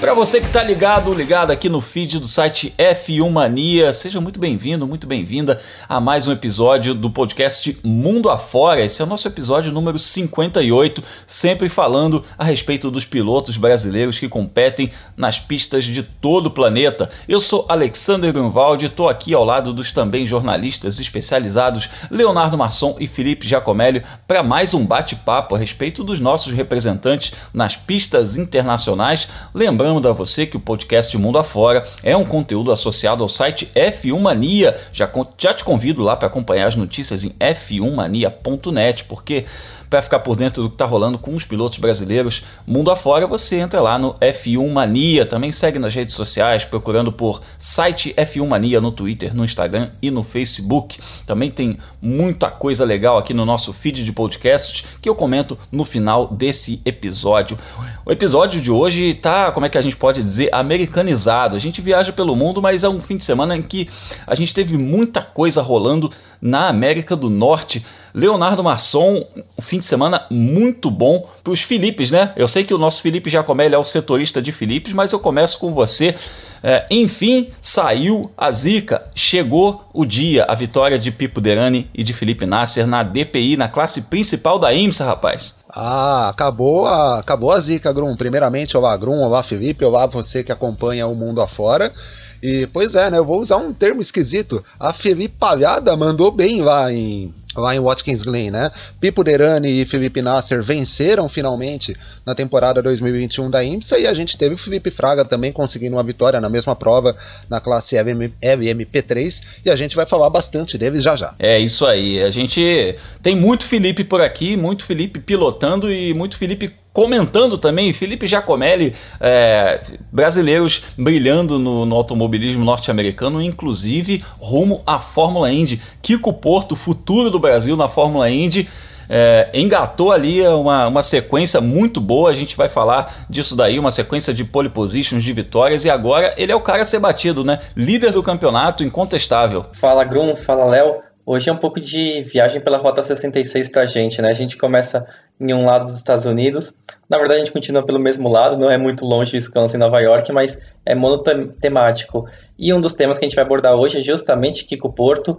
Para 0.00 0.14
você 0.14 0.40
que 0.40 0.46
está 0.46 0.62
ligado, 0.62 1.12
ligado 1.12 1.50
aqui 1.50 1.68
no 1.68 1.80
feed 1.80 2.20
do 2.20 2.28
site 2.28 2.72
F1 2.78 3.28
Mania, 3.28 3.92
seja 3.92 4.20
muito 4.20 4.38
bem-vindo, 4.38 4.86
muito 4.86 5.08
bem-vinda 5.08 5.60
a 5.88 5.98
mais 5.98 6.28
um 6.28 6.30
episódio 6.30 6.94
do 6.94 7.10
podcast 7.10 7.76
Mundo 7.82 8.30
Afora. 8.30 8.80
Esse 8.80 9.02
é 9.02 9.04
o 9.04 9.08
nosso 9.08 9.26
episódio 9.26 9.72
número 9.72 9.98
58, 9.98 11.02
sempre 11.26 11.68
falando 11.68 12.24
a 12.38 12.44
respeito 12.44 12.92
dos 12.92 13.04
pilotos 13.04 13.56
brasileiros 13.56 14.20
que 14.20 14.28
competem 14.28 14.92
nas 15.16 15.40
pistas 15.40 15.84
de 15.84 16.04
todo 16.04 16.46
o 16.46 16.52
planeta. 16.52 17.10
Eu 17.28 17.40
sou 17.40 17.66
Alexander 17.68 18.32
Grunwald, 18.32 18.84
estou 18.84 19.08
aqui 19.08 19.34
ao 19.34 19.44
lado 19.44 19.72
dos 19.72 19.90
também 19.90 20.24
jornalistas 20.24 21.00
especializados 21.00 21.90
Leonardo 22.08 22.56
Masson 22.56 22.96
e 23.00 23.08
Felipe 23.08 23.48
Giacomelli 23.48 24.04
para 24.28 24.44
mais 24.44 24.74
um 24.74 24.86
bate-papo 24.86 25.56
a 25.56 25.58
respeito 25.58 26.04
dos 26.04 26.20
nossos 26.20 26.52
representantes 26.52 27.32
nas 27.52 27.74
pistas 27.74 28.36
internacionais. 28.36 29.28
Lembrando 29.52 29.87
lembrando 29.88 30.08
a 30.08 30.12
você 30.12 30.46
que 30.46 30.56
o 30.56 30.60
podcast 30.60 31.16
Mundo 31.16 31.38
Afora 31.38 31.86
é 32.02 32.16
um 32.16 32.24
conteúdo 32.24 32.70
associado 32.70 33.22
ao 33.22 33.28
site 33.28 33.70
F1 33.74 34.18
Mania. 34.20 34.76
Já, 34.92 35.10
já 35.38 35.54
te 35.54 35.64
convido 35.64 36.02
lá 36.02 36.14
para 36.14 36.28
acompanhar 36.28 36.66
as 36.66 36.76
notícias 36.76 37.24
em 37.24 37.30
f1mania.net, 37.30 39.04
porque 39.04 39.46
para 39.88 40.02
ficar 40.02 40.18
por 40.20 40.36
dentro 40.36 40.62
do 40.62 40.68
que 40.68 40.74
está 40.74 40.84
rolando 40.84 41.18
com 41.18 41.34
os 41.34 41.44
pilotos 41.44 41.78
brasileiros 41.78 42.42
mundo 42.66 42.90
afora, 42.90 43.26
você 43.26 43.56
entra 43.56 43.80
lá 43.80 43.98
no 43.98 44.14
F1 44.14 44.70
Mania. 44.70 45.24
Também 45.24 45.50
segue 45.50 45.78
nas 45.78 45.94
redes 45.94 46.14
sociais, 46.14 46.64
procurando 46.64 47.10
por 47.10 47.40
site 47.58 48.14
F1 48.16 48.46
Mania 48.46 48.80
no 48.80 48.92
Twitter, 48.92 49.34
no 49.34 49.44
Instagram 49.44 49.90
e 50.02 50.10
no 50.10 50.22
Facebook. 50.22 50.98
Também 51.26 51.50
tem 51.50 51.78
muita 52.00 52.50
coisa 52.50 52.84
legal 52.84 53.18
aqui 53.18 53.32
no 53.32 53.44
nosso 53.44 53.72
feed 53.72 54.04
de 54.04 54.12
podcasts 54.12 54.84
que 55.00 55.08
eu 55.08 55.14
comento 55.14 55.58
no 55.72 55.84
final 55.84 56.28
desse 56.28 56.80
episódio. 56.84 57.58
O 58.04 58.12
episódio 58.12 58.60
de 58.60 58.70
hoje 58.70 59.14
tá, 59.14 59.50
como 59.52 59.66
é 59.66 59.68
que 59.68 59.78
a 59.78 59.82
gente 59.82 59.96
pode 59.96 60.20
dizer, 60.20 60.50
americanizado. 60.52 61.56
A 61.56 61.60
gente 61.60 61.80
viaja 61.80 62.12
pelo 62.12 62.36
mundo, 62.36 62.60
mas 62.60 62.84
é 62.84 62.88
um 62.88 63.00
fim 63.00 63.16
de 63.16 63.24
semana 63.24 63.56
em 63.56 63.62
que 63.62 63.88
a 64.26 64.34
gente 64.34 64.54
teve 64.54 64.76
muita 64.76 65.22
coisa 65.22 65.62
rolando 65.62 66.10
na 66.40 66.68
América 66.68 67.16
do 67.16 67.28
Norte. 67.28 67.84
Leonardo 68.14 68.62
Masson, 68.64 69.24
um 69.58 69.62
fim 69.62 69.78
de 69.78 69.86
semana 69.86 70.26
muito 70.30 70.90
bom 70.90 71.28
para 71.42 71.52
os 71.52 71.62
Filipes, 71.62 72.10
né? 72.10 72.32
Eu 72.36 72.48
sei 72.48 72.64
que 72.64 72.74
o 72.74 72.78
nosso 72.78 73.02
Felipe 73.02 73.30
Giacomelli 73.30 73.74
é 73.74 73.78
o 73.78 73.84
setorista 73.84 74.40
de 74.40 74.52
Filipes, 74.52 74.92
mas 74.92 75.12
eu 75.12 75.20
começo 75.20 75.58
com 75.58 75.72
você. 75.72 76.14
É, 76.62 76.86
enfim, 76.90 77.50
saiu 77.60 78.30
a 78.36 78.50
zica, 78.50 79.04
chegou 79.14 79.84
o 79.92 80.04
dia, 80.04 80.44
a 80.48 80.54
vitória 80.54 80.98
de 80.98 81.10
Pipo 81.10 81.40
Derani 81.40 81.88
e 81.94 82.02
de 82.02 82.12
Felipe 82.12 82.46
Nasser 82.46 82.86
na 82.86 83.02
DPI, 83.02 83.56
na 83.56 83.68
classe 83.68 84.02
principal 84.02 84.58
da 84.58 84.74
IMSA, 84.74 85.04
rapaz. 85.04 85.54
Ah, 85.68 86.28
acabou 86.28 86.86
a, 86.86 87.20
acabou 87.20 87.52
a 87.52 87.60
zica, 87.60 87.92
Grum. 87.92 88.16
Primeiramente, 88.16 88.76
olá, 88.76 88.96
Grum, 88.96 89.20
olá, 89.20 89.42
Felipe, 89.42 89.84
olá, 89.84 90.06
você 90.06 90.42
que 90.42 90.50
acompanha 90.50 91.06
o 91.06 91.14
mundo 91.14 91.40
afora. 91.40 91.92
E, 92.42 92.66
pois 92.72 92.94
é, 92.94 93.10
né, 93.10 93.18
eu 93.18 93.24
vou 93.24 93.40
usar 93.40 93.56
um 93.56 93.72
termo 93.72 94.00
esquisito. 94.00 94.64
A 94.78 94.92
Felipe 94.92 95.34
Palhada 95.38 95.96
mandou 95.96 96.30
bem 96.30 96.62
lá 96.62 96.92
em 96.92 97.32
lá 97.58 97.74
em 97.74 97.80
Watkins 97.80 98.22
Glen, 98.22 98.50
né? 98.50 98.70
Pipo 99.00 99.24
Derani 99.24 99.82
e 99.82 99.84
Felipe 99.84 100.22
Nasser 100.22 100.62
venceram 100.62 101.28
finalmente 101.28 101.96
na 102.24 102.34
temporada 102.34 102.82
2021 102.82 103.50
da 103.50 103.64
IMSA 103.64 103.98
e 103.98 104.06
a 104.06 104.14
gente 104.14 104.36
teve 104.36 104.54
o 104.54 104.58
Felipe 104.58 104.90
Fraga 104.90 105.24
também 105.24 105.52
conseguindo 105.52 105.96
uma 105.96 106.02
vitória 106.02 106.40
na 106.40 106.48
mesma 106.48 106.76
prova 106.76 107.16
na 107.48 107.60
classe 107.60 107.96
LMP3 107.96 109.42
e 109.64 109.70
a 109.70 109.76
gente 109.76 109.96
vai 109.96 110.06
falar 110.06 110.30
bastante 110.30 110.78
deles 110.78 111.02
já 111.02 111.16
já. 111.16 111.34
É 111.38 111.58
isso 111.58 111.84
aí, 111.84 112.22
a 112.22 112.30
gente 112.30 112.96
tem 113.22 113.34
muito 113.34 113.64
Felipe 113.64 114.04
por 114.04 114.20
aqui, 114.20 114.56
muito 114.56 114.84
Felipe 114.84 115.18
pilotando 115.18 115.92
e 115.92 116.14
muito 116.14 116.36
Felipe 116.36 116.72
comentando 116.98 117.56
também 117.56 117.92
Felipe 117.92 118.26
Giacomelli, 118.26 118.92
é, 119.20 119.80
brasileiros 120.10 120.82
brilhando 120.98 121.56
no, 121.56 121.86
no 121.86 121.94
automobilismo 121.94 122.64
norte-americano, 122.64 123.40
inclusive 123.40 124.24
rumo 124.36 124.82
à 124.84 124.98
Fórmula 124.98 125.48
Indy. 125.48 125.80
Kiko 126.02 126.32
Porto, 126.32 126.74
futuro 126.74 127.30
do 127.30 127.38
Brasil 127.38 127.76
na 127.76 127.88
Fórmula 127.88 128.28
Indy. 128.28 128.68
É, 129.08 129.48
engatou 129.54 130.10
ali 130.10 130.44
uma, 130.48 130.88
uma 130.88 131.02
sequência 131.04 131.60
muito 131.60 132.00
boa. 132.00 132.30
A 132.30 132.34
gente 132.34 132.56
vai 132.56 132.68
falar 132.68 133.26
disso 133.30 133.54
daí, 133.54 133.78
uma 133.78 133.92
sequência 133.92 134.34
de 134.34 134.42
pole 134.42 134.68
positions, 134.68 135.22
de 135.22 135.32
vitórias, 135.32 135.84
e 135.84 135.90
agora 135.90 136.34
ele 136.36 136.50
é 136.50 136.56
o 136.56 136.60
cara 136.60 136.82
a 136.82 136.84
ser 136.84 136.98
batido, 136.98 137.44
né? 137.44 137.60
Líder 137.76 138.10
do 138.10 138.24
campeonato, 138.24 138.82
incontestável. 138.82 139.66
Fala 139.74 140.02
Grum, 140.02 140.34
fala 140.34 140.64
Léo. 140.64 140.96
Hoje 141.24 141.48
é 141.48 141.52
um 141.52 141.58
pouco 141.58 141.78
de 141.78 142.22
viagem 142.22 142.60
pela 142.60 142.78
Rota 142.78 143.04
66 143.04 143.68
pra 143.68 143.86
gente, 143.86 144.20
né? 144.20 144.30
A 144.30 144.34
gente 144.34 144.56
começa 144.56 145.06
em 145.40 145.52
um 145.52 145.64
lado 145.64 145.86
dos 145.86 145.96
Estados 145.96 146.24
Unidos. 146.24 146.74
Na 147.08 147.18
verdade, 147.18 147.40
a 147.40 147.44
gente 147.44 147.52
continua 147.52 147.82
pelo 147.82 147.98
mesmo 147.98 148.28
lado, 148.28 148.56
não 148.56 148.70
é 148.70 148.76
muito 148.76 149.04
longe 149.04 149.36
Wisconsin 149.36 149.76
e 149.76 149.80
Nova 149.80 150.00
York, 150.00 150.32
mas 150.32 150.58
é 150.84 150.94
monotemático. 150.94 152.28
E 152.58 152.72
um 152.72 152.80
dos 152.80 152.92
temas 152.92 153.18
que 153.18 153.24
a 153.24 153.28
gente 153.28 153.36
vai 153.36 153.44
abordar 153.44 153.74
hoje 153.74 153.98
é 153.98 154.02
justamente 154.02 154.64
Kiko 154.64 154.92
Porto, 154.92 155.38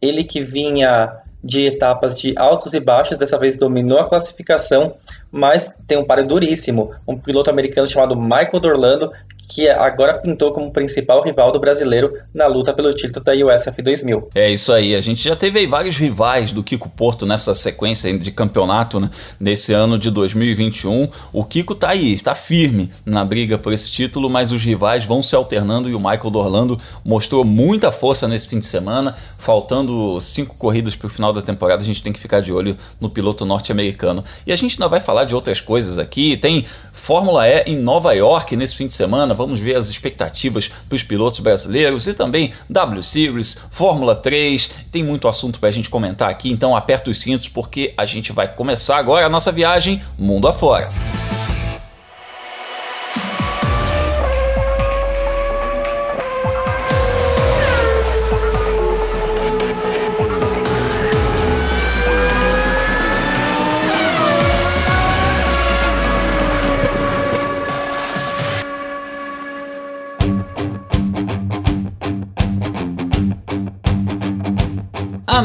ele 0.00 0.22
que 0.22 0.40
vinha 0.40 1.22
de 1.42 1.66
etapas 1.66 2.18
de 2.18 2.36
altos 2.36 2.74
e 2.74 2.80
baixos, 2.80 3.18
dessa 3.18 3.38
vez 3.38 3.56
dominou 3.56 3.98
a 3.98 4.08
classificação, 4.08 4.96
mas 5.30 5.74
tem 5.86 5.96
um 5.96 6.04
páreo 6.04 6.26
duríssimo. 6.26 6.90
Um 7.06 7.16
piloto 7.16 7.48
americano 7.48 7.86
chamado 7.86 8.16
Michael 8.16 8.60
Dorlando, 8.60 9.12
que 9.48 9.68
agora 9.68 10.14
pintou 10.14 10.52
como 10.52 10.70
principal 10.70 11.22
rival 11.22 11.50
do 11.50 11.58
brasileiro 11.58 12.12
na 12.34 12.46
luta 12.46 12.74
pelo 12.74 12.92
título 12.92 13.24
da 13.24 13.32
USF 13.32 13.82
2000. 13.82 14.28
É 14.34 14.50
isso 14.50 14.72
aí, 14.72 14.94
a 14.94 15.00
gente 15.00 15.24
já 15.24 15.34
teve 15.34 15.66
vários 15.66 15.96
rivais 15.96 16.52
do 16.52 16.62
Kiko 16.62 16.88
Porto 16.90 17.24
nessa 17.24 17.54
sequência 17.54 18.16
de 18.16 18.30
campeonato 18.30 19.00
né, 19.00 19.10
nesse 19.40 19.72
ano 19.72 19.98
de 19.98 20.10
2021. 20.10 21.08
O 21.32 21.44
Kiko 21.44 21.74
tá 21.74 21.90
aí, 21.90 22.12
está 22.12 22.34
firme 22.34 22.90
na 23.06 23.24
briga 23.24 23.56
por 23.56 23.72
esse 23.72 23.90
título, 23.90 24.28
mas 24.28 24.52
os 24.52 24.62
rivais 24.62 25.06
vão 25.06 25.22
se 25.22 25.34
alternando 25.34 25.88
e 25.88 25.94
o 25.94 25.98
Michael 25.98 26.30
Dorlando 26.30 26.78
mostrou 27.02 27.42
muita 27.42 27.90
força 27.90 28.28
nesse 28.28 28.48
fim 28.48 28.58
de 28.58 28.66
semana. 28.66 29.14
Faltando 29.38 30.20
cinco 30.20 30.56
corridas 30.56 30.94
para 30.94 31.06
o 31.06 31.10
final 31.10 31.32
da 31.32 31.40
temporada, 31.40 31.82
a 31.82 31.86
gente 31.86 32.02
tem 32.02 32.12
que 32.12 32.20
ficar 32.20 32.40
de 32.40 32.52
olho 32.52 32.76
no 33.00 33.08
piloto 33.08 33.46
norte-americano. 33.46 34.22
E 34.46 34.52
a 34.52 34.56
gente 34.56 34.74
ainda 34.74 34.88
vai 34.88 35.00
falar 35.00 35.24
de 35.24 35.34
outras 35.34 35.60
coisas 35.60 35.96
aqui. 35.96 36.36
Tem 36.36 36.66
Fórmula 36.92 37.48
E 37.48 37.62
em 37.66 37.76
Nova 37.76 38.12
York 38.12 38.54
nesse 38.56 38.74
fim 38.74 38.86
de 38.86 38.94
semana 38.94 39.34
vamos 39.38 39.60
ver 39.60 39.76
as 39.76 39.88
expectativas 39.88 40.68
para 40.88 40.96
os 40.96 41.02
pilotos 41.02 41.38
brasileiros 41.38 42.06
e 42.08 42.12
também 42.12 42.52
W 42.68 43.02
Series, 43.02 43.58
Fórmula 43.70 44.16
3. 44.16 44.70
Tem 44.90 45.02
muito 45.02 45.28
assunto 45.28 45.60
para 45.60 45.68
a 45.68 45.72
gente 45.72 45.88
comentar 45.88 46.28
aqui, 46.28 46.50
então 46.50 46.76
aperta 46.76 47.08
os 47.08 47.18
cintos 47.18 47.48
porque 47.48 47.94
a 47.96 48.04
gente 48.04 48.32
vai 48.32 48.52
começar 48.52 48.98
agora 48.98 49.24
a 49.24 49.30
nossa 49.30 49.52
viagem 49.52 50.02
mundo 50.18 50.48
afora. 50.48 50.90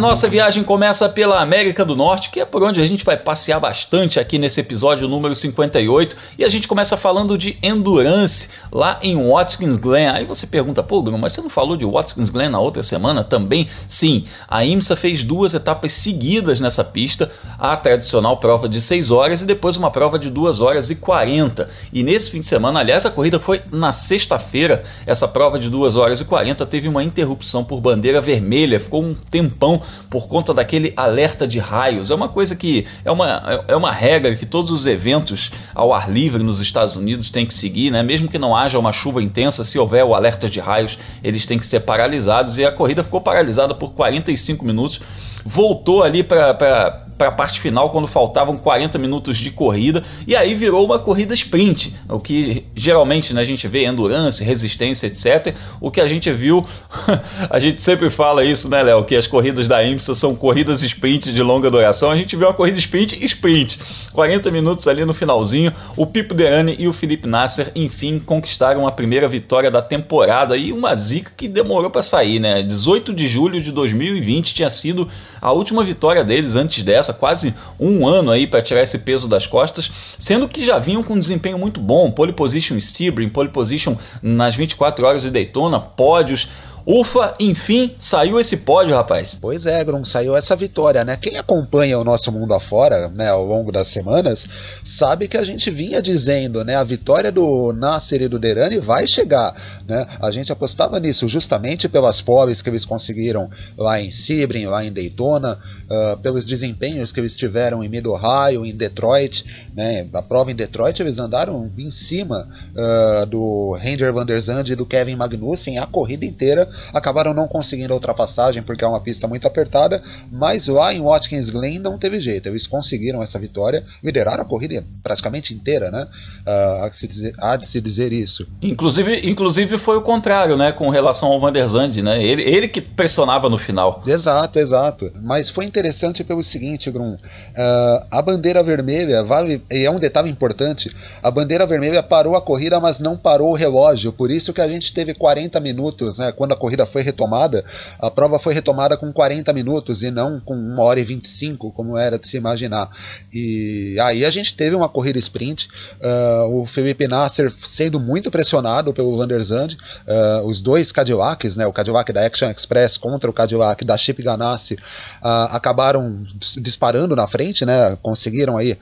Nossa 0.04 0.28
viagem 0.28 0.64
começa 0.64 1.08
pela 1.08 1.40
América 1.40 1.86
do 1.86 1.96
Norte, 1.96 2.30
que 2.30 2.42
é 2.42 2.44
por 2.44 2.62
onde 2.62 2.82
a 2.82 2.86
gente 2.86 3.06
vai 3.06 3.16
passear 3.16 3.58
bastante 3.58 4.20
aqui 4.20 4.38
nesse 4.38 4.60
episódio 4.60 5.08
número 5.08 5.34
58, 5.34 6.18
e 6.38 6.44
a 6.44 6.50
gente 6.50 6.68
começa 6.68 6.98
falando 6.98 7.38
de 7.38 7.58
endurance 7.64 8.50
lá 8.70 9.00
em 9.02 9.16
Watkins 9.16 9.78
Glen. 9.78 10.10
Aí 10.10 10.26
você 10.26 10.46
pergunta, 10.46 10.84
pô, 10.84 11.02
Bruno, 11.02 11.18
mas 11.18 11.32
você 11.32 11.42
não 11.42 11.50
falou 11.50 11.78
de 11.78 11.86
Watkins 11.86 12.30
Glen 12.30 12.50
na 12.50 12.60
outra 12.60 12.84
semana 12.84 13.24
também? 13.24 13.70
Sim, 13.88 14.26
a 14.46 14.66
IMSA 14.66 14.98
fez 14.98 15.24
duas 15.24 15.54
etapas 15.54 15.94
seguidas 15.94 16.60
nessa 16.60 16.84
pista, 16.84 17.32
a 17.58 17.78
tradicional 17.78 18.36
prova 18.36 18.68
de 18.68 18.82
6 18.82 19.10
horas 19.10 19.42
e 19.42 19.46
depois 19.46 19.78
uma 19.78 19.90
prova 19.90 20.20
de 20.20 20.30
2 20.30 20.60
horas 20.60 20.90
e 20.90 20.98
40. 20.98 21.70
E 21.94 22.04
nesse 22.04 22.30
fim 22.30 22.42
de 22.42 22.46
semana, 22.46 22.82
aliás, 22.82 23.06
a 23.06 23.10
corrida 23.10 23.40
foi 23.40 23.62
na 23.72 23.94
sexta-feira, 23.94 24.84
essa 25.06 25.30
prova 25.30 25.58
de 25.58 25.70
2 25.70 25.96
horas 25.96 26.20
e 26.20 26.26
40 26.26 26.66
teve 26.66 26.90
uma 26.90 27.06
interrupção 27.06 27.64
por 27.64 27.80
bandeira 27.80 28.20
vermelha, 28.20 28.82
ficou 28.82 29.02
um 29.02 29.14
tempão 29.14 29.82
por 30.10 30.28
conta 30.28 30.54
daquele 30.54 30.94
alerta 30.96 31.48
de 31.48 31.60
raios. 31.60 32.10
É 32.10 32.16
uma 32.16 32.30
coisa 32.30 32.56
que 32.56 32.86
é 33.04 33.12
uma, 33.12 33.64
é 33.68 33.76
uma 33.76 33.92
regra 33.92 34.36
que 34.36 34.46
todos 34.46 34.72
os 34.72 34.86
eventos 34.86 35.52
ao 35.74 35.94
ar 35.94 36.12
livre 36.12 36.44
nos 36.44 36.60
Estados 36.60 36.96
Unidos 36.96 37.30
têm 37.30 37.46
que 37.46 37.54
seguir, 37.54 37.92
né? 37.92 38.04
Mesmo 38.04 38.28
que 38.28 38.38
não 38.38 38.56
haja 38.56 38.78
uma 38.80 38.92
chuva 38.92 39.22
intensa, 39.22 39.64
se 39.64 39.78
houver 39.78 40.04
o 40.04 40.14
alerta 40.14 40.50
de 40.50 40.60
raios, 40.60 40.98
eles 41.24 41.46
têm 41.46 41.60
que 41.60 41.66
ser 41.66 41.82
paralisados 41.82 42.58
e 42.58 42.66
a 42.66 42.72
corrida 42.72 43.04
ficou 43.04 43.22
paralisada 43.22 43.74
por 43.74 43.94
45 43.94 44.66
minutos 44.66 45.02
voltou 45.46 46.04
ali 46.04 46.24
para 46.24 47.03
para 47.18 47.28
a 47.28 47.32
parte 47.32 47.60
final 47.60 47.90
quando 47.90 48.08
faltavam 48.08 48.58
40 48.58 48.98
minutos 48.98 49.38
de 49.38 49.52
corrida 49.52 50.04
e 50.28 50.36
aí 50.36 50.54
virou 50.56 50.86
uma 50.86 51.00
corrida 51.00 51.34
sprint, 51.34 51.94
o 52.10 52.20
que 52.20 52.66
geralmente 52.76 53.34
né, 53.34 53.42
a 53.42 53.46
gente 53.46 53.68
vê 53.68 53.86
endurance, 53.86 54.44
resistência, 54.44 55.08
etc. 55.08 55.56
O 55.80 55.92
que 55.92 56.02
a 56.02 56.08
gente 56.08 56.32
viu, 56.32 56.66
a 57.50 57.60
gente 57.60 57.82
sempre 57.82 58.10
fala 58.10 58.44
isso, 58.44 58.70
né, 58.70 58.82
Léo, 58.82 59.04
que 59.04 59.16
as 59.16 59.28
corridas 59.28 59.68
da 59.68 59.84
IMSA 59.84 60.16
são 60.16 60.36
corridas 60.36 60.84
sprint 60.84 61.34
de 61.34 61.42
longa 61.42 61.70
duração. 61.70 62.12
A 62.12 62.16
gente 62.16 62.36
viu 62.36 62.48
uma 62.48 62.54
corrida 62.54 62.78
sprint 62.78 63.24
sprint, 63.24 63.80
40 64.14 64.52
minutos 64.52 64.88
ali 64.88 65.06
no 65.06 65.14
finalzinho. 65.14 65.74
O 65.98 66.06
Pipo 66.06 66.34
Derani 66.34 66.76
e 66.80 66.88
o 66.88 66.94
Felipe 66.94 67.28
Nasser, 67.28 67.72
enfim, 67.76 68.20
conquistaram 68.20 68.88
a 68.88 68.92
primeira 68.92 69.28
vitória 69.28 69.70
da 69.70 69.82
temporada 69.82 70.56
e 70.56 70.72
uma 70.72 70.96
zica 70.96 71.32
que 71.36 71.48
demorou 71.48 71.90
para 71.90 72.02
sair, 72.02 72.40
né? 72.40 72.62
18 72.62 73.14
de 73.14 73.28
julho 73.28 73.62
de 73.62 73.72
2020 73.72 74.54
tinha 74.54 74.70
sido 74.70 75.10
a 75.42 75.52
última 75.52 75.84
vitória 75.84 76.24
deles 76.24 76.56
antes 76.56 76.84
dessa, 76.84 77.03
quase 77.12 77.56
um 77.80 78.08
ano 78.08 78.30
aí 78.30 78.46
para 78.46 78.62
tirar 78.62 78.84
esse 78.84 79.00
peso 79.00 79.28
das 79.28 79.48
costas, 79.48 79.90
sendo 80.20 80.48
que 80.48 80.64
já 80.64 80.78
vinham 80.78 81.04
com 81.04 81.16
um 81.16 81.20
desempenho 81.20 81.58
muito 81.58 81.82
bom, 81.82 82.12
pole 82.12 82.32
position 82.32 82.76
em 82.76 82.80
Sebring, 82.80 83.30
pole 83.30 83.50
position 83.50 83.96
nas 84.22 84.56
24 84.56 85.04
horas 85.06 85.24
de 85.24 85.32
Daytona, 85.32 85.80
pódios. 85.80 86.48
Ufa, 86.86 87.34
enfim, 87.40 87.96
saiu 87.98 88.38
esse 88.38 88.58
pódio, 88.58 88.94
rapaz. 88.94 89.38
Pois 89.40 89.66
é, 89.66 89.82
Grum, 89.86 90.04
saiu 90.04 90.36
essa 90.36 90.54
vitória, 90.54 91.06
né? 91.06 91.16
Quem 91.16 91.38
acompanha 91.38 91.98
o 91.98 92.04
nosso 92.04 92.30
mundo 92.30 92.54
afora, 92.54 93.08
né, 93.08 93.30
ao 93.30 93.46
longo 93.46 93.72
das 93.72 93.88
semanas, 93.88 94.48
sabe 94.84 95.30
que 95.30 95.38
a 95.38 95.44
gente 95.46 95.72
vinha 95.72 96.02
dizendo, 96.02 96.64
né, 96.66 96.76
a 96.76 96.84
vitória 96.84 97.32
do 97.32 97.72
Nasser 97.72 98.24
e 98.24 98.28
do 98.28 98.38
Derani 98.38 98.80
vai 98.80 99.08
chegar, 99.08 99.56
né? 99.88 100.08
A 100.22 100.32
gente 100.32 100.52
apostava 100.52 101.00
nisso 101.00 101.28
justamente 101.28 101.88
pelas 101.88 102.22
pobres 102.22 102.62
que 102.62 102.70
eles 102.70 102.86
conseguiram 102.86 103.50
lá 103.78 104.00
em 104.00 104.12
Sebring, 104.12 104.66
lá 104.66 104.84
em 104.84 104.92
Daytona, 104.92 105.60
uh, 105.86 106.18
pelos 106.22 106.46
desempenhos 106.46 107.12
que 107.12 107.20
eles 107.20 107.36
tiveram 107.36 107.84
em 107.84 107.90
Mid-Ohio, 107.90 108.66
em 108.66 108.76
Detroit, 108.76 109.46
né? 109.76 110.08
A 110.14 110.22
prova 110.22 110.52
em 110.52 110.56
Detroit 110.56 111.00
eles 111.00 111.20
andaram 111.20 111.72
em 111.78 111.92
cima 111.92 112.48
uh, 112.72 113.26
do 113.26 113.78
Ranger 113.82 114.14
Van 114.14 114.26
der 114.26 114.40
Zandt 114.40 114.72
e 114.72 114.76
do 114.76 114.86
Kevin 114.86 115.16
Magnussen 115.16 115.78
a 115.78 115.86
corrida 115.86 116.26
inteira 116.26 116.70
acabaram 116.94 117.34
não 117.34 117.48
conseguindo 117.48 117.94
a 117.94 117.96
ultrapassagem 117.96 118.64
porque 118.64 118.84
é 118.84 118.88
uma 118.88 119.00
pista 119.00 119.28
muito 119.28 119.48
apertada, 119.48 120.02
mas 120.32 120.68
lá 120.68 120.94
em 120.94 121.02
Watkins 121.02 121.50
Glen 121.50 121.80
não 121.80 121.98
teve 121.98 122.20
jeito, 122.20 122.48
eles 122.48 122.68
conseguiram 122.68 123.22
essa 123.22 123.40
vitória, 123.40 123.84
lideraram 124.04 124.44
a 124.44 124.46
corrida 124.46 124.84
praticamente 125.02 125.54
inteira, 125.54 125.92
né? 125.92 126.08
Uh, 126.46 126.84
há, 126.84 126.90
de 126.90 127.08
dizer, 127.08 127.36
há 127.38 127.56
de 127.56 127.68
se 127.68 127.82
dizer 127.82 128.12
isso. 128.12 128.48
Inclusive, 128.62 129.30
inclusive 129.30 129.73
foi 129.78 129.98
o 129.98 130.02
contrário, 130.02 130.56
né, 130.56 130.72
com 130.72 130.90
relação 130.90 131.32
ao 131.32 131.40
Van 131.40 131.52
der 131.52 131.68
né? 132.04 132.24
Ele, 132.24 132.44
ele 132.44 132.68
que 132.68 132.82
pressionava 132.82 133.50
no 133.50 133.58
final. 133.58 134.04
Exato, 134.06 134.60
exato. 134.60 135.12
Mas 135.22 135.50
foi 135.50 135.66
interessante 135.66 136.24
pelo 136.24 136.44
seguinte, 136.44 136.92
Grum, 136.92 137.14
uh, 137.14 138.06
a 138.12 138.22
bandeira 138.22 138.62
vermelha 138.62 139.24
vale 139.24 139.62
e 139.72 139.86
é 139.86 139.92
um 139.92 140.00
detalhe 140.00 140.30
importante. 140.30 140.94
A 141.22 141.32
bandeira 141.32 141.66
vermelha 141.66 142.04
parou 142.04 142.36
a 142.36 142.42
corrida, 142.42 142.80
mas 142.80 143.00
não 143.00 143.18
parou 143.18 143.52
o 143.52 143.56
relógio. 143.56 144.12
Por 144.12 144.30
isso 144.30 144.54
que 144.54 144.62
a 144.62 144.68
gente 144.68 144.94
teve 144.94 145.14
40 145.14 145.60
minutos, 145.60 146.20
né? 146.20 146.32
Quando 146.32 146.52
a 146.52 146.58
corrida 146.58 146.86
foi 146.86 147.02
retomada, 147.02 147.64
a 148.00 148.12
prova 148.12 148.38
foi 148.40 148.54
retomada 148.54 148.98
com 148.98 149.12
40 149.12 149.52
minutos 149.54 150.04
e 150.04 150.12
não 150.12 150.40
com 150.40 150.56
1 150.56 150.80
hora 150.80 151.00
e 151.00 151.04
25, 151.04 151.72
como 151.72 151.98
era 151.98 152.20
de 152.20 152.28
se 152.28 152.38
imaginar. 152.38 152.90
E 153.34 153.98
aí 154.00 154.26
a 154.26 154.30
gente 154.30 154.56
teve 154.56 154.76
uma 154.76 154.90
corrida 154.90 155.18
sprint, 155.20 155.68
uh, 156.02 156.62
o 156.62 156.66
Felipe 156.66 157.08
Nasser 157.08 157.54
sendo 157.66 158.00
muito 158.00 158.30
pressionado 158.30 158.94
pelo 158.94 159.18
Van 159.18 159.28
der 159.28 159.42
Zandt, 159.64 159.78
uh, 160.08 160.46
os 160.46 160.62
dois 160.62 160.92
Cadillacs, 160.92 161.56
né, 161.56 161.66
o 161.66 161.74
Cadillac 161.74 162.12
da 162.12 162.26
Action 162.26 162.50
Express 162.50 162.98
contra 162.98 163.30
o 163.30 163.34
Cadillac 163.34 163.84
da 163.84 163.98
Chip 163.98 164.22
Ganassi, 164.22 164.76
uh, 164.76 165.50
acabaram 165.50 166.26
disparando 166.58 167.16
na 167.16 167.28
frente, 167.28 167.66
né, 167.66 167.98
conseguiram 168.02 168.58
aí 168.58 168.78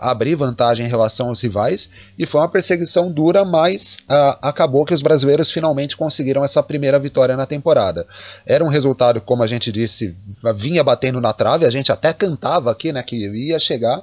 abrir 0.00 0.34
vantagem 0.34 0.86
em 0.86 0.88
relação 0.88 1.28
aos 1.28 1.40
rivais, 1.40 1.88
e 2.18 2.26
foi 2.26 2.40
uma 2.40 2.48
perseguição 2.48 3.10
dura, 3.10 3.44
mas 3.44 3.98
acabou 4.42 4.84
que 4.84 4.92
os 4.92 5.02
brasileiros 5.02 5.50
finalmente 5.50 5.96
conseguiram 5.96 6.44
essa 6.44 6.62
primeira 6.62 6.98
vitória 6.98 7.36
na 7.36 7.46
temporada. 7.46 8.06
Era 8.44 8.64
um 8.64 8.68
resultado, 8.68 9.20
como 9.20 9.42
a 9.42 9.46
gente 9.46 9.72
disse, 9.72 10.14
vinha 10.54 10.82
batendo 10.84 11.20
na 11.20 11.32
trave, 11.32 11.64
a 11.64 11.70
gente 11.70 11.90
até 11.90 12.12
cantava 12.12 12.70
aqui, 12.70 12.92
né, 12.92 13.02
que 13.02 13.16
ia 13.16 13.58
chegar. 13.58 14.02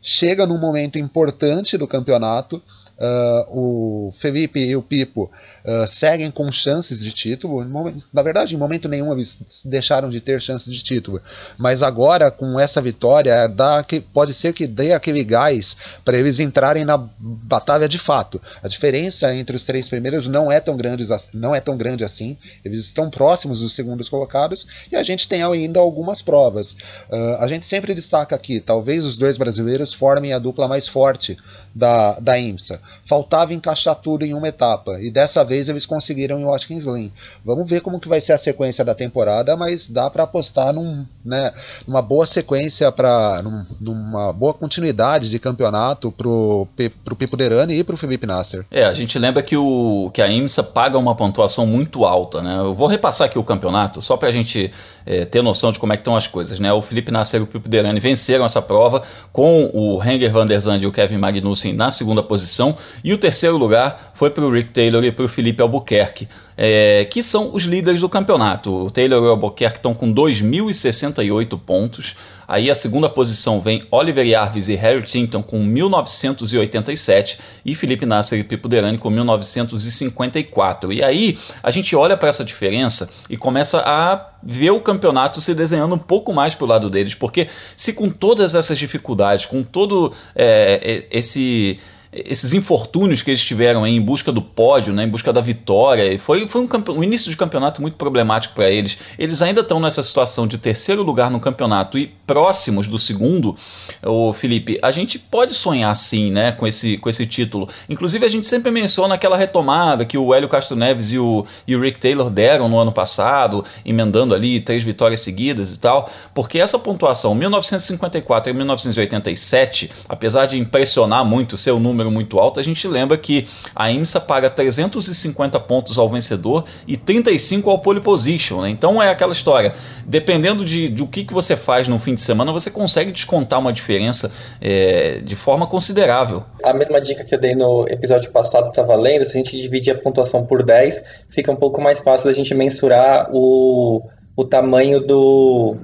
Chega 0.00 0.46
num 0.46 0.58
momento 0.58 0.98
importante 0.98 1.76
do 1.76 1.88
campeonato. 1.88 2.62
Uh, 2.98 4.08
o 4.08 4.12
Felipe 4.12 4.58
e 4.58 4.74
o 4.74 4.82
Pipo 4.82 5.30
uh, 5.66 5.86
seguem 5.86 6.30
com 6.30 6.50
chances 6.52 7.00
de 7.00 7.10
título. 7.12 7.64
Na 8.12 8.22
verdade, 8.22 8.54
em 8.54 8.58
momento 8.58 8.88
nenhum 8.88 9.12
eles 9.12 9.38
deixaram 9.64 10.08
de 10.08 10.20
ter 10.20 10.40
chances 10.40 10.72
de 10.72 10.82
título. 10.82 11.20
Mas 11.58 11.82
agora, 11.82 12.30
com 12.30 12.58
essa 12.58 12.80
vitória, 12.80 13.48
dá 13.48 13.82
que, 13.82 14.00
pode 14.00 14.32
ser 14.32 14.52
que 14.52 14.66
dê 14.66 14.92
aquele 14.92 15.24
gás 15.24 15.76
para 16.04 16.16
eles 16.16 16.38
entrarem 16.38 16.84
na 16.84 16.96
batalha 16.96 17.88
de 17.88 17.98
fato. 17.98 18.40
A 18.62 18.68
diferença 18.68 19.34
entre 19.34 19.56
os 19.56 19.64
três 19.64 19.88
primeiros 19.88 20.26
não 20.26 20.50
é 20.50 20.60
tão 20.60 20.76
grande, 20.76 21.06
não 21.34 21.54
é 21.54 21.60
tão 21.60 21.76
grande 21.76 22.04
assim. 22.04 22.36
Eles 22.64 22.80
estão 22.80 23.10
próximos 23.10 23.60
dos 23.60 23.74
segundos 23.74 24.08
colocados 24.08 24.66
e 24.90 24.96
a 24.96 25.02
gente 25.02 25.28
tem 25.28 25.42
ainda 25.42 25.80
algumas 25.80 26.22
provas. 26.22 26.72
Uh, 27.10 27.36
a 27.40 27.46
gente 27.48 27.66
sempre 27.66 27.94
destaca 27.94 28.36
aqui, 28.36 28.60
talvez 28.60 29.04
os 29.04 29.18
dois 29.18 29.36
brasileiros 29.36 29.92
formem 29.92 30.32
a 30.32 30.38
dupla 30.38 30.68
mais 30.68 30.86
forte 30.86 31.36
da, 31.74 32.18
da 32.20 32.38
IMSA. 32.38 32.80
Faltava 33.04 33.52
encaixar 33.52 33.94
tudo 33.94 34.24
em 34.24 34.34
uma 34.34 34.48
etapa 34.48 35.00
e 35.00 35.10
dessa 35.10 35.44
vez 35.44 35.55
vez 35.56 35.68
eles 35.68 35.86
conseguiram 35.86 36.38
em 36.38 36.44
Watkins 36.44 36.84
Glen. 36.84 37.10
Vamos 37.44 37.68
ver 37.68 37.80
como 37.80 37.98
que 37.98 38.08
vai 38.08 38.20
ser 38.20 38.32
a 38.32 38.38
sequência 38.38 38.84
da 38.84 38.94
temporada, 38.94 39.56
mas 39.56 39.88
dá 39.88 40.10
para 40.10 40.24
apostar 40.24 40.72
num, 40.72 41.06
né, 41.24 41.52
numa 41.86 42.02
boa 42.02 42.26
sequência 42.26 42.92
para 42.92 43.42
num, 43.42 43.64
numa 43.80 44.32
boa 44.32 44.52
continuidade 44.52 45.30
de 45.30 45.38
campeonato 45.38 46.12
pro 46.12 46.68
pro 47.04 47.16
Pipo 47.16 47.36
Derani 47.36 47.74
e 47.74 47.84
pro 47.84 47.96
Felipe 47.96 48.26
Nasser. 48.26 48.66
É, 48.70 48.84
a 48.84 48.92
gente 48.92 49.18
lembra 49.18 49.42
que 49.42 49.56
o 49.56 50.10
que 50.12 50.20
a 50.20 50.28
IMSA 50.28 50.62
paga 50.62 50.98
uma 50.98 51.14
pontuação 51.14 51.66
muito 51.66 52.04
alta, 52.04 52.42
né? 52.42 52.58
Eu 52.58 52.74
vou 52.74 52.86
repassar 52.86 53.26
aqui 53.26 53.38
o 53.38 53.44
campeonato 53.44 54.02
só 54.02 54.16
para 54.16 54.28
a 54.28 54.32
gente 54.32 54.70
é, 55.06 55.24
ter 55.24 55.40
noção 55.40 55.70
de 55.70 55.78
como 55.78 55.92
é 55.92 55.96
que 55.96 56.00
estão 56.00 56.16
as 56.16 56.26
coisas, 56.26 56.58
né? 56.58 56.72
O 56.72 56.82
Felipe 56.82 57.12
Nasser 57.12 57.40
e 57.40 57.44
o 57.44 57.46
Pipo 57.46 57.68
Derani 57.68 58.00
venceram 58.00 58.44
essa 58.44 58.60
prova 58.60 59.02
com 59.32 59.70
o 59.72 60.02
Henger 60.02 60.32
van 60.32 60.44
der 60.44 60.60
Zandt 60.60 60.82
e 60.82 60.86
o 60.86 60.92
Kevin 60.92 61.18
Magnussen 61.18 61.72
na 61.72 61.90
segunda 61.90 62.22
posição 62.22 62.76
e 63.04 63.12
o 63.12 63.18
terceiro 63.18 63.56
lugar 63.56 64.10
foi 64.14 64.30
para 64.30 64.44
o 64.44 64.50
Rick 64.50 64.70
Taylor 64.70 65.04
e 65.04 65.12
para 65.12 65.24
o 65.24 65.28
Felipe 65.28 65.62
Albuquerque, 65.62 66.28
é, 66.56 67.06
que 67.10 67.22
são 67.22 67.54
os 67.54 67.64
líderes 67.64 68.00
do 68.00 68.08
campeonato. 68.08 68.86
O 68.86 68.90
Taylor 68.90 69.22
e 69.22 69.26
o 69.26 69.30
Albuquerque 69.30 69.78
estão 69.78 69.94
com 69.94 70.12
2.068 70.12 71.58
pontos. 71.60 72.16
Aí 72.48 72.70
a 72.70 72.74
segunda 72.74 73.08
posição 73.08 73.60
vem 73.60 73.84
Oliver 73.90 74.24
Jarvis 74.24 74.68
e 74.68 74.76
Harry 74.76 75.02
Tinton 75.02 75.42
com 75.42 75.62
1987 75.62 77.38
e 77.64 77.74
Felipe 77.74 78.06
Nasser 78.06 78.38
e 78.38 78.44
Pipo 78.44 78.68
Derani 78.68 78.98
com 78.98 79.10
1954. 79.10 80.92
E 80.92 81.02
aí 81.02 81.38
a 81.62 81.70
gente 81.70 81.94
olha 81.96 82.16
para 82.16 82.28
essa 82.28 82.44
diferença 82.44 83.10
e 83.28 83.36
começa 83.36 83.82
a 83.84 84.30
ver 84.42 84.70
o 84.70 84.80
campeonato 84.80 85.40
se 85.40 85.54
desenhando 85.54 85.96
um 85.96 85.98
pouco 85.98 86.32
mais 86.32 86.54
para 86.54 86.64
o 86.64 86.68
lado 86.68 86.88
deles, 86.88 87.16
porque 87.16 87.48
se 87.74 87.92
com 87.92 88.08
todas 88.08 88.54
essas 88.54 88.78
dificuldades, 88.78 89.44
com 89.44 89.64
todo 89.64 90.12
é, 90.36 91.04
esse 91.10 91.80
esses 92.24 92.52
infortúnios 92.54 93.22
que 93.22 93.30
eles 93.30 93.42
tiveram 93.42 93.86
em 93.86 94.00
busca 94.00 94.32
do 94.32 94.40
pódio, 94.40 94.92
né, 94.92 95.04
em 95.04 95.08
busca 95.08 95.32
da 95.32 95.40
vitória. 95.40 96.18
Foi, 96.18 96.46
foi 96.46 96.62
um, 96.62 96.68
um 96.92 97.02
início 97.02 97.30
de 97.30 97.36
campeonato 97.36 97.82
muito 97.82 97.96
problemático 97.96 98.54
para 98.54 98.70
eles. 98.70 98.96
Eles 99.18 99.42
ainda 99.42 99.60
estão 99.60 99.78
nessa 99.80 100.02
situação 100.02 100.46
de 100.46 100.58
terceiro 100.58 101.02
lugar 101.02 101.30
no 101.30 101.40
campeonato 101.40 101.98
e 101.98 102.06
próximos 102.26 102.88
do 102.88 102.98
segundo. 102.98 103.56
O 104.02 104.32
Felipe, 104.32 104.78
a 104.82 104.90
gente 104.90 105.18
pode 105.18 105.54
sonhar 105.54 105.94
sim, 105.94 106.30
né, 106.30 106.52
com 106.52 106.66
esse, 106.66 106.96
com 106.98 107.10
esse 107.10 107.26
título. 107.26 107.68
Inclusive 107.88 108.24
a 108.24 108.28
gente 108.28 108.46
sempre 108.46 108.70
menciona 108.70 109.14
aquela 109.14 109.36
retomada 109.36 110.04
que 110.04 110.16
o 110.16 110.32
Hélio 110.34 110.48
Castro 110.48 110.76
Neves 110.76 111.12
e 111.12 111.18
o, 111.18 111.44
e 111.66 111.76
o 111.76 111.80
Rick 111.80 112.00
Taylor 112.00 112.30
deram 112.30 112.68
no 112.68 112.78
ano 112.78 112.92
passado, 112.92 113.64
emendando 113.84 114.34
ali 114.34 114.60
três 114.60 114.82
vitórias 114.82 115.20
seguidas 115.20 115.74
e 115.74 115.78
tal, 115.78 116.10
porque 116.34 116.58
essa 116.58 116.78
pontuação 116.78 117.34
1954 117.34 118.50
e 118.50 118.54
1987, 118.54 119.90
apesar 120.08 120.46
de 120.46 120.58
impressionar 120.58 121.24
muito 121.24 121.56
ser 121.56 121.72
o 121.72 121.80
número 121.80 122.05
número 122.06 122.10
muito 122.10 122.38
alto, 122.38 122.58
a 122.58 122.62
gente 122.62 122.86
lembra 122.88 123.16
que 123.16 123.46
a 123.74 123.90
IMSA 123.90 124.20
paga 124.20 124.48
350 124.48 125.58
pontos 125.60 125.98
ao 125.98 126.08
vencedor 126.08 126.64
e 126.86 126.96
35 126.96 127.68
ao 127.70 127.78
pole 127.78 128.00
position. 128.00 128.62
Né? 128.62 128.70
Então 128.70 129.02
é 129.02 129.10
aquela 129.10 129.32
história. 129.32 129.72
Dependendo 130.06 130.64
de, 130.64 130.88
de 130.88 131.02
o 131.02 131.06
que, 131.06 131.24
que 131.24 131.32
você 131.32 131.56
faz 131.56 131.88
no 131.88 131.98
fim 131.98 132.14
de 132.14 132.20
semana, 132.20 132.52
você 132.52 132.70
consegue 132.70 133.12
descontar 133.12 133.58
uma 133.58 133.72
diferença 133.72 134.32
é, 134.60 135.20
de 135.22 135.36
forma 135.36 135.66
considerável. 135.66 136.44
A 136.62 136.72
mesma 136.72 137.00
dica 137.00 137.24
que 137.24 137.34
eu 137.34 137.40
dei 137.40 137.54
no 137.54 137.86
episódio 137.88 138.30
passado 138.30 138.68
está 138.68 138.82
valendo. 138.82 139.24
Se 139.24 139.32
a 139.32 139.36
gente 139.36 139.60
dividir 139.60 139.92
a 139.92 139.98
pontuação 139.98 140.46
por 140.46 140.62
10, 140.62 141.04
fica 141.28 141.50
um 141.52 141.56
pouco 141.56 141.80
mais 141.80 142.00
fácil 142.00 142.28
da 142.28 142.32
gente 142.32 142.54
mensurar 142.54 143.28
o, 143.32 144.02
o 144.36 144.44
tamanho 144.44 145.00
do, 145.00 145.76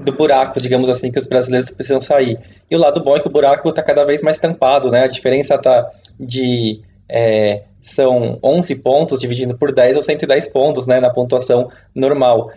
do 0.00 0.12
buraco, 0.12 0.60
digamos 0.60 0.88
assim, 0.88 1.10
que 1.10 1.18
os 1.18 1.26
brasileiros 1.26 1.70
precisam 1.70 2.00
sair. 2.00 2.38
E 2.72 2.74
o 2.74 2.78
lado 2.78 3.02
bom 3.04 3.14
é 3.14 3.20
que 3.20 3.26
o 3.26 3.30
buraco 3.30 3.68
está 3.68 3.82
cada 3.82 4.02
vez 4.02 4.22
mais 4.22 4.38
tampado, 4.38 4.90
né? 4.90 5.04
A 5.04 5.06
diferença 5.06 5.56
está 5.56 5.90
de. 6.18 6.80
É, 7.06 7.64
são 7.82 8.38
11 8.42 8.76
pontos 8.76 9.20
dividindo 9.20 9.54
por 9.58 9.74
10 9.74 9.96
ou 9.96 10.02
110 10.02 10.46
pontos 10.46 10.86
né, 10.86 10.98
na 10.98 11.10
pontuação 11.10 11.70
normal. 11.94 12.50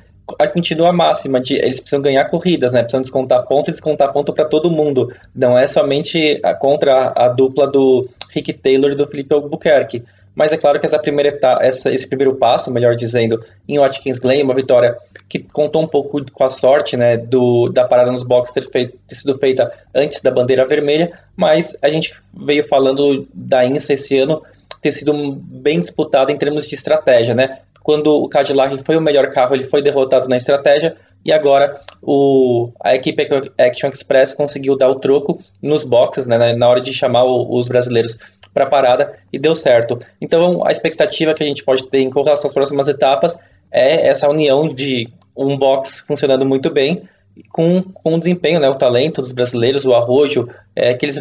continua 0.54 0.88
a 0.92 0.94
máxima 0.94 1.42
de 1.42 1.56
eles 1.56 1.82
precisam 1.82 2.02
ganhar 2.02 2.24
corridas, 2.30 2.72
né? 2.72 2.80
Precisam 2.80 3.02
descontar 3.02 3.46
ponto 3.46 3.70
e 3.70 3.74
descontar 3.74 4.14
ponto 4.14 4.32
para 4.32 4.46
todo 4.46 4.72
mundo. 4.72 5.14
Não 5.36 5.60
é 5.60 5.68
somente 5.68 6.40
contra 6.62 7.12
a 7.14 7.28
dupla 7.28 7.68
do 7.68 8.08
Rick 8.32 8.54
Taylor 8.54 8.92
e 8.92 8.96
do 8.96 9.08
Felipe 9.08 9.34
Albuquerque. 9.34 10.02
Mas 10.36 10.52
é 10.52 10.58
claro 10.58 10.80
que 10.80 10.86
essa 10.86 11.00
primeira 11.00 11.30
etapa, 11.30 11.64
essa, 11.64 11.92
esse 11.92 12.08
primeiro 12.08 12.36
passo, 12.36 12.70
melhor 12.70 12.96
dizendo, 12.96 13.44
em 13.68 13.80
Watkins 13.80 14.20
Glen, 14.20 14.44
uma 14.44 14.54
vitória 14.54 14.98
que 15.30 15.40
contou 15.40 15.82
um 15.82 15.88
pouco 15.88 16.24
com 16.32 16.44
a 16.44 16.50
sorte 16.50 16.98
né, 16.98 17.16
do, 17.18 17.70
da 17.70 17.86
parada 17.86 18.12
nos 18.12 18.24
boxes 18.24 18.54
ter, 18.54 18.70
feito, 18.70 18.98
ter 19.08 19.16
sido 19.16 19.38
feita 19.40 19.72
antes 19.94 20.22
da 20.22 20.30
bandeira 20.30 20.68
vermelha, 20.68 21.18
mas 21.36 21.76
a 21.82 21.90
gente 21.90 22.14
veio 22.34 22.68
falando 22.68 23.26
da 23.34 23.66
INSA 23.66 23.94
esse 23.94 24.20
ano 24.20 24.44
ter 24.82 24.92
sido 24.92 25.14
bem 25.14 25.80
disputada 25.80 26.32
em 26.32 26.38
termos 26.38 26.68
de 26.68 26.76
estratégia, 26.76 27.34
né? 27.34 27.60
Quando 27.82 28.08
o 28.14 28.28
Cadillac 28.28 28.84
foi 28.84 28.98
o 28.98 29.02
melhor 29.02 29.32
carro, 29.32 29.56
ele 29.56 29.66
foi 29.66 29.82
derrotado 29.82 30.28
na 30.28 30.38
estratégia, 30.38 30.96
e 31.26 31.32
agora 31.32 31.82
o, 32.04 32.70
a 32.84 32.94
equipe 32.94 33.28
Action 33.58 33.90
Express 33.90 34.32
conseguiu 34.36 34.78
dar 34.78 34.90
o 34.90 35.00
troco 35.00 35.42
nos 35.60 35.84
boxes, 35.84 36.28
né, 36.28 36.54
na 36.54 36.70
hora 36.70 36.80
de 36.80 36.94
chamar 36.94 37.24
o, 37.24 37.58
os 37.58 37.68
brasileiros 37.68 38.20
para 38.56 38.64
a 38.64 38.70
parada 38.70 39.20
e 39.34 39.38
deu 39.38 39.54
certo. 39.54 40.00
Então 40.22 40.66
a 40.66 40.72
expectativa 40.72 41.34
que 41.34 41.44
a 41.44 41.46
gente 41.46 41.64
pode 41.64 41.88
ter 41.90 42.00
em 42.00 42.10
relação 42.10 42.48
às 42.48 42.54
próximas 42.54 42.88
etapas 42.88 43.38
é 43.70 44.08
essa 44.08 44.30
união 44.30 44.74
de 44.74 45.10
um 45.36 45.58
box 45.58 46.00
funcionando 46.08 46.46
muito 46.46 46.70
bem 46.70 47.08
com, 47.52 47.82
com 47.82 48.16
o 48.16 48.20
desempenho, 48.20 48.60
né, 48.60 48.70
o 48.70 48.76
talento 48.76 49.22
dos 49.22 49.32
brasileiros, 49.32 49.86
o 49.86 49.94
arrojo, 49.94 50.48
é, 50.76 50.94
que 50.94 51.06
eles, 51.06 51.18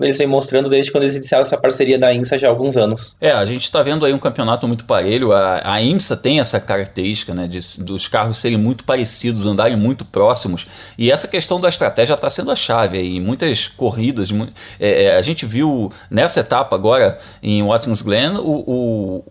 eles 0.00 0.18
vêm 0.18 0.26
mostrando 0.26 0.68
desde 0.68 0.90
quando 0.90 1.04
eles 1.04 1.14
iniciaram 1.14 1.42
essa 1.42 1.56
parceria 1.56 1.98
da 1.98 2.12
IMSA 2.12 2.38
já 2.38 2.48
há 2.48 2.50
alguns 2.50 2.76
anos. 2.76 3.16
É, 3.20 3.30
a 3.30 3.44
gente 3.44 3.62
está 3.62 3.82
vendo 3.82 4.04
aí 4.04 4.12
um 4.12 4.18
campeonato 4.18 4.66
muito 4.66 4.84
parelho. 4.84 5.32
A, 5.32 5.62
a 5.64 5.80
IMSA 5.80 6.16
tem 6.16 6.40
essa 6.40 6.58
característica 6.58 7.32
né, 7.32 7.46
de, 7.46 7.60
dos 7.84 8.08
carros 8.08 8.38
serem 8.38 8.58
muito 8.58 8.82
parecidos, 8.82 9.46
andarem 9.46 9.76
muito 9.76 10.04
próximos. 10.04 10.66
E 10.98 11.10
essa 11.10 11.28
questão 11.28 11.60
da 11.60 11.68
estratégia 11.68 12.14
está 12.14 12.28
sendo 12.28 12.50
a 12.50 12.56
chave 12.56 12.98
aí. 12.98 13.16
Em 13.16 13.20
muitas 13.20 13.68
corridas, 13.68 14.30
é, 14.80 15.04
é, 15.04 15.16
a 15.16 15.22
gente 15.22 15.46
viu 15.46 15.92
nessa 16.10 16.40
etapa 16.40 16.74
agora 16.74 17.18
em 17.40 17.62
Watkins 17.62 18.02
Glen 18.02 18.38
o, 18.38 18.64
o 18.66 19.24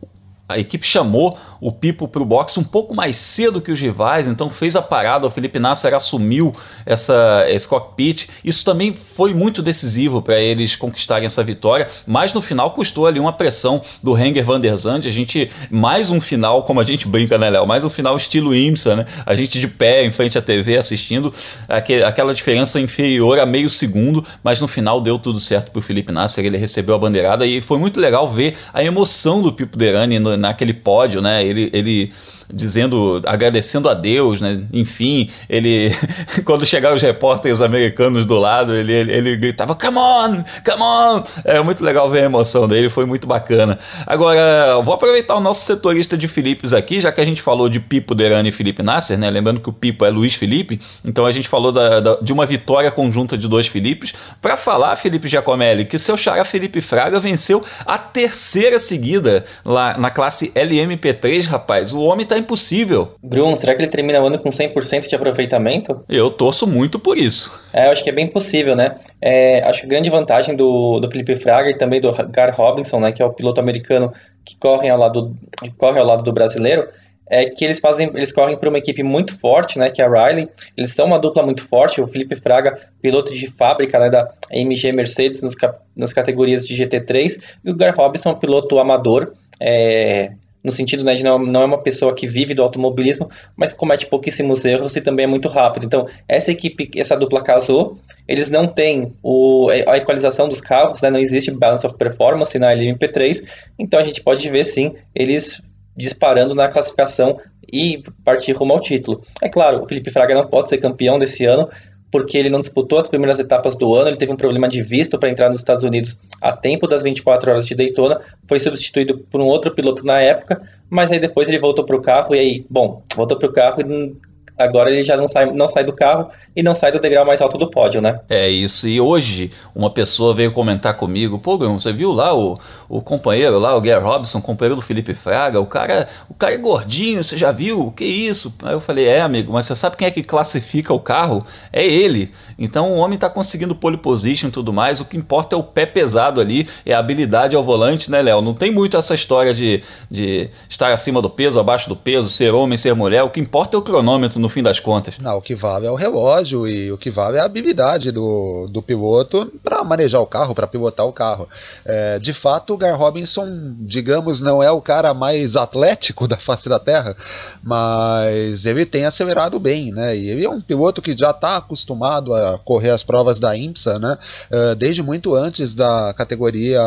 a 0.47 0.59
equipe 0.59 0.85
chamou 0.85 1.37
o 1.59 1.71
Pipo 1.71 2.07
para 2.07 2.21
o 2.21 2.25
boxe 2.25 2.59
um 2.59 2.63
pouco 2.63 2.93
mais 2.93 3.17
cedo 3.17 3.59
que 3.59 3.71
os 3.71 3.79
rivais, 3.79 4.27
então 4.27 4.49
fez 4.51 4.75
a 4.75 4.81
parada. 4.81 5.25
O 5.25 5.31
Felipe 5.31 5.57
Nasser 5.57 5.93
assumiu 5.95 6.53
essa, 6.85 7.45
esse 7.47 7.67
cockpit. 7.67 8.27
Isso 8.43 8.63
também 8.63 8.93
foi 8.93 9.33
muito 9.33 9.63
decisivo 9.63 10.21
para 10.21 10.39
eles 10.39 10.75
conquistarem 10.75 11.25
essa 11.25 11.43
vitória, 11.43 11.89
mas 12.05 12.31
no 12.33 12.41
final 12.41 12.71
custou 12.71 13.07
ali 13.07 13.19
uma 13.19 13.33
pressão 13.33 13.81
do 14.03 14.15
Henger 14.15 14.45
van 14.45 14.59
der 14.59 14.75
Zandt. 14.77 15.07
A 15.07 15.11
gente, 15.11 15.49
mais 15.71 16.11
um 16.11 16.21
final, 16.21 16.61
como 16.61 16.79
a 16.79 16.83
gente 16.83 17.07
brinca, 17.07 17.39
né, 17.39 17.49
Léo? 17.49 17.65
Mais 17.65 17.83
um 17.83 17.89
final 17.89 18.15
estilo 18.15 18.53
IMSA, 18.53 18.95
né? 18.97 19.05
A 19.25 19.33
gente 19.33 19.59
de 19.59 19.67
pé 19.67 20.05
em 20.05 20.11
frente 20.11 20.37
à 20.37 20.41
TV 20.41 20.77
assistindo, 20.77 21.33
aquele, 21.67 22.03
aquela 22.03 22.33
diferença 22.35 22.79
inferior 22.79 23.39
a 23.39 23.45
meio 23.47 23.69
segundo, 23.71 24.23
mas 24.43 24.61
no 24.61 24.67
final 24.67 25.01
deu 25.01 25.17
tudo 25.17 25.39
certo 25.39 25.71
para 25.71 25.79
o 25.79 25.81
Felipe 25.81 26.11
Nasser. 26.11 26.45
Ele 26.45 26.57
recebeu 26.57 26.93
a 26.93 26.99
bandeirada 26.99 27.47
e 27.47 27.61
foi 27.61 27.79
muito 27.79 27.99
legal 27.99 28.29
ver 28.29 28.55
a 28.71 28.83
emoção 28.83 29.41
do 29.41 29.51
Pipo 29.51 29.75
Derani 29.75 30.19
naquele 30.37 30.73
pódio, 30.73 31.21
né? 31.21 31.45
Ele, 31.45 31.69
ele 31.73 32.11
dizendo, 32.51 33.21
agradecendo 33.25 33.89
a 33.89 33.93
Deus, 33.93 34.41
né? 34.41 34.63
Enfim, 34.71 35.29
ele 35.49 35.91
quando 36.45 36.65
chegaram 36.65 36.95
os 36.95 37.01
repórteres 37.01 37.61
americanos 37.61 38.25
do 38.25 38.39
lado, 38.39 38.73
ele, 38.73 38.93
ele, 38.93 39.11
ele, 39.13 39.37
gritava 39.37 39.75
"Come 39.75 39.97
on, 39.97 40.43
come 40.63 40.81
on!". 40.81 41.23
É 41.43 41.61
muito 41.61 41.83
legal 41.83 42.09
ver 42.09 42.23
a 42.23 42.25
emoção 42.25 42.67
dele, 42.67 42.89
foi 42.89 43.05
muito 43.05 43.27
bacana. 43.27 43.77
Agora, 44.05 44.79
vou 44.83 44.93
aproveitar 44.93 45.35
o 45.35 45.39
nosso 45.39 45.65
setorista 45.65 46.17
de 46.17 46.27
Filipes 46.27 46.73
aqui, 46.73 46.99
já 46.99 47.11
que 47.11 47.21
a 47.21 47.25
gente 47.25 47.41
falou 47.41 47.69
de 47.69 47.79
Pipo 47.79 48.15
Derani 48.15 48.49
e 48.49 48.51
Felipe 48.51 48.83
Nasser, 48.83 49.17
né? 49.17 49.29
Lembrando 49.29 49.59
que 49.59 49.69
o 49.69 49.73
Pipo 49.73 50.05
é 50.05 50.09
Luiz 50.09 50.35
Felipe, 50.35 50.79
então 51.03 51.25
a 51.25 51.31
gente 51.31 51.47
falou 51.47 51.71
da, 51.71 51.99
da, 51.99 52.15
de 52.21 52.31
uma 52.31 52.45
vitória 52.45 52.91
conjunta 52.91 53.37
de 53.37 53.47
dois 53.47 53.67
Filipes, 53.67 54.13
para 54.41 54.57
falar, 54.57 54.95
Felipe 54.95 55.27
Giacomelli, 55.27 55.85
que 55.85 55.97
seu 55.97 56.15
xará 56.15 56.45
Felipe 56.45 56.81
Fraga 56.81 57.19
venceu 57.19 57.63
a 57.85 57.97
terceira 57.97 58.79
seguida 58.79 59.45
lá 59.63 59.97
na 59.97 60.09
classe 60.09 60.51
LMP3, 60.51 61.45
rapaz. 61.45 61.91
O 61.91 61.99
homem 61.99 62.25
tá 62.25 62.34
tá 62.35 62.39
impossível. 62.39 63.15
Grum, 63.23 63.55
será 63.55 63.73
que 63.75 63.81
ele 63.81 63.91
termina 63.91 64.21
o 64.21 64.27
ano 64.27 64.39
com 64.39 64.49
100% 64.49 65.07
de 65.07 65.15
aproveitamento? 65.15 66.03
Eu 66.09 66.29
torço 66.29 66.67
muito 66.67 66.99
por 66.99 67.17
isso. 67.17 67.51
É, 67.73 67.87
eu 67.87 67.91
acho 67.91 68.03
que 68.03 68.09
é 68.09 68.13
bem 68.13 68.27
possível, 68.27 68.75
né? 68.75 68.95
É, 69.21 69.63
acho 69.63 69.81
que 69.81 69.85
a 69.85 69.89
grande 69.89 70.09
vantagem 70.09 70.55
do, 70.55 70.99
do 70.99 71.09
Felipe 71.09 71.35
Fraga 71.35 71.69
e 71.69 71.77
também 71.77 72.01
do 72.01 72.11
Gar 72.29 72.53
Robinson, 72.55 72.99
né, 72.99 73.11
que 73.11 73.21
é 73.21 73.25
o 73.25 73.33
piloto 73.33 73.59
americano 73.59 74.13
que 74.43 74.55
corre 74.57 74.89
ao 74.89 74.99
lado, 74.99 75.35
que 75.59 75.71
corre 75.71 75.99
ao 75.99 76.05
lado 76.05 76.23
do 76.23 76.31
brasileiro, 76.31 76.87
é 77.27 77.45
que 77.45 77.65
eles 77.65 77.79
fazem, 77.79 78.11
eles 78.13 78.31
correm 78.31 78.55
para 78.55 78.69
uma 78.69 78.77
equipe 78.77 79.01
muito 79.01 79.35
forte, 79.37 79.79
né, 79.79 79.89
que 79.89 80.01
é 80.01 80.05
a 80.05 80.09
Riley. 80.09 80.47
Eles 80.77 80.93
são 80.93 81.07
uma 81.07 81.17
dupla 81.17 81.41
muito 81.41 81.67
forte. 81.67 81.99
O 81.99 82.07
Felipe 82.07 82.35
Fraga, 82.35 82.79
piloto 83.01 83.33
de 83.33 83.49
fábrica, 83.49 83.97
né, 83.99 84.09
da 84.09 84.31
AMG 84.53 84.91
Mercedes 84.91 85.41
nos, 85.41 85.55
nas 85.95 86.13
categorias 86.13 86.67
de 86.67 86.75
GT3, 86.75 87.41
e 87.63 87.71
o 87.71 87.75
Gar 87.75 87.95
Robinson, 87.95 88.35
piloto 88.35 88.77
amador. 88.77 89.33
É, 89.59 90.33
no 90.65 90.71
sentido 90.71 91.03
né, 91.03 91.13
de 91.13 91.23
não, 91.23 91.37
não 91.37 91.61
é 91.61 91.65
uma 91.65 91.77
pessoa 91.77 92.15
que 92.15 92.27
vive 92.27 92.55
do 92.55 92.63
automobilismo, 92.63 93.29
mas 93.55 93.71
comete 93.71 94.07
pouquíssimos 94.07 94.65
erros 94.65 94.95
e 94.95 95.01
também 95.01 95.25
é 95.25 95.27
muito 95.27 95.47
rápido. 95.47 95.85
Então, 95.85 96.07
essa 96.27 96.51
equipe, 96.51 96.89
essa 96.99 97.15
dupla 97.15 97.43
casou, 97.43 97.99
eles 98.27 98.49
não 98.49 98.67
têm 98.67 99.13
o, 99.21 99.69
a 99.69 99.97
equalização 99.97 100.49
dos 100.49 100.59
carros, 100.59 101.03
né, 101.03 101.11
não 101.11 101.19
existe 101.19 101.51
balance 101.51 101.85
of 101.85 101.95
performance 101.95 102.57
na 102.57 102.73
LMP3, 102.73 103.43
então 103.77 103.99
a 103.99 104.03
gente 104.03 104.23
pode 104.23 104.49
ver 104.49 104.63
sim 104.63 104.95
eles 105.13 105.61
disparando 105.95 106.55
na 106.55 106.67
classificação 106.67 107.39
e 107.71 108.03
partir 108.23 108.53
rumo 108.53 108.73
ao 108.73 108.81
título. 108.81 109.21
É 109.41 109.47
claro, 109.47 109.83
o 109.83 109.87
Felipe 109.87 110.11
Fraga 110.11 110.33
não 110.33 110.47
pode 110.47 110.69
ser 110.69 110.79
campeão 110.79 111.19
desse 111.19 111.45
ano, 111.45 111.69
porque 112.15 112.37
ele 112.37 112.49
não 112.49 112.61
disputou 112.61 112.97
as 112.97 113.09
primeiras 113.09 113.39
etapas 113.39 113.75
do 113.75 113.93
ano, 113.93 114.07
ele 114.07 114.15
teve 114.15 114.31
um 114.31 114.37
problema 114.37 114.69
de 114.69 114.81
visto 114.81 115.19
para 115.19 115.29
entrar 115.29 115.49
nos 115.49 115.59
Estados 115.59 115.83
Unidos 115.83 116.17
a 116.41 116.53
tempo 116.53 116.87
das 116.87 117.03
24 117.03 117.51
horas 117.51 117.67
de 117.67 117.75
Daytona, 117.75 118.21
foi 118.47 118.57
substituído 118.57 119.17
por 119.29 119.41
um 119.41 119.43
outro 119.43 119.75
piloto 119.75 120.05
na 120.05 120.21
época, 120.21 120.61
mas 120.89 121.11
aí 121.11 121.19
depois 121.19 121.49
ele 121.49 121.59
voltou 121.59 121.83
para 121.83 121.93
o 121.93 122.01
carro 122.01 122.33
e 122.33 122.39
aí, 122.39 122.65
bom, 122.69 123.03
voltou 123.13 123.37
para 123.37 123.49
o 123.49 123.51
carro 123.51 123.81
e 123.81 124.15
agora 124.57 124.89
ele 124.89 125.03
já 125.03 125.17
não 125.17 125.27
sai, 125.27 125.51
não 125.51 125.67
sai 125.67 125.83
do 125.83 125.93
carro 125.93 126.29
e 126.55 126.63
não 126.63 126.73
sai 126.73 126.91
do 126.91 126.99
degrau 126.99 127.25
mais 127.25 127.41
alto 127.41 127.57
do 127.57 127.69
pódio, 127.69 128.01
né? 128.01 128.19
É 128.29 128.49
isso. 128.49 128.87
E 128.87 129.01
hoje 129.01 129.51
uma 129.75 129.89
pessoa 129.89 130.33
veio 130.33 130.51
comentar 130.51 130.95
comigo, 130.95 131.37
pô, 131.37 131.57
você 131.57 131.91
viu 131.91 132.13
lá 132.13 132.33
o, 132.33 132.57
o 132.87 133.01
companheiro 133.01 133.59
lá, 133.59 133.75
o 133.75 133.81
Gary 133.81 134.01
Robson, 134.01 134.41
companheiro 134.41 134.75
do 134.75 134.81
Felipe 134.81 135.13
Fraga, 135.13 135.59
o 135.59 135.65
cara, 135.65 136.07
o 136.29 136.33
cara 136.33 136.53
é 136.53 136.57
gordinho, 136.57 137.23
você 137.23 137.37
já 137.37 137.51
viu? 137.51 137.87
O 137.87 137.91
que 137.91 138.05
isso? 138.05 138.55
Aí 138.63 138.73
eu 138.73 138.79
falei, 138.79 139.05
é, 139.05 139.21
amigo, 139.21 139.51
mas 139.51 139.65
você 139.65 139.75
sabe 139.75 139.97
quem 139.97 140.07
é 140.07 140.11
que 140.11 140.23
classifica 140.23 140.93
o 140.93 140.99
carro? 140.99 141.45
É 141.73 141.85
ele. 141.85 142.31
Então 142.57 142.93
o 142.93 142.97
homem 142.97 143.17
tá 143.17 143.29
conseguindo 143.29 143.75
pole 143.75 143.97
position 143.97 144.47
e 144.47 144.51
tudo 144.51 144.71
mais, 144.71 145.01
o 145.01 145.05
que 145.05 145.17
importa 145.17 145.55
é 145.55 145.59
o 145.59 145.63
pé 145.63 145.85
pesado 145.85 146.39
ali, 146.39 146.67
é 146.85 146.93
a 146.93 146.99
habilidade 146.99 147.55
ao 147.55 147.63
volante, 147.63 148.09
né, 148.09 148.21
Léo? 148.21 148.41
Não 148.41 148.53
tem 148.53 148.71
muito 148.71 148.95
essa 148.95 149.13
história 149.13 149.53
de, 149.53 149.83
de 150.09 150.49
estar 150.69 150.93
acima 150.93 151.21
do 151.21 151.29
peso, 151.29 151.59
abaixo 151.59 151.89
do 151.89 151.95
peso, 151.95 152.29
ser 152.29 152.53
homem, 152.53 152.77
ser 152.77 152.93
mulher, 152.95 153.23
o 153.23 153.29
que 153.29 153.41
importa 153.41 153.75
é 153.75 153.79
o 153.79 153.81
cronômetro 153.81 154.39
no 154.45 154.49
fim 154.49 154.61
das 154.61 154.79
contas. 154.79 155.17
Não, 155.17 155.37
o 155.37 155.41
que 155.41 155.55
vale 155.55 155.87
é 155.87 155.91
o 155.91 155.95
relógio 155.95 156.67
e 156.67 156.91
o 156.91 156.97
que 156.97 157.09
vale 157.09 157.37
é 157.37 157.39
a 157.39 157.45
habilidade 157.45 158.11
do, 158.11 158.67
do 158.69 158.79
piloto 158.79 159.51
para 159.63 159.83
manejar 159.83 160.21
o 160.21 160.27
carro, 160.27 160.53
para 160.53 160.67
pilotar 160.67 161.05
o 161.07 161.11
carro. 161.11 161.49
É, 161.83 162.19
de 162.19 162.31
fato, 162.31 162.75
o 162.75 162.77
Gar 162.77 162.95
Robinson, 162.95 163.73
digamos, 163.79 164.39
não 164.39 164.61
é 164.61 164.69
o 164.69 164.81
cara 164.81 165.13
mais 165.15 165.55
atlético 165.55 166.27
da 166.27 166.37
face 166.37 166.69
da 166.69 166.77
Terra, 166.77 167.15
mas 167.63 168.65
ele 168.65 168.85
tem 168.85 169.05
acelerado 169.05 169.59
bem, 169.59 169.91
né? 169.91 170.15
E 170.15 170.29
ele 170.29 170.45
é 170.45 170.49
um 170.49 170.61
piloto 170.61 171.01
que 171.01 171.17
já 171.17 171.31
está 171.31 171.57
acostumado 171.57 172.33
a 172.33 172.59
correr 172.59 172.91
as 172.91 173.01
provas 173.01 173.39
da 173.39 173.57
IMSA, 173.57 173.97
né? 173.97 174.17
É, 174.51 174.75
desde 174.75 175.01
muito 175.01 175.33
antes 175.33 175.73
da 175.73 176.13
categoria 176.13 176.79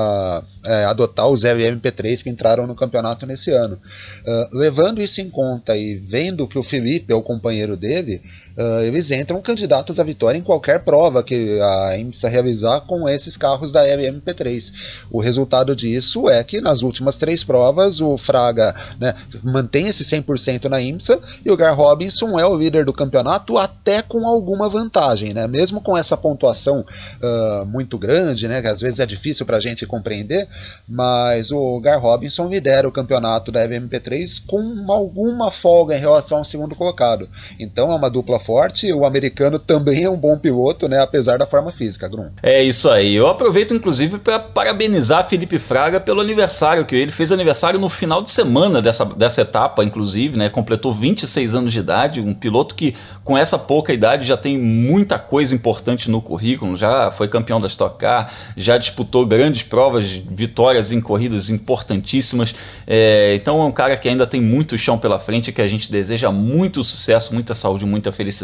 é, 0.64 0.84
adotar 0.84 1.26
os 1.28 1.42
LMP3 1.42 2.22
que 2.22 2.30
entraram 2.30 2.66
no 2.66 2.74
campeonato 2.74 3.26
nesse 3.26 3.50
ano. 3.50 3.80
Uh, 4.26 4.56
levando 4.56 5.00
isso 5.00 5.20
em 5.20 5.30
conta 5.30 5.76
e 5.76 5.96
vendo 5.96 6.46
que 6.46 6.58
o 6.58 6.62
Felipe 6.62 7.12
é 7.12 7.16
o 7.16 7.22
companheiro 7.22 7.47
dele, 7.76 8.22
uh, 8.58 8.82
eles 8.82 9.10
entram 9.10 9.40
candidatos 9.40 10.00
à 10.00 10.04
vitória 10.04 10.36
em 10.36 10.42
qualquer 10.42 10.80
prova 10.80 11.22
que 11.22 11.58
a 11.60 11.96
IMSA 11.96 12.28
realizar 12.28 12.80
com 12.82 13.08
esses 13.08 13.36
carros 13.36 13.70
da 13.70 13.86
LMP3. 13.86 14.72
O 15.10 15.20
resultado 15.20 15.74
disso 15.74 16.28
é 16.28 16.42
que 16.42 16.60
nas 16.60 16.82
últimas 16.82 17.16
três 17.16 17.44
provas 17.44 18.00
o 18.00 18.18
Fraga 18.18 18.74
né, 18.98 19.14
mantém 19.42 19.86
esse 19.86 20.04
100% 20.04 20.64
na 20.64 20.80
IMSA 20.80 21.20
e 21.44 21.50
o 21.50 21.56
Gar 21.56 21.76
Robinson 21.76 22.38
é 22.38 22.44
o 22.44 22.56
líder 22.56 22.84
do 22.84 22.92
campeonato 22.92 23.56
até 23.56 24.02
com 24.02 24.26
alguma 24.26 24.68
vantagem, 24.68 25.32
né? 25.32 25.46
mesmo 25.46 25.80
com 25.80 25.96
essa 25.96 26.16
pontuação 26.16 26.84
uh, 27.22 27.64
muito 27.66 27.96
grande, 27.96 28.48
né, 28.48 28.60
que 28.60 28.68
às 28.68 28.80
vezes 28.80 29.00
é 29.00 29.06
difícil 29.06 29.46
para 29.46 29.56
a 29.56 29.60
gente 29.60 29.86
compreender, 29.86 30.48
mas 30.88 31.50
o 31.50 31.78
Gar 31.80 32.00
Robinson 32.00 32.48
lidera 32.48 32.88
o 32.88 32.92
campeonato 32.92 33.52
da 33.52 33.66
LMP3 33.66 34.42
com 34.46 34.90
alguma 34.90 35.50
folga 35.50 35.96
em 35.96 36.00
relação 36.00 36.38
ao 36.38 36.44
segundo 36.44 36.74
colocado. 36.74 37.28
Então 37.58 37.90
é 37.92 37.94
uma 37.94 38.10
dupla 38.10 38.40
forte. 38.48 38.90
O 38.90 39.04
americano 39.04 39.58
também 39.58 40.04
é 40.04 40.10
um 40.10 40.16
bom 40.16 40.38
piloto, 40.38 40.88
né? 40.88 41.02
Apesar 41.02 41.36
da 41.36 41.46
forma 41.46 41.70
física, 41.70 42.08
Grum. 42.08 42.30
É 42.42 42.62
isso 42.62 42.88
aí. 42.88 43.14
Eu 43.14 43.26
aproveito, 43.26 43.74
inclusive, 43.74 44.18
para 44.18 44.38
parabenizar 44.38 45.28
Felipe 45.28 45.58
Fraga 45.58 46.00
pelo 46.00 46.22
aniversário, 46.22 46.86
que 46.86 46.96
ele 46.96 47.12
fez 47.12 47.30
aniversário 47.30 47.78
no 47.78 47.90
final 47.90 48.22
de 48.22 48.30
semana 48.30 48.80
dessa, 48.80 49.04
dessa 49.04 49.42
etapa, 49.42 49.84
inclusive, 49.84 50.38
né? 50.38 50.48
Completou 50.48 50.94
26 50.94 51.54
anos 51.54 51.74
de 51.74 51.80
idade. 51.80 52.22
Um 52.22 52.32
piloto 52.32 52.74
que, 52.74 52.96
com 53.22 53.36
essa 53.36 53.58
pouca 53.58 53.92
idade, 53.92 54.26
já 54.26 54.36
tem 54.36 54.56
muita 54.56 55.18
coisa 55.18 55.54
importante 55.54 56.10
no 56.10 56.22
currículo. 56.22 56.74
Já 56.74 57.10
foi 57.10 57.28
campeão 57.28 57.60
da 57.60 57.66
Stock 57.66 57.98
Car, 57.98 58.32
já 58.56 58.78
disputou 58.78 59.26
grandes 59.26 59.62
provas, 59.62 60.06
vitórias 60.06 60.90
em 60.90 61.02
corridas 61.02 61.50
importantíssimas. 61.50 62.54
É, 62.86 63.34
então 63.34 63.60
é 63.60 63.64
um 63.66 63.72
cara 63.72 63.94
que 63.98 64.08
ainda 64.08 64.26
tem 64.26 64.40
muito 64.40 64.78
chão 64.78 64.98
pela 64.98 65.18
frente, 65.18 65.52
que 65.52 65.60
a 65.60 65.68
gente 65.68 65.92
deseja 65.92 66.30
muito 66.30 66.82
sucesso, 66.82 67.34
muita 67.34 67.54
saúde, 67.54 67.84
muita 67.84 68.10
felicidade. 68.10 68.37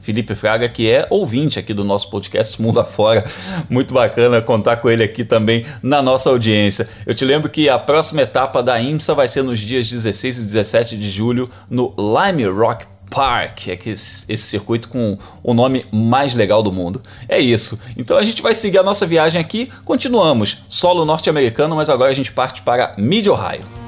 Felipe 0.00 0.34
Fraga, 0.34 0.68
que 0.68 0.90
é 0.90 1.06
ouvinte 1.10 1.58
aqui 1.58 1.74
do 1.74 1.84
nosso 1.84 2.10
podcast 2.10 2.60
Mundo 2.60 2.80
Afora. 2.80 3.24
Muito 3.68 3.92
bacana 3.94 4.40
contar 4.40 4.76
com 4.76 4.88
ele 4.88 5.04
aqui 5.04 5.24
também 5.24 5.64
na 5.82 6.02
nossa 6.02 6.30
audiência. 6.30 6.88
Eu 7.06 7.14
te 7.14 7.24
lembro 7.24 7.50
que 7.50 7.68
a 7.68 7.78
próxima 7.78 8.22
etapa 8.22 8.62
da 8.62 8.80
IMSA 8.80 9.14
vai 9.14 9.28
ser 9.28 9.42
nos 9.42 9.58
dias 9.58 9.88
16 9.88 10.38
e 10.38 10.44
17 10.44 10.96
de 10.96 11.10
julho 11.10 11.50
no 11.70 11.94
Lime 11.98 12.44
Rock 12.44 12.86
Park, 13.10 13.68
é 13.68 13.76
que 13.76 13.90
esse, 13.90 14.30
esse, 14.30 14.44
circuito 14.44 14.88
com 14.88 15.18
o 15.42 15.54
nome 15.54 15.86
mais 15.90 16.34
legal 16.34 16.62
do 16.62 16.72
mundo. 16.72 17.02
É 17.28 17.38
isso. 17.38 17.80
Então 17.96 18.16
a 18.16 18.22
gente 18.22 18.42
vai 18.42 18.54
seguir 18.54 18.78
a 18.78 18.82
nossa 18.82 19.06
viagem 19.06 19.40
aqui. 19.40 19.70
Continuamos 19.84 20.58
solo 20.68 21.04
norte-americano, 21.04 21.74
mas 21.74 21.88
agora 21.88 22.10
a 22.10 22.14
gente 22.14 22.32
parte 22.32 22.62
para 22.62 22.92
Mid 22.98 23.26
Ohio. 23.26 23.87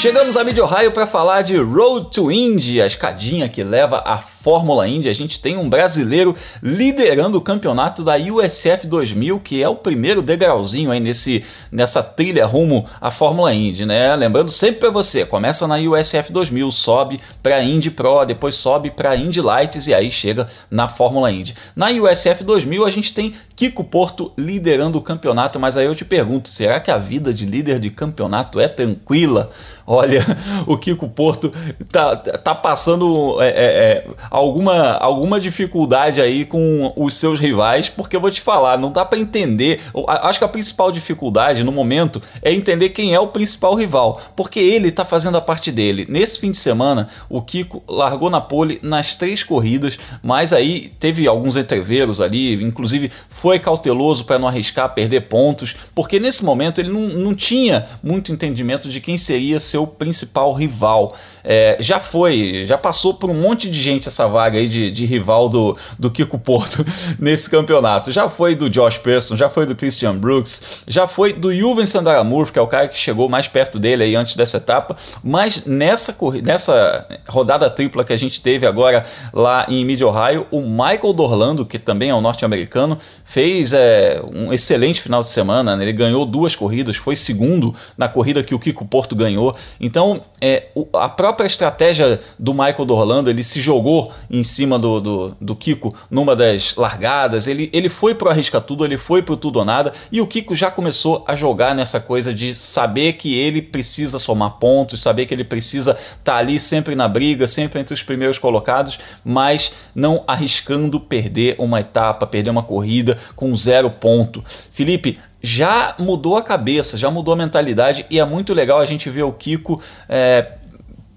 Chegamos 0.00 0.34
a 0.38 0.42
Mid 0.42 0.58
Ohio 0.58 0.92
para 0.92 1.06
falar 1.06 1.42
de 1.42 1.58
Road 1.58 2.04
to 2.04 2.32
Indy, 2.32 2.80
a 2.80 2.86
escadinha 2.86 3.50
que 3.50 3.62
leva 3.62 3.98
a 3.98 4.16
Fórmula 4.42 4.88
Indy, 4.88 5.08
a 5.08 5.12
gente 5.12 5.38
tem 5.38 5.58
um 5.58 5.68
brasileiro 5.68 6.34
liderando 6.62 7.36
o 7.36 7.42
campeonato 7.42 8.02
da 8.02 8.16
USF 8.16 8.86
2000, 8.86 9.38
que 9.40 9.62
é 9.62 9.68
o 9.68 9.76
primeiro 9.76 10.22
degrauzinho 10.22 10.90
aí 10.90 10.98
nesse, 10.98 11.44
nessa 11.70 12.02
trilha 12.02 12.46
rumo 12.46 12.86
à 13.00 13.10
Fórmula 13.10 13.52
Indy, 13.52 13.84
né? 13.84 14.16
Lembrando 14.16 14.50
sempre 14.50 14.80
para 14.80 14.90
você, 14.90 15.26
começa 15.26 15.66
na 15.66 15.76
USF 15.76 16.32
2000, 16.32 16.72
sobe 16.72 17.20
para 17.42 17.62
Indy 17.62 17.90
Pro, 17.90 18.24
depois 18.24 18.54
sobe 18.54 18.90
para 18.90 19.14
Indy 19.14 19.42
Lights 19.42 19.86
e 19.86 19.94
aí 19.94 20.10
chega 20.10 20.48
na 20.70 20.88
Fórmula 20.88 21.30
Indy. 21.30 21.54
Na 21.76 21.88
USF 21.90 22.42
2000 22.42 22.86
a 22.86 22.90
gente 22.90 23.12
tem 23.12 23.34
Kiko 23.54 23.84
Porto 23.84 24.32
liderando 24.38 24.96
o 24.96 25.02
campeonato, 25.02 25.60
mas 25.60 25.76
aí 25.76 25.84
eu 25.84 25.94
te 25.94 26.04
pergunto, 26.04 26.48
será 26.48 26.80
que 26.80 26.90
a 26.90 26.96
vida 26.96 27.34
de 27.34 27.44
líder 27.44 27.78
de 27.78 27.90
campeonato 27.90 28.58
é 28.58 28.66
tranquila? 28.66 29.50
Olha, 29.86 30.24
o 30.66 30.78
Kiko 30.78 31.08
Porto 31.08 31.52
tá, 31.92 32.16
tá 32.16 32.54
passando 32.54 33.36
é, 33.42 33.48
é, 33.48 33.52
é 33.52 34.06
alguma, 34.30 34.92
alguma 34.92 35.40
dificuldade 35.40 36.20
aí 36.20 36.44
com 36.44 36.92
os 36.96 37.14
seus 37.14 37.40
rivais, 37.40 37.88
porque 37.88 38.14
eu 38.14 38.20
vou 38.20 38.30
te 38.30 38.40
falar, 38.40 38.78
não 38.78 38.92
dá 38.92 39.04
para 39.04 39.18
entender. 39.18 39.80
Acho 40.06 40.38
que 40.38 40.44
a 40.44 40.48
principal 40.48 40.92
dificuldade 40.92 41.64
no 41.64 41.72
momento 41.72 42.22
é 42.40 42.52
entender 42.52 42.90
quem 42.90 43.14
é 43.14 43.20
o 43.20 43.28
principal 43.28 43.74
rival, 43.74 44.20
porque 44.36 44.60
ele 44.60 44.88
está 44.88 45.04
fazendo 45.04 45.36
a 45.36 45.40
parte 45.40 45.72
dele. 45.72 46.06
Nesse 46.08 46.38
fim 46.38 46.50
de 46.50 46.56
semana, 46.56 47.08
o 47.28 47.42
Kiko 47.42 47.82
largou 47.88 48.30
na 48.30 48.40
pole 48.40 48.78
nas 48.82 49.14
três 49.14 49.42
corridas, 49.42 49.98
mas 50.22 50.52
aí 50.52 50.92
teve 51.00 51.26
alguns 51.26 51.56
entreveros 51.56 52.20
ali, 52.20 52.62
inclusive 52.62 53.10
foi 53.28 53.58
cauteloso 53.58 54.24
para 54.24 54.38
não 54.38 54.46
arriscar 54.46 54.94
perder 54.94 55.22
pontos, 55.22 55.74
porque 55.94 56.20
nesse 56.20 56.44
momento 56.44 56.80
ele 56.80 56.90
não, 56.90 57.08
não 57.08 57.34
tinha 57.34 57.86
muito 58.02 58.30
entendimento 58.30 58.88
de 58.88 59.00
quem 59.00 59.18
seria 59.18 59.58
seu 59.58 59.86
principal 59.86 60.52
rival. 60.52 61.16
É, 61.44 61.76
já 61.80 61.98
foi, 61.98 62.64
já 62.66 62.76
passou 62.76 63.14
por 63.14 63.30
um 63.30 63.34
monte 63.34 63.70
de 63.70 63.80
gente 63.80 64.08
essa 64.08 64.26
vaga 64.26 64.58
aí 64.58 64.68
de, 64.68 64.90
de 64.90 65.06
rival 65.06 65.48
do, 65.48 65.76
do 65.98 66.10
Kiko 66.10 66.38
Porto 66.38 66.84
nesse 67.18 67.48
campeonato. 67.48 68.12
Já 68.12 68.28
foi 68.28 68.54
do 68.54 68.68
Josh 68.68 68.98
Person, 68.98 69.36
já 69.36 69.48
foi 69.48 69.66
do 69.66 69.74
Christian 69.74 70.16
Brooks, 70.16 70.82
já 70.86 71.06
foi 71.06 71.32
do 71.32 71.54
Juven 71.54 71.86
Sandaramurf, 71.86 72.52
que 72.52 72.58
é 72.58 72.62
o 72.62 72.66
cara 72.66 72.88
que 72.88 72.98
chegou 72.98 73.28
mais 73.28 73.46
perto 73.46 73.78
dele 73.78 74.04
aí 74.04 74.16
antes 74.16 74.34
dessa 74.36 74.58
etapa, 74.58 74.96
mas 75.22 75.64
nessa, 75.64 76.16
nessa 76.42 77.06
rodada 77.28 77.68
tripla 77.70 78.04
que 78.04 78.12
a 78.12 78.16
gente 78.16 78.40
teve 78.40 78.66
agora 78.66 79.04
lá 79.32 79.66
em 79.68 79.84
Mid 79.84 80.00
Ohio, 80.02 80.46
o 80.50 80.60
Michael 80.60 81.12
Dorlando, 81.12 81.64
que 81.64 81.78
também 81.78 82.10
é 82.10 82.14
um 82.14 82.20
norte-americano, 82.20 82.98
fez 83.24 83.72
é, 83.72 84.20
um 84.32 84.52
excelente 84.52 85.00
final 85.00 85.20
de 85.20 85.28
semana, 85.28 85.76
né? 85.76 85.84
ele 85.84 85.92
ganhou 85.92 86.26
duas 86.26 86.54
corridas, 86.54 86.96
foi 86.96 87.16
segundo 87.16 87.74
na 87.96 88.08
corrida 88.08 88.42
que 88.42 88.54
o 88.54 88.58
Kiko 88.58 88.84
Porto 88.84 89.14
ganhou. 89.14 89.54
Então, 89.80 90.20
é, 90.40 90.68
a 90.94 91.08
própria 91.08 91.29
estratégia 91.44 92.20
do 92.38 92.52
Michael 92.52 92.84
Dorlando, 92.84 93.30
ele 93.30 93.42
se 93.42 93.60
jogou 93.60 94.12
em 94.30 94.42
cima 94.42 94.78
do, 94.78 95.00
do, 95.00 95.36
do 95.40 95.56
Kiko 95.56 95.94
numa 96.10 96.36
das 96.36 96.74
largadas. 96.74 97.46
Ele, 97.46 97.70
ele 97.72 97.88
foi 97.88 98.14
pro 98.14 98.28
arrisca 98.28 98.60
tudo, 98.60 98.84
ele 98.84 98.98
foi 98.98 99.22
pro 99.22 99.36
tudo 99.36 99.58
ou 99.58 99.64
nada. 99.64 99.92
E 100.10 100.20
o 100.20 100.26
Kiko 100.26 100.54
já 100.54 100.70
começou 100.70 101.24
a 101.26 101.34
jogar 101.34 101.74
nessa 101.74 102.00
coisa 102.00 102.32
de 102.32 102.54
saber 102.54 103.14
que 103.14 103.38
ele 103.38 103.62
precisa 103.62 104.18
somar 104.18 104.52
pontos, 104.58 105.02
saber 105.02 105.26
que 105.26 105.34
ele 105.34 105.44
precisa 105.44 105.92
estar 105.92 106.20
tá 106.32 106.36
ali 106.36 106.58
sempre 106.58 106.94
na 106.94 107.08
briga, 107.08 107.46
sempre 107.48 107.80
entre 107.80 107.94
os 107.94 108.02
primeiros 108.02 108.38
colocados, 108.38 108.98
mas 109.24 109.72
não 109.94 110.24
arriscando 110.26 111.00
perder 111.00 111.56
uma 111.58 111.80
etapa, 111.80 112.26
perder 112.26 112.50
uma 112.50 112.62
corrida 112.62 113.18
com 113.34 113.54
zero 113.56 113.90
ponto. 113.90 114.44
Felipe, 114.70 115.18
já 115.42 115.94
mudou 115.98 116.36
a 116.36 116.42
cabeça, 116.42 116.98
já 116.98 117.10
mudou 117.10 117.32
a 117.32 117.36
mentalidade 117.36 118.04
e 118.10 118.18
é 118.18 118.24
muito 118.24 118.52
legal 118.52 118.78
a 118.78 118.84
gente 118.84 119.08
ver 119.08 119.22
o 119.22 119.32
Kiko 119.32 119.80
é, 120.08 120.52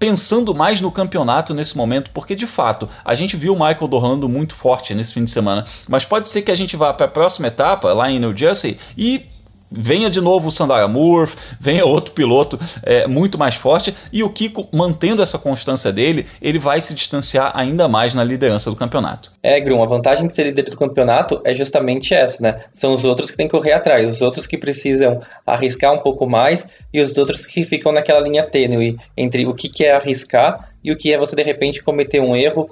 pensando 0.04 0.54
mais 0.54 0.82
no 0.82 0.92
campeonato 0.92 1.54
nesse 1.54 1.74
momento, 1.78 2.10
porque 2.12 2.34
de 2.34 2.46
fato 2.46 2.86
a 3.02 3.14
gente 3.14 3.38
viu 3.38 3.54
o 3.54 3.58
Michael 3.58 3.88
Dorlando 3.88 4.28
muito 4.28 4.54
forte 4.54 4.94
nesse 4.94 5.14
fim 5.14 5.24
de 5.24 5.30
semana, 5.30 5.64
mas 5.88 6.04
pode 6.04 6.28
ser 6.28 6.42
que 6.42 6.50
a 6.50 6.54
gente 6.54 6.76
vá 6.76 6.92
para 6.92 7.06
a 7.06 7.08
próxima 7.08 7.48
etapa 7.48 7.90
lá 7.94 8.10
em 8.10 8.18
New 8.18 8.36
Jersey 8.36 8.76
e 8.98 9.24
venha 9.76 10.08
de 10.08 10.20
novo 10.20 10.48
o 10.48 10.50
Sandara 10.50 10.86
Moore, 10.88 11.30
venha 11.60 11.84
outro 11.84 12.12
piloto 12.12 12.58
é, 12.82 13.06
muito 13.06 13.38
mais 13.38 13.54
forte 13.54 13.94
e 14.12 14.22
o 14.22 14.30
Kiko, 14.30 14.68
mantendo 14.72 15.22
essa 15.22 15.38
constância 15.38 15.92
dele, 15.92 16.26
ele 16.40 16.58
vai 16.58 16.80
se 16.80 16.94
distanciar 16.94 17.52
ainda 17.54 17.88
mais 17.88 18.14
na 18.14 18.24
liderança 18.24 18.70
do 18.70 18.76
campeonato. 18.76 19.32
É, 19.42 19.58
Grum, 19.60 19.82
a 19.82 19.86
vantagem 19.86 20.26
de 20.26 20.34
ser 20.34 20.44
líder 20.44 20.70
do 20.70 20.76
campeonato 20.76 21.40
é 21.44 21.54
justamente 21.54 22.14
essa, 22.14 22.42
né? 22.42 22.64
São 22.72 22.94
os 22.94 23.04
outros 23.04 23.30
que 23.30 23.36
têm 23.36 23.46
que 23.46 23.52
correr 23.52 23.72
atrás, 23.72 24.08
os 24.08 24.22
outros 24.22 24.46
que 24.46 24.56
precisam 24.56 25.20
arriscar 25.46 25.92
um 25.92 25.98
pouco 25.98 26.26
mais 26.26 26.66
e 26.92 27.00
os 27.00 27.16
outros 27.18 27.44
que 27.44 27.64
ficam 27.64 27.92
naquela 27.92 28.20
linha 28.20 28.44
tênue 28.44 28.96
entre 29.16 29.46
o 29.46 29.54
que, 29.54 29.84
é 29.84 29.92
arriscar 29.92 30.70
e 30.82 30.92
o 30.92 30.96
que 30.96 31.12
é 31.12 31.18
você 31.18 31.34
de 31.34 31.42
repente 31.42 31.82
cometer 31.82 32.20
um 32.20 32.36
erro 32.36 32.70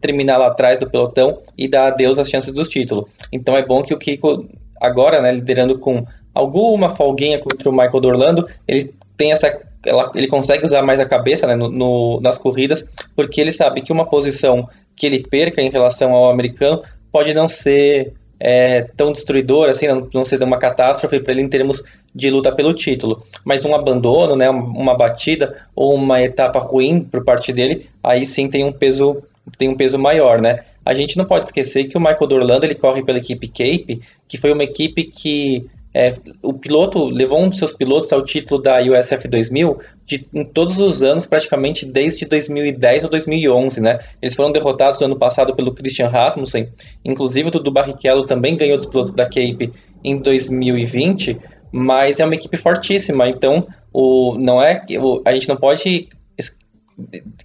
terminar 0.00 0.38
lá 0.38 0.46
atrás 0.46 0.78
do 0.78 0.88
pelotão 0.88 1.38
e 1.56 1.68
dar 1.68 1.88
adeus 1.88 2.18
às 2.18 2.28
chances 2.28 2.52
dos 2.52 2.68
títulos. 2.68 3.06
Então 3.32 3.56
é 3.56 3.64
bom 3.64 3.82
que 3.82 3.92
o 3.92 3.98
Kiko 3.98 4.48
agora, 4.80 5.20
né, 5.20 5.32
liderando 5.32 5.78
com 5.78 6.06
alguma 6.34 6.90
folguinha 6.90 7.38
contra 7.38 7.68
o 7.68 7.72
Michael 7.72 8.00
Dorlando, 8.00 8.48
ele 8.66 8.92
tem 9.16 9.32
essa 9.32 9.60
ela, 9.86 10.10
ele 10.14 10.26
consegue 10.26 10.64
usar 10.64 10.82
mais 10.82 10.98
a 10.98 11.04
cabeça 11.04 11.46
né, 11.46 11.54
no, 11.54 11.70
no, 11.70 12.20
nas 12.20 12.38
corridas, 12.38 12.84
porque 13.14 13.40
ele 13.40 13.52
sabe 13.52 13.82
que 13.82 13.92
uma 13.92 14.06
posição 14.06 14.68
que 14.96 15.06
ele 15.06 15.22
perca 15.22 15.60
em 15.60 15.70
relação 15.70 16.12
ao 16.12 16.30
americano 16.30 16.82
pode 17.12 17.34
não 17.34 17.46
ser 17.46 18.12
é, 18.40 18.82
tão 18.96 19.12
destruidora, 19.12 19.72
assim, 19.72 19.86
não, 19.86 20.08
não 20.12 20.24
ser 20.24 20.42
uma 20.42 20.58
catástrofe 20.58 21.20
para 21.20 21.32
ele 21.32 21.42
em 21.42 21.48
termos 21.48 21.82
de 22.14 22.30
luta 22.30 22.52
pelo 22.52 22.74
título. 22.74 23.22
Mas 23.44 23.64
um 23.64 23.74
abandono, 23.74 24.36
né, 24.36 24.48
uma 24.48 24.96
batida 24.96 25.66
ou 25.74 25.94
uma 25.94 26.22
etapa 26.22 26.58
ruim 26.58 27.00
por 27.00 27.24
parte 27.24 27.52
dele, 27.52 27.88
aí 28.02 28.24
sim 28.24 28.48
tem 28.48 28.64
um 28.64 28.72
peso 28.72 29.22
tem 29.58 29.68
um 29.68 29.76
peso 29.76 29.98
maior, 29.98 30.40
né? 30.40 30.60
A 30.86 30.94
gente 30.94 31.18
não 31.18 31.24
pode 31.26 31.44
esquecer 31.44 31.84
que 31.84 31.98
o 31.98 32.00
Michael 32.00 32.26
Dorlando 32.26 32.64
ele 32.64 32.74
corre 32.74 33.02
pela 33.02 33.18
equipe 33.18 33.46
Cape, 33.46 34.00
que 34.26 34.38
foi 34.38 34.52
uma 34.52 34.64
equipe 34.64 35.04
que 35.04 35.66
é, 35.94 36.12
o 36.42 36.52
piloto 36.52 37.04
levou 37.04 37.40
um 37.40 37.48
dos 37.48 37.58
seus 37.58 37.72
pilotos 37.72 38.12
ao 38.12 38.24
título 38.24 38.60
da 38.60 38.80
USF 38.82 39.28
2000 39.28 39.78
de, 40.04 40.26
em 40.34 40.44
todos 40.44 40.76
os 40.76 41.04
anos, 41.04 41.24
praticamente 41.24 41.86
desde 41.86 42.26
2010 42.26 43.04
ou 43.04 43.10
2011, 43.10 43.80
né? 43.80 44.00
Eles 44.20 44.34
foram 44.34 44.50
derrotados 44.50 44.98
no 44.98 45.06
ano 45.06 45.16
passado 45.16 45.54
pelo 45.54 45.72
Christian 45.72 46.08
Rasmussen, 46.08 46.68
inclusive 47.04 47.48
o 47.48 47.50
Dudu 47.52 47.70
Barrichello 47.70 48.26
também 48.26 48.56
ganhou 48.56 48.76
dos 48.76 48.86
pilotos 48.86 49.12
da 49.12 49.24
Cape 49.24 49.72
em 50.02 50.18
2020, 50.18 51.38
mas 51.70 52.18
é 52.18 52.24
uma 52.24 52.34
equipe 52.34 52.56
fortíssima, 52.56 53.28
então 53.28 53.68
o, 53.92 54.36
não 54.36 54.60
é 54.60 54.84
o, 55.00 55.22
a 55.24 55.30
gente 55.30 55.48
não 55.48 55.56
pode 55.56 56.08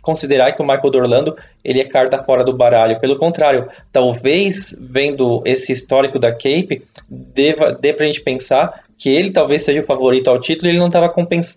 considerar 0.01 0.51
que 0.53 0.61
o 0.61 0.65
Michael 0.65 0.91
Dorlando 0.91 1.35
ele 1.63 1.79
é 1.79 1.85
carta 1.85 2.21
fora 2.23 2.43
do 2.43 2.53
baralho. 2.53 2.99
Pelo 2.99 3.17
contrário, 3.17 3.67
talvez 3.91 4.75
vendo 4.79 5.41
esse 5.45 5.71
histórico 5.71 6.19
da 6.19 6.31
Cape, 6.31 6.83
deva, 7.09 7.71
dê 7.71 7.93
pra 7.93 8.05
gente 8.05 8.21
pensar 8.21 8.83
que 8.97 9.09
ele 9.09 9.31
talvez 9.31 9.63
seja 9.63 9.79
o 9.79 9.85
favorito 9.85 10.29
ao 10.29 10.39
título 10.39 10.67
e 10.67 10.71
ele 10.71 10.79
não 10.79 10.87
estava 10.87 11.11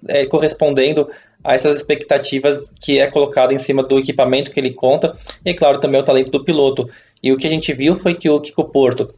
é, 0.08 0.26
correspondendo 0.26 1.10
a 1.44 1.54
essas 1.54 1.76
expectativas 1.76 2.70
que 2.80 2.98
é 2.98 3.08
colocado 3.08 3.52
em 3.52 3.58
cima 3.58 3.82
do 3.82 3.98
equipamento 3.98 4.50
que 4.50 4.60
ele 4.60 4.70
conta 4.70 5.16
e, 5.44 5.52
claro, 5.52 5.80
também 5.80 6.00
o 6.00 6.04
talento 6.04 6.30
do 6.30 6.44
piloto. 6.44 6.88
E 7.22 7.32
o 7.32 7.36
que 7.36 7.46
a 7.46 7.50
gente 7.50 7.72
viu 7.72 7.96
foi 7.96 8.14
que 8.14 8.30
o 8.30 8.40
Kiko 8.40 8.64
Porto, 8.64 9.12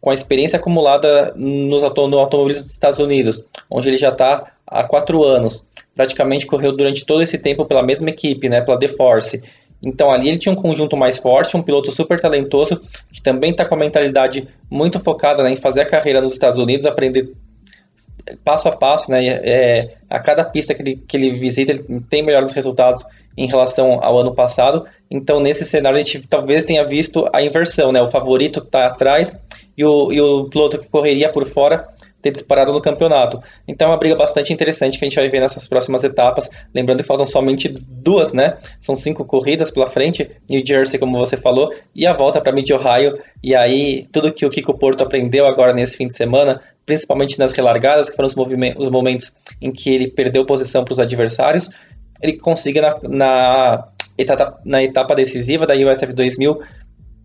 com 0.00 0.10
a 0.10 0.14
experiência 0.14 0.58
acumulada 0.58 1.32
nos 1.34 1.82
no 1.82 2.18
automobilismo 2.18 2.64
dos 2.64 2.72
Estados 2.72 2.98
Unidos, 2.98 3.44
onde 3.70 3.88
ele 3.88 3.96
já 3.96 4.10
está 4.10 4.52
há 4.66 4.84
quatro 4.84 5.24
anos, 5.24 5.66
praticamente 5.94 6.46
correu 6.46 6.72
durante 6.76 7.04
todo 7.04 7.22
esse 7.22 7.38
tempo 7.38 7.64
pela 7.64 7.82
mesma 7.82 8.10
equipe, 8.10 8.48
né, 8.48 8.60
pela 8.60 8.78
The 8.78 8.88
Force. 8.88 9.42
Então 9.82 10.10
ali 10.10 10.28
ele 10.28 10.38
tinha 10.38 10.52
um 10.52 10.56
conjunto 10.56 10.96
mais 10.96 11.18
forte, 11.18 11.56
um 11.56 11.62
piloto 11.62 11.90
super 11.90 12.20
talentoso, 12.20 12.80
que 13.12 13.22
também 13.22 13.50
está 13.50 13.64
com 13.64 13.74
a 13.74 13.78
mentalidade 13.78 14.48
muito 14.70 15.00
focada 15.00 15.42
né, 15.42 15.50
em 15.52 15.56
fazer 15.56 15.80
a 15.80 15.86
carreira 15.86 16.20
nos 16.20 16.32
Estados 16.32 16.58
Unidos, 16.58 16.86
aprender 16.86 17.32
passo 18.44 18.68
a 18.68 18.72
passo, 18.72 19.10
né? 19.10 19.26
É, 19.26 19.94
a 20.08 20.18
cada 20.18 20.44
pista 20.44 20.74
que 20.74 20.82
ele, 20.82 20.96
que 20.96 21.16
ele 21.16 21.30
visita, 21.38 21.72
ele 21.72 22.00
tem 22.08 22.22
melhores 22.22 22.52
resultados 22.52 23.04
em 23.36 23.46
relação 23.46 23.98
ao 24.02 24.18
ano 24.18 24.34
passado. 24.34 24.84
Então, 25.10 25.40
nesse 25.40 25.64
cenário, 25.64 25.98
a 25.98 26.02
gente 26.02 26.26
talvez 26.28 26.64
tenha 26.64 26.84
visto 26.84 27.28
a 27.32 27.42
inversão, 27.42 27.92
né? 27.92 28.00
O 28.02 28.10
favorito 28.10 28.60
está 28.60 28.86
atrás 28.86 29.36
e 29.76 29.84
o, 29.84 30.12
e 30.12 30.20
o 30.20 30.44
piloto 30.44 30.78
que 30.78 30.88
correria 30.88 31.30
por 31.30 31.46
fora 31.46 31.88
ter 32.22 32.30
disparado 32.30 32.72
no 32.72 32.80
campeonato. 32.80 33.42
Então 33.66 33.88
é 33.88 33.90
uma 33.90 33.98
briga 33.98 34.14
bastante 34.14 34.52
interessante 34.52 34.98
que 34.98 35.04
a 35.04 35.08
gente 35.08 35.16
vai 35.16 35.28
ver 35.28 35.40
nessas 35.40 35.66
próximas 35.66 36.04
etapas. 36.04 36.48
Lembrando 36.72 37.02
que 37.02 37.06
faltam 37.06 37.26
somente 37.26 37.68
duas, 37.68 38.32
né? 38.32 38.56
São 38.80 38.94
cinco 38.94 39.24
corridas 39.24 39.70
pela 39.70 39.88
frente, 39.88 40.30
New 40.48 40.64
Jersey, 40.64 40.98
como 40.98 41.18
você 41.18 41.36
falou, 41.36 41.74
e 41.94 42.06
a 42.06 42.12
volta 42.12 42.40
para 42.40 42.52
Mid-Ohio. 42.52 43.18
E 43.42 43.54
aí, 43.54 44.06
tudo 44.12 44.32
que 44.32 44.46
o 44.46 44.50
Kiko 44.50 44.78
Porto 44.78 45.02
aprendeu 45.02 45.46
agora 45.46 45.72
nesse 45.72 45.96
fim 45.96 46.06
de 46.06 46.14
semana 46.14 46.60
principalmente 46.84 47.38
nas 47.38 47.52
relargadas, 47.52 48.10
que 48.10 48.16
foram 48.16 48.26
os, 48.26 48.34
os 48.34 48.90
momentos 48.90 49.32
em 49.60 49.70
que 49.70 49.90
ele 49.90 50.10
perdeu 50.10 50.44
posição 50.44 50.84
para 50.84 50.92
os 50.92 50.98
adversários, 50.98 51.70
ele 52.20 52.34
consiga 52.34 52.98
na, 53.02 53.08
na, 53.08 53.88
etapa, 54.16 54.60
na 54.64 54.82
etapa 54.82 55.14
decisiva 55.14 55.66
da 55.66 55.74
USF 55.74 56.12
2000 56.12 56.60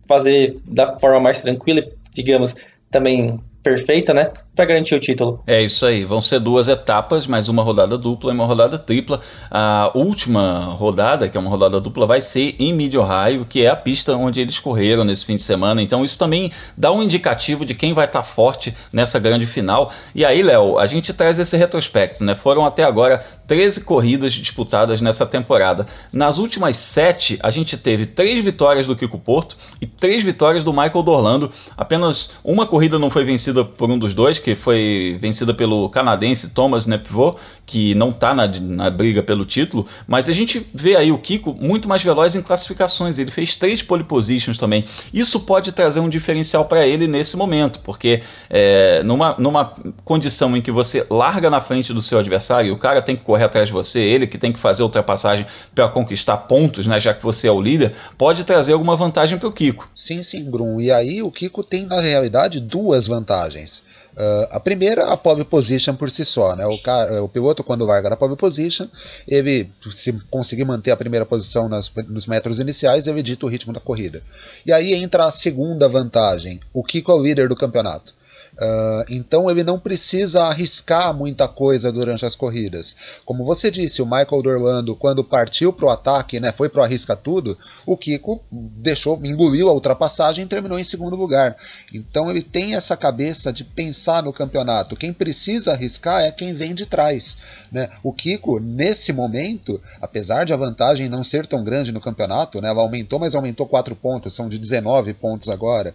fazer 0.08 0.58
da 0.66 0.98
forma 1.00 1.20
mais 1.20 1.42
tranquila, 1.42 1.84
digamos, 2.14 2.56
também 2.90 3.40
perfeita, 3.62 4.14
né? 4.14 4.32
Para 4.58 4.66
garantir 4.66 4.96
o 4.96 5.00
título. 5.00 5.40
É 5.46 5.62
isso 5.62 5.86
aí. 5.86 6.04
Vão 6.04 6.20
ser 6.20 6.40
duas 6.40 6.68
etapas, 6.68 7.28
mais 7.28 7.48
uma 7.48 7.62
rodada 7.62 7.96
dupla 7.96 8.32
e 8.32 8.34
uma 8.34 8.44
rodada 8.44 8.76
tripla. 8.80 9.22
A 9.52 9.92
última 9.94 10.62
rodada, 10.62 11.30
que 11.30 11.38
é 11.38 11.40
uma 11.40 11.52
rodada 11.52 11.80
dupla, 11.80 12.08
vai 12.08 12.20
ser 12.20 12.56
em 12.58 12.74
Mid 12.74 12.96
Ohio, 12.96 13.46
que 13.48 13.64
é 13.64 13.70
a 13.70 13.76
pista 13.76 14.16
onde 14.16 14.42
eles 14.42 14.58
correram 14.58 15.04
nesse 15.04 15.26
fim 15.26 15.36
de 15.36 15.44
semana. 15.44 15.80
Então 15.80 16.04
isso 16.04 16.18
também 16.18 16.52
dá 16.76 16.92
um 16.92 17.04
indicativo 17.04 17.64
de 17.64 17.76
quem 17.76 17.94
vai 17.94 18.06
estar 18.06 18.24
tá 18.24 18.26
forte 18.26 18.74
nessa 18.92 19.20
grande 19.20 19.46
final. 19.46 19.92
E 20.16 20.26
aí, 20.26 20.42
Léo, 20.42 20.80
a 20.80 20.88
gente 20.88 21.14
traz 21.14 21.38
esse 21.38 21.56
retrospecto, 21.56 22.24
né? 22.24 22.34
Foram 22.34 22.66
até 22.66 22.84
agora 22.84 23.24
13 23.46 23.82
corridas 23.82 24.34
disputadas 24.34 25.02
nessa 25.02 25.26
temporada. 25.26 25.86
Nas 26.12 26.40
últimas 26.40 26.78
sete, 26.78 27.38
a 27.42 27.50
gente 27.50 27.78
teve 27.78 28.08
três 28.08 28.44
vitórias 28.44 28.86
do 28.86 28.96
Kiko 28.96 29.20
Porto 29.20 29.56
e 29.80 29.86
três 29.86 30.24
vitórias 30.24 30.64
do 30.64 30.74
Michael 30.74 31.04
Dorlando. 31.04 31.52
Apenas 31.78 32.32
uma 32.44 32.66
corrida 32.66 32.98
não 32.98 33.10
foi 33.10 33.24
vencida 33.24 33.64
por 33.64 33.90
um 33.90 34.00
dos 34.00 34.14
dois, 34.14 34.40
que 34.48 34.56
foi 34.56 35.18
vencida 35.20 35.54
pelo 35.54 35.90
canadense 35.90 36.52
Thomas 36.52 36.86
Nepvot, 36.86 37.38
que 37.66 37.94
não 37.96 38.12
está 38.12 38.34
na, 38.34 38.48
na 38.48 38.90
briga 38.90 39.22
pelo 39.22 39.44
título, 39.44 39.86
mas 40.08 40.30
a 40.30 40.32
gente 40.32 40.66
vê 40.74 40.96
aí 40.96 41.12
o 41.12 41.18
Kiko 41.18 41.54
muito 41.54 41.86
mais 41.86 42.02
veloz 42.02 42.34
em 42.34 42.42
classificações. 42.42 43.18
Ele 43.18 43.30
fez 43.30 43.58
três 43.58 43.82
pole 43.82 44.06
positions 44.06 44.58
também. 44.58 44.86
Isso 45.14 45.42
pode 45.42 45.74
trazer 45.74 46.00
um 46.00 46.08
diferencial 46.08 46.64
para 46.64 46.88
ele 46.88 47.08
nesse 47.08 47.36
momento, 47.36 47.80
porque 47.80 48.22
é, 48.50 49.04
numa, 49.04 49.36
numa 49.38 49.74
condição 50.06 50.56
em 50.56 50.62
que 50.62 50.72
você 50.72 51.06
larga 51.10 51.50
na 51.50 51.60
frente 51.60 51.92
do 51.92 52.02
seu 52.02 52.20
adversário, 52.20 52.74
o 52.74 52.78
cara 52.78 53.02
tem 53.02 53.18
que 53.18 53.24
correr 53.26 53.44
atrás 53.44 53.68
de 53.68 53.74
você, 53.74 54.00
ele 54.00 54.28
que 54.28 54.38
tem 54.38 54.54
que 54.54 54.60
fazer 54.60 54.82
ultrapassagem 54.82 55.46
para 55.76 55.90
conquistar 55.90 56.38
pontos, 56.38 56.88
né, 56.88 57.02
já 57.02 57.14
que 57.14 57.22
você 57.22 57.50
é 57.50 57.52
o 57.52 57.60
líder, 57.60 57.94
pode 58.18 58.46
trazer 58.46 58.72
alguma 58.72 58.96
vantagem 58.96 59.38
para 59.38 59.50
o 59.50 59.52
Kiko. 59.52 59.90
Sim, 59.94 60.24
sim, 60.24 60.50
Brum. 60.50 60.80
E 60.80 60.90
aí 60.90 61.22
o 61.22 61.30
Kiko 61.30 61.66
tem 61.66 61.86
na 61.86 62.00
realidade 62.00 62.62
duas 62.62 63.08
vantagens. 63.08 63.86
Uh, 64.18 64.48
a 64.50 64.60
primeira, 64.60 65.04
a 65.12 65.16
pole 65.16 65.46
position 65.46 65.96
por 65.96 66.10
si 66.10 66.26
só. 66.26 66.56
Né? 66.56 66.66
O, 66.66 66.82
cara, 66.82 67.24
o 67.24 67.30
piloto, 67.30 67.64
quando 67.64 67.86
larga 67.86 68.10
na 68.10 68.18
pole 68.18 68.36
position, 68.36 68.88
ele, 69.28 69.70
se 69.92 70.12
conseguir 70.32 70.66
manter 70.66 70.90
a 70.90 70.98
primeira 70.98 71.24
posição 71.24 71.70
nas, 71.70 71.92
nos 72.08 72.26
metros 72.26 72.60
iniciais, 72.60 73.06
ele 73.06 73.22
dita 73.22 73.46
o 73.46 73.50
ritmo 73.50 73.72
da 73.72 73.80
corrida. 73.80 74.24
E 74.66 74.74
aí 74.74 74.96
entra 74.96 75.28
a 75.28 75.32
segunda 75.32 75.88
vantagem. 75.88 76.60
O 76.74 76.84
Kiko 76.84 77.12
é 77.12 77.16
o 77.16 77.22
líder 77.22 77.48
do 77.48 77.56
campeonato. 77.56 78.17
Uh, 78.58 79.06
então 79.08 79.50
ele 79.52 79.64
não 79.64 79.80
precisa 79.80 80.46
arriscar 80.46 81.14
muita 81.14 81.48
coisa 81.48 81.92
durante 81.92 82.26
as 82.26 82.36
corridas. 82.36 82.96
Como 83.24 83.46
você 83.46 83.70
disse, 83.70 84.02
o 84.02 84.06
Michael 84.06 84.42
Dorlando, 84.42 84.96
quando 84.96 85.24
partiu 85.24 85.72
para 85.72 85.86
o 85.86 85.90
ataque, 85.90 86.40
né, 86.40 86.52
foi 86.52 86.68
para 86.68 86.82
o 86.82 86.84
arrisca 86.84 87.16
tudo, 87.16 87.56
o 87.86 87.96
Kiko 87.96 88.42
deixou, 88.52 89.24
engoliu 89.24 89.70
a 89.70 89.74
ultrapassagem 89.74 90.44
e 90.44 90.48
terminou 90.48 90.80
em 90.80 90.84
segundo 90.84 91.16
lugar. 91.16 91.56
Então 91.94 92.32
ele 92.32 92.42
tem 92.42 92.74
essa 92.74 92.98
cabeça 92.98 93.54
de 93.54 93.64
pensar 93.64 94.24
no 94.24 94.34
campeonato. 94.34 94.96
Quem 94.96 95.14
precisa 95.14 95.74
arriscar 95.74 96.22
é 96.22 96.32
quem 96.32 96.54
vem 96.54 96.74
de 96.74 96.88
trás. 96.88 97.38
Né? 97.72 97.92
O 98.02 98.12
Kiko, 98.12 98.60
nesse 98.60 99.14
momento, 99.14 99.80
apesar 100.02 100.46
de 100.46 100.54
a 100.54 100.58
vantagem 100.58 101.08
não 101.08 101.24
ser 101.24 101.46
tão 101.46 101.64
grande 101.64 101.92
no 101.92 102.02
campeonato, 102.02 102.60
né, 102.60 102.70
ela 102.70 102.82
aumentou, 102.82 103.20
mas 103.20 103.36
aumentou 103.36 103.68
4 103.68 103.96
pontos, 103.96 104.34
são 104.34 104.50
de 104.50 104.58
19 104.58 105.14
pontos 105.14 105.48
agora. 105.48 105.94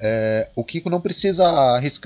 É, 0.00 0.48
o 0.56 0.64
Kiko 0.64 0.90
não 0.90 1.00
precisa 1.00 1.46
arriscar. 1.46 1.99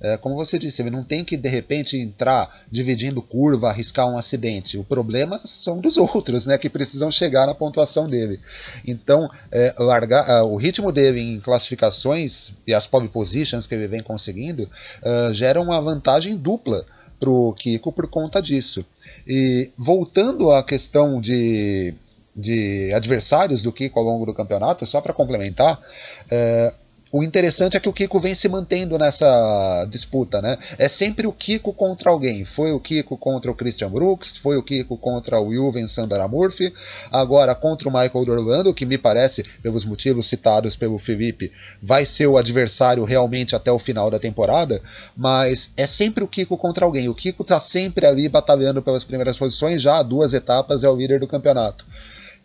É, 0.00 0.16
como 0.16 0.34
você 0.34 0.58
disse, 0.58 0.82
ele 0.82 0.90
não 0.90 1.02
tem 1.02 1.24
que 1.24 1.36
de 1.36 1.48
repente 1.48 1.96
entrar 1.96 2.62
dividindo 2.70 3.22
curva, 3.22 3.68
arriscar 3.68 4.08
um 4.08 4.18
acidente. 4.18 4.76
O 4.76 4.84
problema 4.84 5.40
são 5.44 5.80
dos 5.80 5.96
outros, 5.98 6.46
né, 6.46 6.58
que 6.58 6.68
precisam 6.68 7.10
chegar 7.10 7.46
na 7.46 7.54
pontuação 7.54 8.06
dele. 8.06 8.40
Então, 8.86 9.30
é, 9.50 9.74
largar, 9.78 10.42
uh, 10.42 10.46
o 10.46 10.56
ritmo 10.56 10.92
dele 10.92 11.20
em 11.20 11.40
classificações 11.40 12.52
e 12.66 12.74
as 12.74 12.86
pole 12.86 13.08
positions 13.08 13.66
que 13.66 13.74
ele 13.74 13.86
vem 13.86 14.02
conseguindo 14.02 14.64
uh, 15.02 15.32
geram 15.32 15.62
uma 15.62 15.80
vantagem 15.80 16.36
dupla 16.36 16.84
para 17.18 17.30
o 17.30 17.52
Kiko 17.52 17.92
por 17.92 18.06
conta 18.06 18.40
disso. 18.40 18.84
E 19.26 19.70
voltando 19.76 20.50
à 20.50 20.62
questão 20.62 21.20
de, 21.20 21.94
de 22.34 22.92
adversários 22.94 23.62
do 23.62 23.72
Kiko 23.72 23.98
ao 23.98 24.04
longo 24.04 24.26
do 24.26 24.34
campeonato, 24.34 24.86
só 24.86 25.00
para 25.00 25.12
complementar, 25.12 25.78
uh, 25.78 26.87
o 27.10 27.22
interessante 27.22 27.76
é 27.76 27.80
que 27.80 27.88
o 27.88 27.92
Kiko 27.92 28.20
vem 28.20 28.34
se 28.34 28.48
mantendo 28.48 28.98
nessa 28.98 29.86
disputa, 29.90 30.42
né? 30.42 30.58
É 30.76 30.88
sempre 30.88 31.26
o 31.26 31.32
Kiko 31.32 31.72
contra 31.72 32.10
alguém. 32.10 32.44
Foi 32.44 32.72
o 32.72 32.80
Kiko 32.80 33.16
contra 33.16 33.50
o 33.50 33.54
Christian 33.54 33.90
Brooks, 33.90 34.36
foi 34.36 34.56
o 34.58 34.62
Kiko 34.62 34.96
contra 34.96 35.40
o 35.40 35.52
Juven 35.52 35.86
Murphy, 36.30 36.72
agora 37.10 37.54
contra 37.54 37.88
o 37.88 37.92
Michael 37.92 38.24
Dorlando, 38.24 38.74
que 38.74 38.84
me 38.84 38.98
parece, 38.98 39.44
pelos 39.62 39.84
motivos 39.84 40.26
citados 40.26 40.76
pelo 40.76 40.98
Felipe, 40.98 41.50
vai 41.82 42.04
ser 42.04 42.26
o 42.26 42.36
adversário 42.36 43.04
realmente 43.04 43.56
até 43.56 43.72
o 43.72 43.78
final 43.78 44.10
da 44.10 44.18
temporada, 44.18 44.82
mas 45.16 45.70
é 45.76 45.86
sempre 45.86 46.22
o 46.22 46.28
Kiko 46.28 46.58
contra 46.58 46.84
alguém. 46.84 47.08
O 47.08 47.14
Kiko 47.14 47.42
tá 47.42 47.58
sempre 47.58 48.06
ali 48.06 48.28
batalhando 48.28 48.82
pelas 48.82 49.04
primeiras 49.04 49.38
posições, 49.38 49.80
já 49.80 49.98
há 49.98 50.02
duas 50.02 50.34
etapas 50.34 50.84
é 50.84 50.88
o 50.88 50.96
líder 50.96 51.20
do 51.20 51.26
campeonato. 51.26 51.86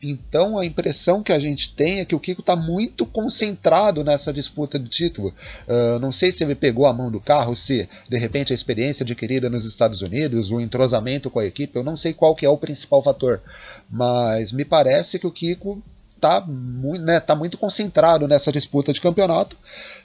Então 0.03 0.57
a 0.57 0.65
impressão 0.65 1.23
que 1.23 1.31
a 1.31 1.39
gente 1.39 1.73
tem 1.73 1.99
é 1.99 2.05
que 2.05 2.15
o 2.15 2.19
Kiko 2.19 2.41
está 2.41 2.55
muito 2.55 3.05
concentrado 3.05 4.03
nessa 4.03 4.33
disputa 4.33 4.77
de 4.77 4.89
título. 4.89 5.33
Uh, 5.67 5.99
não 5.99 6.11
sei 6.11 6.31
se 6.31 6.43
ele 6.43 6.55
pegou 6.55 6.85
a 6.85 6.93
mão 6.93 7.09
do 7.11 7.19
carro, 7.19 7.55
se 7.55 7.87
de 8.09 8.17
repente 8.17 8.51
a 8.51 8.55
experiência 8.55 9.03
adquirida 9.03 9.49
nos 9.49 9.65
Estados 9.65 10.01
Unidos, 10.01 10.51
o 10.51 10.59
entrosamento 10.59 11.29
com 11.29 11.39
a 11.39 11.45
equipe, 11.45 11.75
eu 11.75 11.83
não 11.83 11.95
sei 11.95 12.13
qual 12.13 12.35
que 12.35 12.45
é 12.45 12.49
o 12.49 12.57
principal 12.57 13.01
fator. 13.01 13.41
Mas 13.89 14.51
me 14.51 14.65
parece 14.65 15.17
que 15.17 15.27
o 15.27 15.31
Kiko 15.31 15.81
está 16.23 16.41
muito, 16.41 17.03
né, 17.03 17.19
tá 17.19 17.35
muito 17.35 17.57
concentrado 17.57 18.27
nessa 18.27 18.51
disputa 18.51 18.93
de 18.93 19.01
campeonato. 19.01 19.57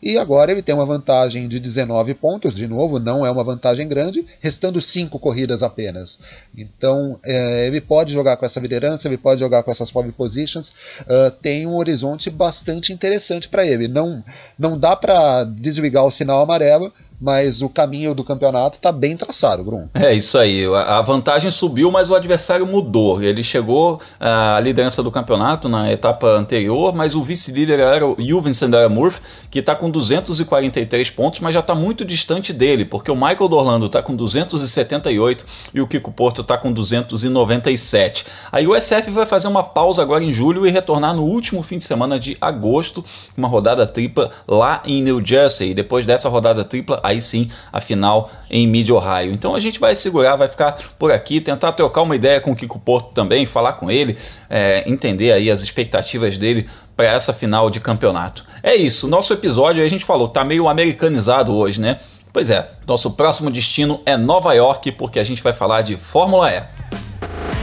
E 0.03 0.19
agora 0.19 0.51
ele 0.51 0.63
tem 0.63 0.75
uma 0.75 0.85
vantagem 0.85 1.49
de 1.49 1.61
19 1.61 2.15
pontos, 2.15 2.55
de 2.55 2.67
novo, 2.67 2.99
não 2.99 3.25
é 3.25 3.31
uma 3.31 3.45
vantagem 3.45 3.87
grande, 3.87 4.27
restando 4.41 4.81
5 4.81 5.19
corridas 5.19 5.63
apenas. 5.63 6.19
Então 6.57 7.19
é, 7.25 7.67
ele 7.67 7.81
pode 7.81 8.13
jogar 8.13 8.37
com 8.37 8.45
essa 8.45 8.59
liderança, 8.59 9.07
ele 9.07 9.17
pode 9.17 9.41
jogar 9.41 9.63
com 9.63 9.71
essas 9.71 9.91
pole 9.91 10.11
positions, 10.11 10.71
uh, 11.03 11.31
tem 11.41 11.67
um 11.67 11.77
horizonte 11.77 12.31
bastante 12.31 12.93
interessante 12.93 13.49
para 13.49 13.65
ele. 13.65 13.87
Não, 13.87 14.25
não 14.59 14.79
dá 14.79 14.97
para 14.97 15.45
desligar 15.45 16.05
o 16.05 16.11
sinal 16.11 16.43
amarelo, 16.43 16.93
mas 17.21 17.63
o 17.63 17.69
caminho 17.69 18.15
do 18.15 18.23
campeonato 18.23 18.77
está 18.77 18.93
bem 18.93 19.17
traçado, 19.17 19.65
Grum. 19.65 19.89
É 19.95 20.15
isso 20.15 20.39
aí. 20.39 20.65
A 20.67 21.01
vantagem 21.03 21.51
subiu, 21.51 21.91
mas 21.91 22.09
o 22.11 22.15
adversário 22.15 22.67
mudou. 22.67 23.23
Ele 23.23 23.43
chegou 23.43 24.01
à 24.21 24.61
liderança 24.61 25.03
do 25.03 25.11
campeonato 25.11 25.69
na 25.69 25.91
etapa 25.91 26.29
anterior, 26.29 26.95
mas 26.95 27.15
o 27.15 27.23
vice-líder 27.23 27.81
era 27.81 28.07
o 28.07 28.17
Juven 28.19 28.53
Sandara 28.53 28.89
Murphy, 28.89 29.21
que 29.51 29.59
está 29.59 29.75
com 29.75 29.91
243 29.91 31.11
pontos, 31.11 31.41
mas 31.41 31.55
já 31.55 31.61
está 31.61 31.75
muito 31.75 32.05
distante 32.05 32.53
dele, 32.53 32.85
porque 32.85 33.11
o 33.11 33.17
Michael 33.17 33.49
Dorlando 33.49 33.87
está 33.87 34.01
com 34.03 34.15
278 34.15 35.45
e 35.75 35.81
o 35.81 35.89
Kiko 35.89 36.13
Porto 36.13 36.43
está 36.43 36.57
com 36.57 36.73
297. 36.73 38.27
Aí 38.53 38.67
o 38.67 38.81
SF 38.81 39.11
vai 39.11 39.27
fazer 39.27 39.49
uma 39.49 39.63
pausa 39.63 40.03
agora 40.03 40.23
em 40.23 40.33
julho 40.33 40.67
e 40.67 40.71
retornar 40.71 41.15
no 41.15 41.25
último 41.25 41.63
fim 41.63 41.79
de 41.79 41.85
semana 41.85 42.19
de 42.19 42.37
agosto, 42.41 43.05
uma 43.37 43.49
rodada 43.49 43.87
tripla 43.87 44.31
lá 44.47 44.83
em 44.85 45.03
New 45.03 45.25
Jersey. 45.25 45.71
E 45.71 45.75
depois 45.75 46.07
dessa 46.07 46.29
rodada 46.29 46.65
tripla, 46.65 47.01
aí 47.09 47.21
sim 47.21 47.51
a 47.73 47.81
final 47.81 48.31
em 48.51 48.67
Mid 48.67 48.89
Ohio. 48.91 49.33
Então 49.33 49.55
a 49.55 49.61
gente 49.61 49.81
vai 49.81 49.95
segurar, 49.95 50.37
vai 50.37 50.49
ficar 50.49 50.77
por 50.99 51.13
aqui, 51.13 51.41
tentar 51.41 51.73
trocar 51.73 52.03
uma 52.03 52.17
ideia 52.17 52.41
com 52.41 52.53
o 52.53 52.57
Kiko 52.57 52.79
Porto 52.79 53.13
também, 53.13 53.47
falar 53.47 53.75
com 53.75 53.91
ele, 53.91 54.17
é, 54.49 54.89
entender 54.89 55.33
aí 55.33 55.51
as 55.51 55.61
expectativas 55.61 56.37
dele 56.37 56.69
para 56.97 57.07
essa 57.07 57.33
final 57.33 57.71
de 57.71 57.81
campeonato. 57.81 58.45
É 58.63 58.75
isso, 58.75 59.07
nosso 59.09 59.33
episódio 59.33 59.85
a 59.85 59.89
gente 59.89 60.05
falou, 60.05 60.29
tá 60.29 60.45
meio 60.45 60.69
americanizado 60.69 61.55
hoje, 61.55 61.81
né? 61.81 62.01
Pois 62.33 62.51
é, 62.51 62.71
nosso 62.87 63.13
próximo 63.13 63.51
destino 63.51 64.01
é 64.05 64.17
Nova 64.17 64.53
York, 64.53 64.93
porque 64.93 65.19
a 65.19 65.25
gente 65.25 65.43
vai 65.43 65.53
falar 65.53 65.83
de 65.83 65.97
Fórmula 65.97 66.53
E. 66.53 67.58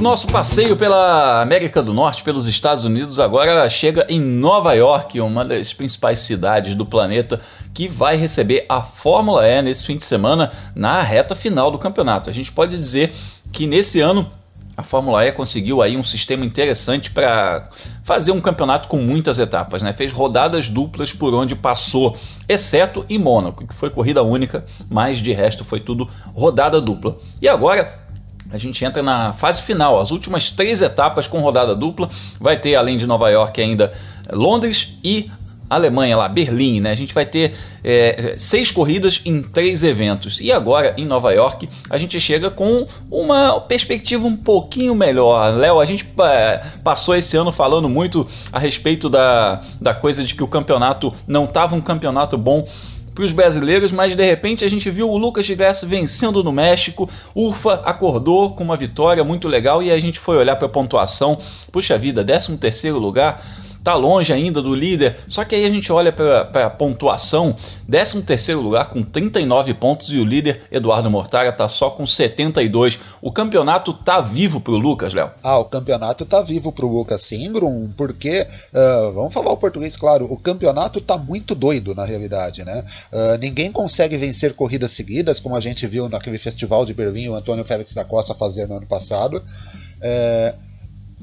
O 0.00 0.02
nosso 0.02 0.28
passeio 0.28 0.78
pela 0.78 1.42
América 1.42 1.82
do 1.82 1.92
Norte, 1.92 2.24
pelos 2.24 2.46
Estados 2.46 2.84
Unidos, 2.84 3.18
agora 3.18 3.68
chega 3.68 4.06
em 4.08 4.18
Nova 4.18 4.72
York, 4.72 5.20
uma 5.20 5.44
das 5.44 5.74
principais 5.74 6.20
cidades 6.20 6.74
do 6.74 6.86
planeta, 6.86 7.38
que 7.74 7.86
vai 7.86 8.16
receber 8.16 8.64
a 8.66 8.80
Fórmula 8.80 9.46
E 9.46 9.60
nesse 9.60 9.84
fim 9.84 9.98
de 9.98 10.04
semana 10.04 10.52
na 10.74 11.02
reta 11.02 11.34
final 11.34 11.70
do 11.70 11.78
campeonato. 11.78 12.30
A 12.30 12.32
gente 12.32 12.50
pode 12.50 12.74
dizer 12.74 13.12
que 13.52 13.66
nesse 13.66 14.00
ano 14.00 14.30
a 14.74 14.82
Fórmula 14.82 15.22
E 15.26 15.32
conseguiu 15.32 15.82
aí 15.82 15.98
um 15.98 16.02
sistema 16.02 16.46
interessante 16.46 17.10
para 17.10 17.68
fazer 18.02 18.32
um 18.32 18.40
campeonato 18.40 18.88
com 18.88 18.96
muitas 18.96 19.38
etapas, 19.38 19.82
né? 19.82 19.92
Fez 19.92 20.12
rodadas 20.12 20.70
duplas 20.70 21.12
por 21.12 21.34
onde 21.34 21.54
passou, 21.54 22.16
exceto 22.48 23.04
em 23.06 23.18
Mônaco, 23.18 23.66
que 23.66 23.74
foi 23.74 23.90
corrida 23.90 24.22
única, 24.22 24.64
mas 24.88 25.18
de 25.18 25.34
resto 25.34 25.62
foi 25.62 25.78
tudo 25.78 26.08
rodada 26.34 26.80
dupla. 26.80 27.18
E 27.42 27.46
agora 27.46 28.08
a 28.52 28.58
gente 28.58 28.84
entra 28.84 29.02
na 29.02 29.32
fase 29.32 29.62
final, 29.62 30.00
as 30.00 30.10
últimas 30.10 30.50
três 30.50 30.82
etapas 30.82 31.26
com 31.28 31.40
rodada 31.40 31.74
dupla. 31.74 32.08
Vai 32.38 32.58
ter, 32.58 32.74
além 32.74 32.96
de 32.96 33.06
Nova 33.06 33.28
York, 33.30 33.60
ainda 33.60 33.92
Londres 34.32 34.94
e 35.04 35.30
Alemanha, 35.70 36.16
lá, 36.16 36.28
Berlim, 36.28 36.80
né? 36.80 36.90
A 36.90 36.96
gente 36.96 37.14
vai 37.14 37.24
ter 37.24 37.54
é, 37.84 38.34
seis 38.36 38.72
corridas 38.72 39.20
em 39.24 39.40
três 39.40 39.84
eventos. 39.84 40.40
E 40.40 40.50
agora, 40.50 40.94
em 40.96 41.06
Nova 41.06 41.32
York, 41.32 41.68
a 41.88 41.96
gente 41.96 42.18
chega 42.18 42.50
com 42.50 42.84
uma 43.08 43.60
perspectiva 43.60 44.26
um 44.26 44.36
pouquinho 44.36 44.96
melhor. 44.96 45.54
Léo, 45.54 45.78
a 45.78 45.84
gente 45.84 46.04
é, 46.24 46.60
passou 46.82 47.14
esse 47.14 47.36
ano 47.36 47.52
falando 47.52 47.88
muito 47.88 48.26
a 48.52 48.58
respeito 48.58 49.08
da, 49.08 49.62
da 49.80 49.94
coisa 49.94 50.24
de 50.24 50.34
que 50.34 50.42
o 50.42 50.48
campeonato 50.48 51.12
não 51.24 51.44
estava 51.44 51.76
um 51.76 51.80
campeonato 51.80 52.36
bom 52.36 52.66
para 53.14 53.24
os 53.24 53.32
brasileiros, 53.32 53.92
mas 53.92 54.14
de 54.14 54.24
repente 54.24 54.64
a 54.64 54.68
gente 54.68 54.88
viu 54.90 55.10
o 55.10 55.16
Lucas 55.16 55.44
Gigressi 55.44 55.86
vencendo 55.86 56.42
no 56.44 56.52
México. 56.52 57.08
Ufa, 57.34 57.74
acordou 57.84 58.50
com 58.54 58.62
uma 58.62 58.76
vitória 58.76 59.24
muito 59.24 59.48
legal 59.48 59.82
e 59.82 59.90
a 59.90 60.00
gente 60.00 60.18
foi 60.18 60.36
olhar 60.36 60.56
para 60.56 60.66
a 60.66 60.70
pontuação. 60.70 61.38
Puxa 61.72 61.98
vida, 61.98 62.24
13 62.24 62.56
terceiro 62.56 62.98
lugar 62.98 63.42
tá 63.82 63.94
longe 63.94 64.32
ainda 64.32 64.62
do 64.62 64.74
líder. 64.74 65.16
Só 65.28 65.44
que 65.44 65.54
aí 65.54 65.64
a 65.64 65.70
gente 65.70 65.92
olha 65.92 66.12
para 66.12 66.66
a 66.66 66.70
pontuação, 66.70 67.54
13 67.90 68.22
terceiro 68.22 68.60
lugar 68.60 68.88
com 68.88 69.02
39 69.02 69.74
pontos 69.74 70.12
e 70.12 70.18
o 70.18 70.24
líder 70.24 70.62
Eduardo 70.70 71.10
Mortara 71.10 71.52
tá 71.52 71.68
só 71.68 71.90
com 71.90 72.06
72. 72.06 72.98
O 73.20 73.32
campeonato 73.32 73.92
tá 73.92 74.20
vivo 74.20 74.60
pro 74.60 74.76
Lucas, 74.76 75.12
Léo? 75.14 75.30
Ah, 75.42 75.58
o 75.58 75.64
campeonato 75.64 76.24
tá 76.24 76.42
vivo 76.42 76.72
pro 76.72 76.88
Lucas 76.88 77.22
Singrum, 77.22 77.90
porque, 77.96 78.46
uh, 78.72 79.12
vamos 79.12 79.32
falar 79.32 79.52
o 79.52 79.56
português 79.56 79.96
claro, 79.96 80.30
o 80.30 80.36
campeonato 80.36 81.00
tá 81.00 81.16
muito 81.16 81.54
doido 81.54 81.94
na 81.94 82.04
realidade, 82.04 82.64
né? 82.64 82.84
Uh, 83.12 83.38
ninguém 83.38 83.72
consegue 83.72 84.16
vencer 84.16 84.54
corridas 84.54 84.90
seguidas, 84.92 85.40
como 85.40 85.56
a 85.56 85.60
gente 85.60 85.86
viu 85.86 86.08
naquele 86.08 86.38
festival 86.38 86.84
de 86.84 86.94
Berlim, 86.94 87.28
o 87.28 87.34
Antônio 87.34 87.64
Félix 87.64 87.94
da 87.94 88.04
Costa 88.04 88.34
fazer 88.34 88.66
no 88.68 88.76
ano 88.76 88.86
passado. 88.86 89.42
É, 90.00 90.54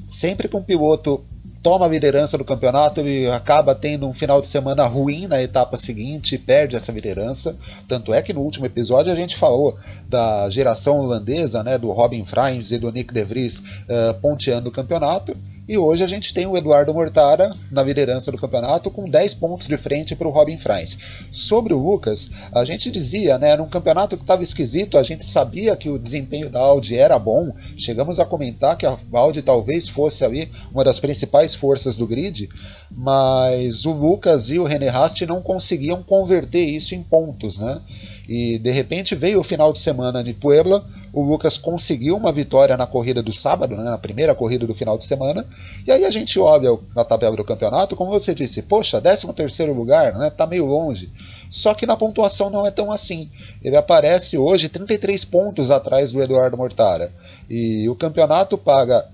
sempre 0.08 0.48
que 0.48 0.56
um 0.56 0.62
piloto 0.62 1.24
toma 1.62 1.86
a 1.86 1.88
liderança 1.88 2.38
do 2.38 2.44
campeonato, 2.44 3.00
ele 3.00 3.30
acaba 3.30 3.74
tendo 3.74 4.06
um 4.06 4.12
final 4.12 4.40
de 4.40 4.46
semana 4.46 4.86
ruim 4.86 5.26
na 5.26 5.42
etapa 5.42 5.76
seguinte 5.76 6.34
e 6.34 6.38
perde 6.38 6.76
essa 6.76 6.92
liderança. 6.92 7.56
Tanto 7.88 8.14
é 8.14 8.22
que 8.22 8.32
no 8.32 8.40
último 8.40 8.66
episódio 8.66 9.12
a 9.12 9.16
gente 9.16 9.36
falou 9.36 9.76
da 10.08 10.48
geração 10.50 10.98
holandesa, 11.00 11.62
né, 11.62 11.78
do 11.78 11.90
Robin 11.90 12.24
Frains 12.24 12.70
e 12.70 12.78
do 12.78 12.90
Nick 12.92 13.12
De 13.12 13.24
Vries 13.24 13.58
uh, 13.58 14.14
ponteando 14.20 14.68
o 14.68 14.72
campeonato. 14.72 15.36
E 15.68 15.76
hoje 15.76 16.02
a 16.02 16.06
gente 16.06 16.32
tem 16.32 16.46
o 16.46 16.56
Eduardo 16.56 16.94
Mortara 16.94 17.54
na 17.70 17.82
liderança 17.82 18.32
do 18.32 18.38
campeonato 18.38 18.90
com 18.90 19.06
10 19.06 19.34
pontos 19.34 19.66
de 19.66 19.76
frente 19.76 20.16
para 20.16 20.26
o 20.26 20.30
Robin 20.30 20.56
Franz. 20.56 20.96
Sobre 21.30 21.74
o 21.74 21.78
Lucas, 21.78 22.30
a 22.50 22.64
gente 22.64 22.90
dizia, 22.90 23.36
né, 23.36 23.54
num 23.54 23.68
campeonato 23.68 24.16
que 24.16 24.22
estava 24.22 24.42
esquisito, 24.42 24.96
a 24.96 25.02
gente 25.02 25.26
sabia 25.26 25.76
que 25.76 25.90
o 25.90 25.98
desempenho 25.98 26.48
da 26.48 26.58
Audi 26.58 26.96
era 26.96 27.18
bom. 27.18 27.52
Chegamos 27.76 28.18
a 28.18 28.24
comentar 28.24 28.78
que 28.78 28.86
a 28.86 28.96
Audi 29.12 29.42
talvez 29.42 29.90
fosse 29.90 30.24
ali 30.24 30.50
uma 30.72 30.84
das 30.84 30.98
principais 30.98 31.54
forças 31.54 31.98
do 31.98 32.06
grid, 32.06 32.48
mas 32.90 33.84
o 33.84 33.92
Lucas 33.92 34.48
e 34.48 34.58
o 34.58 34.64
René 34.64 34.88
Rast 34.88 35.20
não 35.26 35.42
conseguiam 35.42 36.02
converter 36.02 36.64
isso 36.64 36.94
em 36.94 37.02
pontos, 37.02 37.58
né? 37.58 37.82
E 38.28 38.58
de 38.58 38.70
repente 38.70 39.14
veio 39.14 39.40
o 39.40 39.44
final 39.44 39.72
de 39.72 39.78
semana 39.78 40.22
de 40.22 40.34
Puebla, 40.34 40.84
o 41.12 41.22
Lucas 41.22 41.56
conseguiu 41.56 42.14
uma 42.14 42.30
vitória 42.30 42.76
na 42.76 42.86
corrida 42.86 43.22
do 43.22 43.32
sábado, 43.32 43.74
né, 43.74 43.82
na 43.82 43.96
primeira 43.96 44.34
corrida 44.34 44.66
do 44.66 44.74
final 44.74 44.98
de 44.98 45.04
semana, 45.04 45.46
e 45.86 45.90
aí 45.90 46.04
a 46.04 46.10
gente 46.10 46.38
olha 46.38 46.78
na 46.94 47.04
tabela 47.04 47.34
do 47.34 47.44
campeonato, 47.44 47.96
como 47.96 48.10
você 48.10 48.34
disse, 48.34 48.60
poxa, 48.60 49.00
13 49.00 49.32
terceiro 49.32 49.72
lugar, 49.72 50.14
né, 50.14 50.28
tá 50.28 50.46
meio 50.46 50.66
longe. 50.66 51.10
Só 51.48 51.72
que 51.72 51.86
na 51.86 51.96
pontuação 51.96 52.50
não 52.50 52.66
é 52.66 52.70
tão 52.70 52.92
assim. 52.92 53.30
Ele 53.62 53.76
aparece 53.76 54.36
hoje 54.36 54.68
33 54.68 55.24
pontos 55.24 55.70
atrás 55.70 56.12
do 56.12 56.22
Eduardo 56.22 56.58
Mortara. 56.58 57.10
E 57.48 57.88
o 57.88 57.94
campeonato 57.94 58.58
paga, 58.58 59.08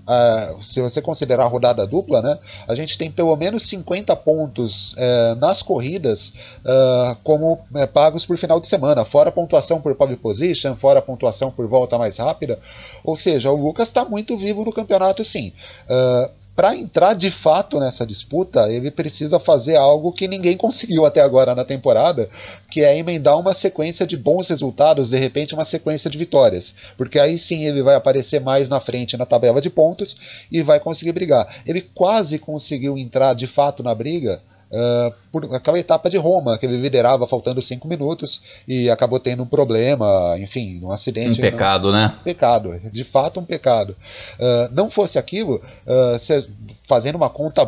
se 0.61 0.81
você 0.81 1.01
considerar 1.01 1.45
a 1.45 1.47
rodada 1.47 1.87
dupla, 1.87 2.21
né, 2.21 2.37
a 2.67 2.75
gente 2.75 2.97
tem 2.97 3.09
pelo 3.09 3.35
menos 3.35 3.63
50 3.63 4.13
pontos 4.17 4.93
uh, 4.93 5.35
nas 5.39 5.61
corridas 5.61 6.33
uh, 6.65 7.15
como 7.23 7.59
eh, 7.75 7.87
pagos 7.87 8.25
por 8.25 8.37
final 8.37 8.59
de 8.59 8.67
semana, 8.67 9.05
fora 9.05 9.29
a 9.29 9.31
pontuação 9.31 9.79
por 9.79 9.95
pole 9.95 10.15
position, 10.17 10.75
fora 10.75 10.99
a 10.99 11.01
pontuação 11.01 11.49
por 11.49 11.65
volta 11.67 11.97
mais 11.97 12.17
rápida. 12.17 12.59
Ou 13.03 13.15
seja, 13.15 13.51
o 13.51 13.55
Lucas 13.55 13.87
está 13.87 14.03
muito 14.03 14.37
vivo 14.37 14.65
no 14.65 14.73
campeonato, 14.73 15.23
sim. 15.23 15.53
Uh, 15.89 16.29
para 16.55 16.75
entrar 16.75 17.13
de 17.13 17.29
fato 17.29 17.79
nessa 17.79 18.05
disputa, 18.05 18.71
ele 18.71 18.89
precisa 18.89 19.39
fazer 19.39 19.75
algo 19.75 20.13
que 20.13 20.27
ninguém 20.27 20.55
conseguiu 20.57 21.05
até 21.05 21.21
agora 21.21 21.53
na 21.53 21.65
temporada, 21.65 22.29
que 22.71 22.81
é 22.81 22.97
emendar 22.97 23.37
uma 23.37 23.53
sequência 23.53 24.07
de 24.07 24.15
bons 24.15 24.47
resultados, 24.47 25.09
de 25.09 25.17
repente 25.17 25.53
uma 25.53 25.65
sequência 25.65 26.09
de 26.09 26.17
vitórias. 26.17 26.73
Porque 26.97 27.19
aí 27.19 27.37
sim 27.37 27.65
ele 27.65 27.81
vai 27.83 27.95
aparecer 27.95 28.39
mais 28.39 28.69
na 28.69 28.79
frente 28.79 29.17
na 29.17 29.25
tabela 29.25 29.59
de 29.59 29.69
pontos 29.69 30.15
e 30.51 30.61
vai 30.61 30.79
conseguir 30.79 31.11
brigar. 31.11 31.61
Ele 31.65 31.81
quase 31.81 32.39
conseguiu 32.39 32.97
entrar 32.97 33.33
de 33.33 33.47
fato 33.47 33.83
na 33.83 33.93
briga 33.93 34.41
Uh, 34.75 35.13
por 35.31 35.55
aquela 35.55 35.79
etapa 35.79 36.09
de 36.09 36.17
Roma, 36.17 36.57
que 36.57 36.65
ele 36.65 36.75
liderava 36.75 37.25
faltando 37.25 37.61
cinco 37.61 37.87
minutos 37.87 38.41
e 38.67 38.89
acabou 38.89 39.21
tendo 39.21 39.43
um 39.43 39.45
problema, 39.45 40.35
enfim, 40.37 40.81
um 40.83 40.91
acidente. 40.91 41.39
Um 41.39 41.41
pecado, 41.41 41.93
não, 41.93 41.99
né? 41.99 42.15
Pecado, 42.25 42.77
de 42.91 43.03
fato 43.05 43.39
um 43.39 43.45
pecado. 43.45 43.95
Uh, 44.37 44.73
não 44.73 44.89
fosse 44.89 45.17
aquilo, 45.17 45.61
uh, 45.87 46.45
fazendo 46.85 47.15
uma 47.15 47.29
conta 47.29 47.65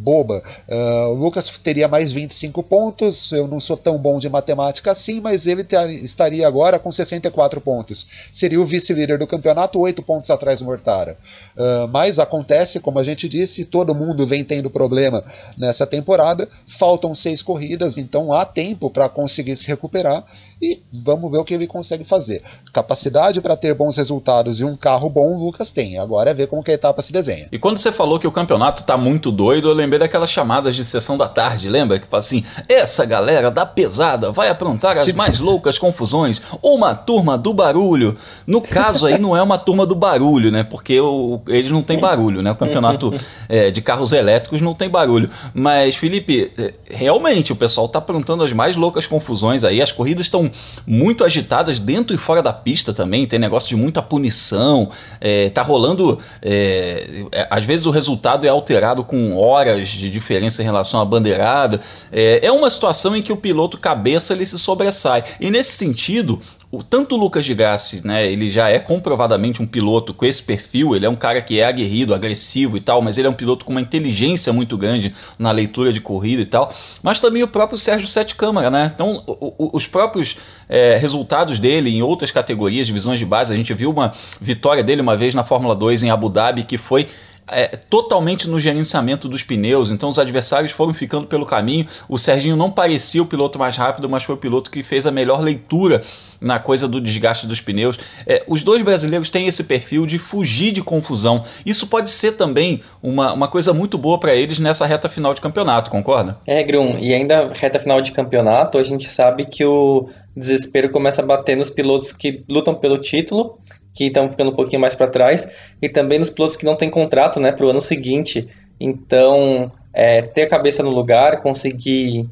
boba. 0.00 0.42
Uh, 0.66 1.10
o 1.10 1.14
Lucas 1.14 1.50
teria 1.62 1.86
mais 1.86 2.10
25 2.10 2.62
pontos. 2.62 3.30
Eu 3.32 3.46
não 3.46 3.60
sou 3.60 3.76
tão 3.76 3.98
bom 3.98 4.18
de 4.18 4.28
matemática 4.28 4.90
assim, 4.90 5.20
mas 5.20 5.46
ele 5.46 5.62
ter, 5.62 5.88
estaria 5.90 6.46
agora 6.48 6.78
com 6.78 6.90
64 6.90 7.60
pontos. 7.60 8.06
Seria 8.32 8.60
o 8.60 8.66
vice-líder 8.66 9.18
do 9.18 9.26
campeonato, 9.26 9.78
8 9.78 10.02
pontos 10.02 10.30
atrás 10.30 10.60
do 10.60 10.64
Mortara. 10.64 11.18
Uh, 11.56 11.86
mas 11.88 12.18
acontece, 12.18 12.80
como 12.80 12.98
a 12.98 13.04
gente 13.04 13.28
disse, 13.28 13.64
todo 13.64 13.94
mundo 13.94 14.26
vem 14.26 14.42
tendo 14.42 14.70
problema 14.70 15.22
nessa 15.56 15.86
temporada. 15.86 16.48
Faltam 16.66 17.14
seis 17.14 17.42
corridas, 17.42 17.98
então 17.98 18.32
há 18.32 18.44
tempo 18.44 18.90
para 18.90 19.08
conseguir 19.08 19.56
se 19.56 19.66
recuperar 19.66 20.24
e 20.60 20.82
vamos 20.92 21.30
ver 21.30 21.38
o 21.38 21.44
que 21.44 21.54
ele 21.54 21.66
consegue 21.66 22.04
fazer. 22.04 22.42
Capacidade 22.72 23.40
para 23.40 23.56
ter 23.56 23.74
bons 23.74 23.96
resultados 23.96 24.60
e 24.60 24.64
um 24.64 24.76
carro 24.76 25.08
bom, 25.08 25.36
o 25.36 25.44
Lucas 25.46 25.72
tem. 25.72 25.98
Agora 25.98 26.30
é 26.30 26.34
ver 26.34 26.48
como 26.48 26.62
que 26.62 26.70
a 26.70 26.74
etapa 26.74 27.00
se 27.00 27.12
desenha. 27.12 27.48
E 27.50 27.58
quando 27.58 27.78
você 27.78 27.90
falou 27.90 28.18
que 28.18 28.26
o 28.26 28.32
campeonato 28.32 28.82
tá 28.82 28.96
muito 28.96 29.32
doido, 29.32 29.68
eu 29.68 29.74
lembrei 29.74 29.98
daquelas 29.98 30.30
chamadas 30.30 30.76
de 30.76 30.84
sessão 30.84 31.16
da 31.16 31.28
tarde, 31.28 31.68
lembra? 31.68 31.98
Que 31.98 32.06
fala 32.06 32.18
assim: 32.18 32.44
essa 32.68 33.06
galera 33.06 33.50
da 33.50 33.64
pesada 33.64 34.30
vai 34.30 34.48
aprontar 34.48 34.98
as 34.98 35.10
mais 35.12 35.38
loucas 35.38 35.78
confusões. 35.78 36.42
Uma 36.62 36.94
turma 36.94 37.38
do 37.38 37.54
barulho. 37.54 38.16
No 38.46 38.60
caso 38.60 39.06
aí, 39.06 39.18
não 39.18 39.36
é 39.36 39.42
uma 39.42 39.56
turma 39.56 39.86
do 39.86 39.94
barulho, 39.94 40.50
né? 40.50 40.62
Porque 40.62 41.00
o, 41.00 41.40
eles 41.48 41.70
não 41.70 41.82
têm 41.82 41.98
barulho, 41.98 42.42
né? 42.42 42.50
O 42.50 42.56
campeonato 42.56 43.14
é, 43.48 43.70
de 43.70 43.80
carros 43.80 44.12
elétricos 44.12 44.60
não 44.60 44.74
tem 44.74 44.90
barulho. 44.90 45.30
Mas, 45.54 45.96
Felipe, 45.96 46.52
é, 46.58 46.74
realmente 46.88 47.52
o 47.52 47.56
pessoal 47.56 47.88
tá 47.88 47.98
aprontando 47.98 48.44
as 48.44 48.52
mais 48.52 48.76
loucas 48.76 49.06
confusões 49.06 49.64
aí. 49.64 49.80
As 49.80 49.92
corridas 49.92 50.26
estão 50.26 50.49
muito 50.86 51.24
agitadas 51.24 51.78
dentro 51.78 52.14
e 52.14 52.18
fora 52.18 52.42
da 52.42 52.52
pista 52.52 52.92
também. 52.92 53.26
Tem 53.26 53.38
negócio 53.38 53.68
de 53.68 53.76
muita 53.76 54.02
punição. 54.02 54.90
É, 55.20 55.50
tá 55.50 55.62
rolando. 55.62 56.18
É, 56.42 57.24
é, 57.32 57.48
às 57.50 57.64
vezes 57.64 57.86
o 57.86 57.90
resultado 57.90 58.44
é 58.46 58.48
alterado 58.48 59.04
com 59.04 59.36
horas 59.36 59.88
de 59.88 60.10
diferença 60.10 60.62
em 60.62 60.64
relação 60.64 61.00
à 61.00 61.04
bandeirada. 61.04 61.80
É, 62.12 62.40
é 62.46 62.52
uma 62.52 62.70
situação 62.70 63.16
em 63.16 63.22
que 63.22 63.32
o 63.32 63.36
piloto 63.36 63.78
cabeça 63.78 64.32
ele 64.32 64.46
se 64.46 64.58
sobressai. 64.58 65.24
E 65.40 65.50
nesse 65.50 65.72
sentido, 65.72 66.40
o, 66.72 66.84
tanto 66.84 67.16
o 67.16 67.18
Lucas 67.18 67.44
de 67.44 67.52
Grassi, 67.52 68.06
né, 68.06 68.30
ele 68.30 68.48
já 68.48 68.68
é 68.68 68.78
comprovadamente 68.78 69.60
um 69.60 69.66
piloto 69.66 70.14
com 70.14 70.24
esse 70.24 70.40
perfil, 70.40 70.94
ele 70.94 71.04
é 71.04 71.10
um 71.10 71.16
cara 71.16 71.42
que 71.42 71.58
é 71.58 71.64
aguerrido, 71.64 72.14
agressivo 72.14 72.76
e 72.76 72.80
tal, 72.80 73.02
mas 73.02 73.18
ele 73.18 73.26
é 73.26 73.30
um 73.30 73.34
piloto 73.34 73.64
com 73.64 73.72
uma 73.72 73.80
inteligência 73.80 74.52
muito 74.52 74.78
grande 74.78 75.12
na 75.36 75.50
leitura 75.50 75.92
de 75.92 76.00
corrida 76.00 76.42
e 76.42 76.46
tal, 76.46 76.72
mas 77.02 77.18
também 77.18 77.42
o 77.42 77.48
próprio 77.48 77.76
Sérgio 77.76 78.06
Sete 78.06 78.36
Câmara, 78.36 78.70
né? 78.70 78.92
Então, 78.94 79.24
o, 79.26 79.54
o, 79.58 79.70
os 79.76 79.88
próprios 79.88 80.36
é, 80.68 80.96
resultados 80.96 81.58
dele 81.58 81.90
em 81.90 82.02
outras 82.02 82.30
categorias, 82.30 82.86
divisões 82.86 83.18
de 83.18 83.26
base, 83.26 83.52
a 83.52 83.56
gente 83.56 83.74
viu 83.74 83.90
uma 83.90 84.12
vitória 84.40 84.84
dele 84.84 85.02
uma 85.02 85.16
vez 85.16 85.34
na 85.34 85.42
Fórmula 85.42 85.74
2 85.74 86.04
em 86.04 86.10
Abu 86.10 86.28
Dhabi 86.28 86.62
que 86.62 86.78
foi 86.78 87.08
é, 87.50 87.66
totalmente 87.88 88.48
no 88.48 88.58
gerenciamento 88.58 89.28
dos 89.28 89.42
pneus, 89.42 89.90
então 89.90 90.08
os 90.08 90.18
adversários 90.18 90.72
foram 90.72 90.94
ficando 90.94 91.26
pelo 91.26 91.46
caminho. 91.46 91.86
O 92.08 92.18
Serginho 92.18 92.56
não 92.56 92.70
parecia 92.70 93.22
o 93.22 93.26
piloto 93.26 93.58
mais 93.58 93.76
rápido, 93.76 94.08
mas 94.08 94.22
foi 94.22 94.34
o 94.34 94.38
piloto 94.38 94.70
que 94.70 94.82
fez 94.82 95.06
a 95.06 95.10
melhor 95.10 95.40
leitura 95.40 96.02
na 96.40 96.58
coisa 96.58 96.88
do 96.88 97.00
desgaste 97.00 97.46
dos 97.46 97.60
pneus. 97.60 97.98
É, 98.26 98.42
os 98.46 98.64
dois 98.64 98.80
brasileiros 98.82 99.28
têm 99.28 99.46
esse 99.46 99.64
perfil 99.64 100.06
de 100.06 100.18
fugir 100.18 100.72
de 100.72 100.82
confusão. 100.82 101.42
Isso 101.66 101.86
pode 101.86 102.10
ser 102.10 102.32
também 102.32 102.80
uma, 103.02 103.32
uma 103.32 103.48
coisa 103.48 103.74
muito 103.74 103.98
boa 103.98 104.18
para 104.18 104.34
eles 104.34 104.58
nessa 104.58 104.86
reta 104.86 105.08
final 105.08 105.34
de 105.34 105.40
campeonato, 105.40 105.90
concorda? 105.90 106.38
É, 106.46 106.62
Grum, 106.62 106.98
e 106.98 107.12
ainda 107.12 107.52
reta 107.52 107.78
final 107.78 108.00
de 108.00 108.12
campeonato, 108.12 108.78
a 108.78 108.82
gente 108.82 109.10
sabe 109.10 109.44
que 109.44 109.64
o 109.64 110.08
desespero 110.34 110.88
começa 110.90 111.20
a 111.20 111.26
bater 111.26 111.56
nos 111.56 111.68
pilotos 111.68 112.12
que 112.12 112.42
lutam 112.48 112.74
pelo 112.74 112.96
título 112.96 113.58
que 113.94 114.04
estão 114.04 114.30
ficando 114.30 114.50
um 114.50 114.54
pouquinho 114.54 114.80
mais 114.80 114.94
para 114.94 115.08
trás, 115.08 115.48
e 115.80 115.88
também 115.88 116.18
nos 116.18 116.30
pilotos 116.30 116.56
que 116.56 116.64
não 116.64 116.76
têm 116.76 116.90
contrato 116.90 117.40
né, 117.40 117.52
para 117.52 117.66
o 117.66 117.70
ano 117.70 117.80
seguinte. 117.80 118.48
Então, 118.78 119.70
é, 119.92 120.22
ter 120.22 120.42
a 120.42 120.48
cabeça 120.48 120.82
no 120.82 120.90
lugar, 120.90 121.42
conseguir 121.42 122.28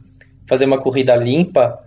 fazer 0.47 0.65
uma 0.65 0.79
corrida 0.79 1.15
limpa, 1.15 1.79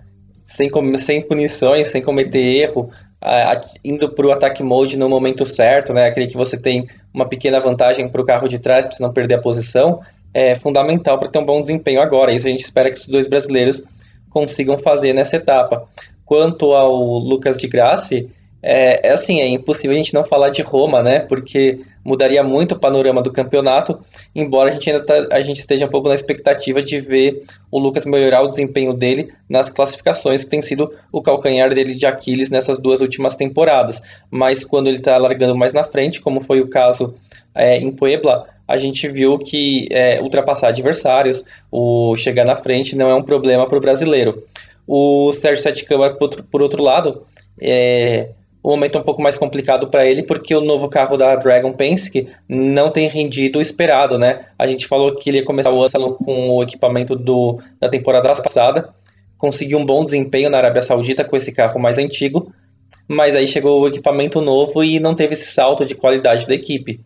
sem, 0.44 0.70
sem 0.98 1.22
punições, 1.22 1.88
sem 1.88 2.02
cometer 2.02 2.40
erro, 2.40 2.90
a, 3.20 3.54
a, 3.54 3.62
indo 3.84 4.10
para 4.10 4.28
o 4.28 4.32
ataque 4.32 4.62
mode 4.62 4.98
no 4.98 5.08
momento 5.08 5.46
certo, 5.46 5.94
né, 5.94 6.08
aquele 6.08 6.28
que 6.28 6.38
você 6.38 6.58
tem 6.58 6.88
uma 7.14 7.28
pequena 7.28 7.60
vantagem 7.60 8.10
para 8.10 8.22
o 8.22 8.26
carro 8.26 8.48
de 8.48 8.60
trás, 8.60 8.86
para 8.86 8.96
você 8.96 9.04
não 9.04 9.14
perder 9.14 9.36
a 9.36 9.42
posição, 9.42 10.02
é 10.34 10.56
fundamental 10.56 11.20
para 11.20 11.30
ter 11.30 11.40
um 11.40 11.46
bom 11.46 11.62
desempenho 11.62 12.02
agora. 12.02 12.34
Isso 12.34 12.48
a 12.48 12.50
gente 12.50 12.64
espera 12.64 12.92
que 12.92 13.02
os 13.02 13.08
dois 13.08 13.28
brasileiros 13.28 13.84
consigam 14.30 14.78
fazer 14.78 15.14
nessa 15.14 15.36
etapa. 15.36 15.88
Quanto 16.26 16.74
ao 16.74 16.96
Lucas 16.96 17.58
de 17.58 17.68
Grassi, 17.68 18.30
é, 18.64 19.08
é, 19.08 19.12
assim, 19.14 19.42
é 19.42 19.48
impossível 19.48 19.94
a 19.94 19.98
gente 19.98 20.14
não 20.14 20.24
falar 20.24 20.50
de 20.50 20.62
Roma, 20.62 21.02
né? 21.02 21.20
Porque 21.20 21.80
mudaria 22.04 22.44
muito 22.44 22.74
o 22.74 22.80
panorama 22.80 23.22
do 23.22 23.32
campeonato, 23.32 24.00
embora 24.36 24.70
a 24.70 24.74
gente 24.74 24.90
ainda 24.90 25.06
tá, 25.06 25.28
a 25.32 25.42
gente 25.42 25.60
esteja 25.60 25.86
um 25.86 25.90
pouco 25.90 26.10
na 26.10 26.16
expectativa 26.16 26.82
de 26.82 27.00
ver 27.00 27.44
o 27.72 27.80
Lucas 27.80 28.06
melhorar 28.06 28.42
o 28.42 28.48
desempenho 28.48 28.94
dele 28.94 29.32
nas 29.50 29.70
classificações, 29.70 30.44
que 30.44 30.50
tem 30.50 30.62
sido 30.62 30.92
o 31.12 31.22
calcanhar 31.22 31.74
dele 31.74 31.96
de 31.96 32.06
Aquiles 32.06 32.50
nessas 32.50 32.80
duas 32.80 33.02
últimas 33.02 33.36
temporadas. 33.36 34.02
Mas 34.30 34.64
quando 34.64 34.88
ele 34.88 34.98
está 34.98 35.18
largando 35.18 35.56
mais 35.56 35.74
na 35.74 35.84
frente, 35.84 36.22
como 36.22 36.42
foi 36.42 36.62
o 36.62 36.68
caso 36.68 37.16
é, 37.54 37.78
em 37.78 37.92
Puebla, 37.92 38.48
a 38.68 38.78
gente 38.78 39.08
viu 39.08 39.38
que 39.38 39.88
é, 39.92 40.22
ultrapassar 40.22 40.70
adversários, 40.70 41.44
o 41.72 42.16
chegar 42.16 42.46
na 42.46 42.56
frente 42.56 42.96
não 42.96 43.10
é 43.10 43.16
um 43.16 43.24
problema 43.24 43.68
para 43.68 43.78
o 43.78 43.82
brasileiro. 43.82 44.44
O 44.88 45.34
Sérgio 45.34 45.62
Sete 45.62 45.84
Câmara, 45.84 46.14
por, 46.14 46.44
por 46.44 46.62
outro 46.62 46.82
lado, 46.82 47.24
é, 47.60 48.30
o 48.64 48.70
momento 48.70 48.98
é 48.98 49.02
um 49.02 49.04
pouco 49.04 49.22
mais 49.22 49.38
complicado 49.38 49.88
para 49.88 50.06
ele, 50.06 50.24
porque 50.24 50.54
o 50.54 50.62
novo 50.62 50.88
carro 50.88 51.18
da 51.18 51.36
Dragon 51.36 51.74
Penske 51.74 52.30
não 52.48 52.92
tem 52.92 53.08
rendido 53.08 53.58
o 53.58 53.62
esperado, 53.62 54.20
né? 54.20 54.46
A 54.58 54.68
gente 54.68 54.88
falou 54.88 55.16
que 55.16 55.30
ele 55.30 55.38
ia 55.38 55.44
começar 55.44 55.72
o 55.72 55.82
ano 55.84 56.14
com 56.14 56.50
o 56.52 56.64
equipamento 56.64 57.16
do, 57.16 57.60
da 57.80 57.90
temporada 57.90 58.30
passada, 58.36 58.90
conseguiu 59.38 59.80
um 59.80 59.86
bom 59.86 60.04
desempenho 60.04 60.50
na 60.50 60.58
Arábia 60.58 60.82
Saudita 60.84 61.24
com 61.24 61.36
esse 61.36 61.52
carro 61.52 61.80
mais 61.80 61.98
antigo, 61.98 62.54
mas 63.08 63.36
aí 63.36 63.48
chegou 63.48 63.82
o 63.82 63.88
equipamento 63.88 64.40
novo 64.42 64.84
e 64.84 65.00
não 65.00 65.16
teve 65.16 65.34
esse 65.34 65.52
salto 65.52 65.84
de 65.84 65.96
qualidade 65.96 66.48
da 66.48 66.54
equipe. 66.54 67.00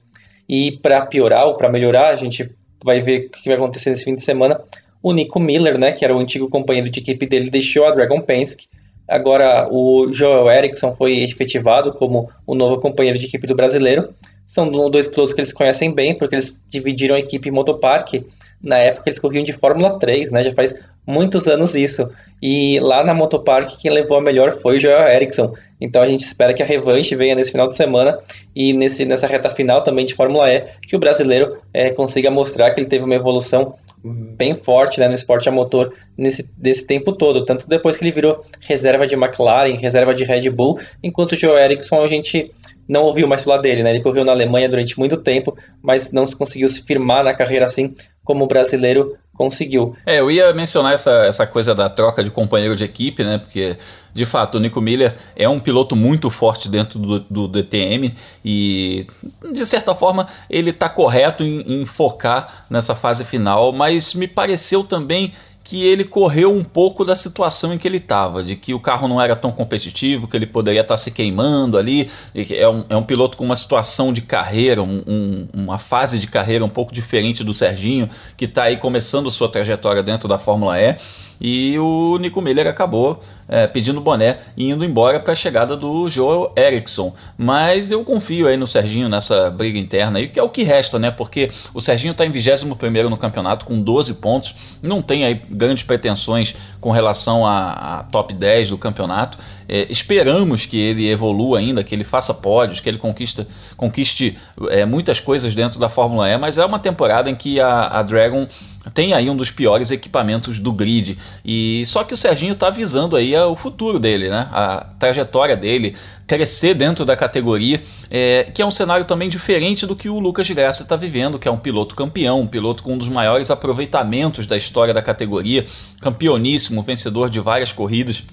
E 0.47 0.73
para 0.73 1.05
piorar 1.05 1.47
ou 1.47 1.55
para 1.55 1.69
melhorar, 1.69 2.09
a 2.09 2.15
gente 2.17 2.51
vai 2.83 2.99
ver 2.99 3.27
o 3.27 3.29
que 3.29 3.47
vai 3.47 3.57
acontecer 3.57 3.91
nesse 3.91 4.03
fim 4.03 4.13
de 4.13 4.21
semana. 4.21 4.59
O 5.01 5.13
Nico 5.13 5.39
Miller, 5.39 5.77
né, 5.77 5.93
que 5.93 6.03
era 6.03 6.15
o 6.15 6.19
antigo 6.19 6.49
companheiro 6.49 6.89
de 6.89 6.99
equipe 6.99 7.25
dele, 7.25 7.49
deixou 7.49 7.85
a 7.85 7.91
Dragon 7.91 8.19
Penske 8.19 8.67
Agora, 9.07 9.67
o 9.71 10.11
Joel 10.11 10.49
Eriksson 10.49 10.93
foi 10.93 11.19
efetivado 11.19 11.93
como 11.93 12.29
o 12.45 12.55
novo 12.55 12.79
companheiro 12.79 13.19
de 13.19 13.25
equipe 13.25 13.45
do 13.45 13.55
brasileiro. 13.55 14.09
São 14.47 14.69
dois 14.89 15.07
pilotos 15.07 15.33
que 15.33 15.41
eles 15.41 15.53
conhecem 15.53 15.91
bem, 15.91 16.15
porque 16.15 16.35
eles 16.35 16.61
dividiram 16.69 17.15
a 17.15 17.19
equipe 17.19 17.51
Motopark. 17.51 18.23
Na 18.61 18.77
época, 18.77 19.09
eles 19.09 19.19
corriam 19.19 19.43
de 19.43 19.53
Fórmula 19.53 19.99
3, 19.99 20.31
né? 20.31 20.43
Já 20.43 20.53
faz 20.53 20.75
muitos 21.05 21.47
anos 21.47 21.75
isso. 21.75 22.09
E 22.41 22.79
lá 22.79 23.03
na 23.03 23.13
Motopark, 23.13 23.77
quem 23.77 23.91
levou 23.91 24.17
a 24.17 24.21
melhor 24.21 24.59
foi 24.59 24.77
o 24.77 24.79
Joel 24.79 25.07
Eriksson. 25.07 25.53
Então 25.79 26.01
a 26.01 26.07
gente 26.07 26.23
espera 26.23 26.53
que 26.53 26.63
a 26.63 26.65
revanche 26.65 27.15
venha 27.15 27.35
nesse 27.35 27.51
final 27.51 27.67
de 27.67 27.75
semana 27.75 28.17
e 28.55 28.73
nesse, 28.73 29.05
nessa 29.05 29.27
reta 29.27 29.49
final 29.49 29.81
também 29.81 30.05
de 30.05 30.13
Fórmula 30.13 30.51
E, 30.51 30.65
que 30.87 30.95
o 30.95 30.99
brasileiro 30.99 31.57
é, 31.73 31.89
consiga 31.91 32.31
mostrar 32.31 32.71
que 32.71 32.79
ele 32.79 32.87
teve 32.87 33.03
uma 33.03 33.15
evolução 33.15 33.75
bem 34.13 34.55
forte 34.55 34.99
né, 34.99 35.07
no 35.07 35.13
esporte 35.13 35.49
a 35.49 35.51
motor 35.51 35.93
nesse 36.17 36.43
desse 36.57 36.85
tempo 36.85 37.11
todo, 37.13 37.43
tanto 37.43 37.67
depois 37.67 37.97
que 37.97 38.03
ele 38.03 38.11
virou 38.11 38.45
reserva 38.61 39.07
de 39.07 39.15
McLaren, 39.15 39.75
reserva 39.77 40.13
de 40.13 40.23
Red 40.23 40.49
Bull, 40.49 40.79
enquanto 41.03 41.33
o 41.33 41.35
Joe 41.35 41.59
Eriksson 41.59 42.01
a 42.01 42.07
gente 42.07 42.51
não 42.87 43.03
ouviu 43.03 43.27
mais 43.27 43.43
falar 43.43 43.57
dele, 43.57 43.81
né? 43.81 43.89
Ele 43.89 44.03
correu 44.03 44.23
na 44.23 44.31
Alemanha 44.31 44.69
durante 44.69 44.97
muito 44.97 45.17
tempo, 45.17 45.57
mas 45.81 46.11
não 46.11 46.23
conseguiu 46.25 46.69
se 46.69 46.83
firmar 46.83 47.23
na 47.23 47.33
carreira 47.33 47.65
assim 47.65 47.95
como 48.25 48.45
brasileiro 48.47 49.15
conseguiu. 49.35 49.95
É, 50.05 50.19
eu 50.19 50.31
ia 50.31 50.53
mencionar 50.53 50.93
essa, 50.93 51.25
essa 51.25 51.45
coisa 51.45 51.75
da 51.75 51.89
troca 51.89 52.23
de 52.23 52.31
companheiro 52.31 52.75
de 52.75 52.83
equipe, 52.83 53.23
né? 53.23 53.37
Porque, 53.37 53.77
de 54.13 54.25
fato, 54.25 54.55
o 54.55 54.59
Nico 54.59 54.81
Miller 54.81 55.15
é 55.35 55.47
um 55.47 55.59
piloto 55.59 55.95
muito 55.95 56.29
forte 56.29 56.67
dentro 56.67 56.97
do, 56.97 57.19
do 57.19 57.47
DTM 57.47 58.13
e, 58.43 59.05
de 59.53 59.65
certa 59.65 59.93
forma, 59.93 60.27
ele 60.49 60.71
está 60.71 60.89
correto 60.89 61.43
em, 61.43 61.81
em 61.81 61.85
focar 61.85 62.65
nessa 62.69 62.95
fase 62.95 63.23
final, 63.23 63.71
mas 63.71 64.13
me 64.13 64.27
pareceu 64.27 64.83
também 64.83 65.31
que 65.65 65.83
ele 65.83 66.03
correu 66.03 66.55
um 66.55 66.63
pouco 66.63 67.03
da 67.03 67.15
situação 67.15 67.73
em 67.73 67.77
que 67.79 67.87
ele 67.87 67.97
estava, 67.97 68.43
de 68.43 68.55
que 68.55 68.71
o 68.71 68.79
carro 68.79 69.07
não 69.07 69.19
era 69.19 69.35
tão 69.35 69.51
competitivo, 69.51 70.27
que 70.27 70.37
ele 70.37 70.45
poderia 70.45 70.81
estar 70.81 70.93
tá 70.93 70.97
se 70.97 71.09
queimando 71.09 71.75
ali. 71.75 72.07
É 72.35 72.69
um, 72.69 72.85
é 72.87 72.95
um 72.95 73.01
piloto 73.01 73.35
com 73.35 73.43
uma 73.43 73.55
situação 73.55 74.13
de 74.13 74.21
carreira, 74.21 74.83
um, 74.83 75.01
um, 75.07 75.47
uma 75.51 75.79
fase 75.79 76.19
de 76.19 76.27
carreira 76.27 76.63
um 76.63 76.69
pouco 76.69 76.93
diferente 76.93 77.43
do 77.43 77.51
Serginho, 77.51 78.07
que 78.37 78.45
está 78.45 78.65
aí 78.65 78.77
começando 78.77 79.31
sua 79.31 79.49
trajetória 79.49 80.03
dentro 80.03 80.29
da 80.29 80.37
Fórmula 80.37 80.79
E 80.79 80.97
e 81.39 81.77
o 81.79 82.17
Nico 82.19 82.41
Miller 82.41 82.67
acabou 82.67 83.19
é, 83.47 83.67
pedindo 83.67 84.01
boné 84.01 84.39
e 84.57 84.69
indo 84.69 84.83
embora 84.83 85.19
para 85.19 85.33
a 85.33 85.35
chegada 85.35 85.75
do 85.75 86.09
Joel 86.09 86.51
Eriksson. 86.55 87.13
Mas 87.37 87.91
eu 87.91 88.03
confio 88.03 88.47
aí 88.47 88.57
no 88.57 88.67
Serginho 88.67 89.07
nessa 89.07 89.49
briga 89.49 89.77
interna 89.77 90.19
aí, 90.19 90.27
que 90.27 90.39
é 90.39 90.43
o 90.43 90.49
que 90.49 90.63
resta, 90.63 90.97
né? 90.97 91.11
Porque 91.11 91.51
o 91.73 91.81
Serginho 91.81 92.11
está 92.11 92.25
em 92.25 92.31
21 92.31 93.09
no 93.09 93.17
campeonato 93.17 93.65
com 93.65 93.81
12 93.81 94.15
pontos, 94.15 94.55
não 94.81 95.01
tem 95.01 95.25
aí 95.25 95.41
grandes 95.49 95.83
pretensões 95.83 96.55
com 96.81 96.91
relação 96.91 97.45
a 97.45 98.05
top 98.11 98.33
10 98.33 98.69
do 98.69 98.77
campeonato. 98.77 99.37
É, 99.67 99.87
esperamos 99.89 100.65
que 100.65 100.77
ele 100.77 101.09
evolua 101.09 101.59
ainda, 101.59 101.83
que 101.83 101.93
ele 101.95 102.03
faça 102.03 102.33
pódios, 102.33 102.79
que 102.79 102.87
ele 102.87 102.99
conquista, 102.99 103.47
conquiste 103.75 104.37
é, 104.69 104.85
muitas 104.85 105.19
coisas 105.19 105.55
dentro 105.55 105.79
da 105.79 105.89
Fórmula 105.89 106.29
E, 106.29 106.37
mas 106.37 106.57
é 106.57 106.65
uma 106.65 106.79
temporada 106.79 107.29
em 107.29 107.35
que 107.35 107.59
a, 107.59 107.87
a 107.87 108.03
Dragon 108.03 108.47
tem 108.93 109.13
aí 109.13 109.29
um 109.29 109.35
dos 109.35 109.49
piores 109.49 109.91
equipamentos 109.91 110.59
do 110.59 110.71
grid. 110.71 111.17
E 111.43 111.83
só 111.87 112.03
que 112.03 112.13
o 112.13 112.17
Serginho 112.17 112.53
está 112.53 112.69
visando 112.69 113.15
aí 113.15 113.35
o 113.35 113.55
futuro 113.55 113.99
dele, 113.99 114.29
né? 114.29 114.47
A 114.51 114.85
trajetória 114.99 115.55
dele, 115.57 115.95
crescer 116.27 116.73
dentro 116.73 117.05
da 117.05 117.15
categoria, 117.15 117.81
é, 118.09 118.49
que 118.53 118.61
é 118.61 118.65
um 118.65 118.71
cenário 118.71 119.05
também 119.05 119.29
diferente 119.29 119.85
do 119.85 119.95
que 119.95 120.09
o 120.09 120.19
Lucas 120.19 120.49
Graça 120.49 120.83
está 120.83 120.95
vivendo, 120.95 121.39
que 121.39 121.47
é 121.47 121.51
um 121.51 121.57
piloto 121.57 121.95
campeão, 121.95 122.41
um 122.41 122.47
piloto 122.47 122.83
com 122.83 122.93
um 122.93 122.97
dos 122.97 123.09
maiores 123.09 123.49
aproveitamentos 123.49 124.45
da 124.45 124.55
história 124.55 124.93
da 124.93 125.01
categoria, 125.01 125.65
campeoníssimo, 126.01 126.81
vencedor 126.81 127.29
de 127.29 127.39
várias 127.39 127.71
corridas 127.71 128.23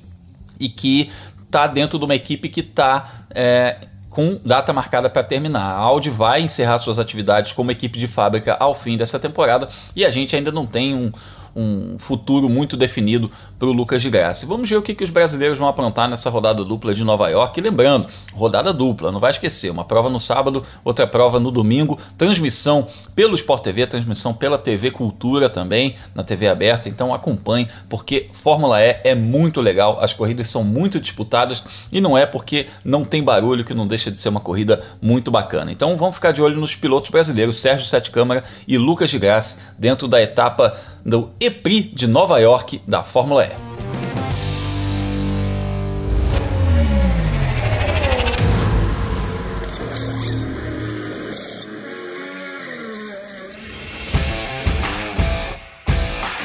e 0.60 0.68
que 0.68 1.10
está 1.44 1.66
dentro 1.66 1.98
de 1.98 2.04
uma 2.04 2.14
equipe 2.14 2.48
que 2.48 2.60
está 2.60 3.24
é, 3.30 3.88
com 4.12 4.38
data 4.44 4.74
marcada 4.74 5.08
para 5.08 5.24
terminar. 5.24 5.72
A 5.72 5.78
Audi 5.78 6.10
vai 6.10 6.42
encerrar 6.42 6.76
suas 6.76 6.98
atividades 6.98 7.52
como 7.52 7.70
equipe 7.70 7.98
de 7.98 8.06
fábrica 8.06 8.54
ao 8.60 8.74
fim 8.74 8.96
dessa 8.96 9.18
temporada 9.18 9.68
e 9.96 10.04
a 10.04 10.10
gente 10.10 10.36
ainda 10.36 10.52
não 10.52 10.66
tem 10.66 10.94
um, 10.94 11.10
um 11.56 11.98
futuro 11.98 12.46
muito 12.46 12.76
definido 12.76 13.30
para 13.62 13.68
o 13.68 13.72
Lucas 13.72 14.02
de 14.02 14.10
Graça. 14.10 14.44
Vamos 14.44 14.68
ver 14.68 14.74
o 14.74 14.82
que, 14.82 14.92
que 14.92 15.04
os 15.04 15.10
brasileiros 15.10 15.56
vão 15.56 15.68
aprontar 15.68 16.08
nessa 16.08 16.28
rodada 16.28 16.64
dupla 16.64 16.92
de 16.92 17.04
Nova 17.04 17.28
York. 17.28 17.60
E 17.60 17.62
lembrando, 17.62 18.08
rodada 18.34 18.72
dupla, 18.72 19.12
não 19.12 19.20
vai 19.20 19.30
esquecer, 19.30 19.70
uma 19.70 19.84
prova 19.84 20.10
no 20.10 20.18
sábado, 20.18 20.64
outra 20.84 21.06
prova 21.06 21.38
no 21.38 21.48
domingo, 21.48 21.96
transmissão 22.18 22.88
pelo 23.14 23.36
Sport 23.36 23.62
TV, 23.62 23.86
transmissão 23.86 24.34
pela 24.34 24.58
TV 24.58 24.90
Cultura 24.90 25.48
também, 25.48 25.94
na 26.12 26.24
TV 26.24 26.48
aberta. 26.48 26.88
Então 26.88 27.14
acompanhe, 27.14 27.68
porque 27.88 28.30
Fórmula 28.32 28.82
E 28.82 29.00
é 29.04 29.14
muito 29.14 29.60
legal, 29.60 29.96
as 30.00 30.12
corridas 30.12 30.50
são 30.50 30.64
muito 30.64 30.98
disputadas 30.98 31.62
e 31.92 32.00
não 32.00 32.18
é 32.18 32.26
porque 32.26 32.66
não 32.84 33.04
tem 33.04 33.22
barulho 33.22 33.64
que 33.64 33.72
não 33.72 33.86
deixa 33.86 34.10
de 34.10 34.18
ser 34.18 34.30
uma 34.30 34.40
corrida 34.40 34.82
muito 35.00 35.30
bacana. 35.30 35.70
Então 35.70 35.96
vamos 35.96 36.16
ficar 36.16 36.32
de 36.32 36.42
olho 36.42 36.58
nos 36.58 36.74
pilotos 36.74 37.10
brasileiros, 37.10 37.60
Sérgio 37.60 37.86
Sete 37.86 38.10
Câmara 38.10 38.42
e 38.66 38.76
Lucas 38.76 39.08
de 39.08 39.20
Graça, 39.20 39.60
dentro 39.78 40.08
da 40.08 40.20
etapa 40.20 40.76
do 41.06 41.30
EPRI 41.38 41.82
de 41.82 42.08
Nova 42.08 42.38
York 42.40 42.80
da 42.86 43.04
Fórmula 43.04 43.44
E. 43.44 43.51
далее. 43.52 43.91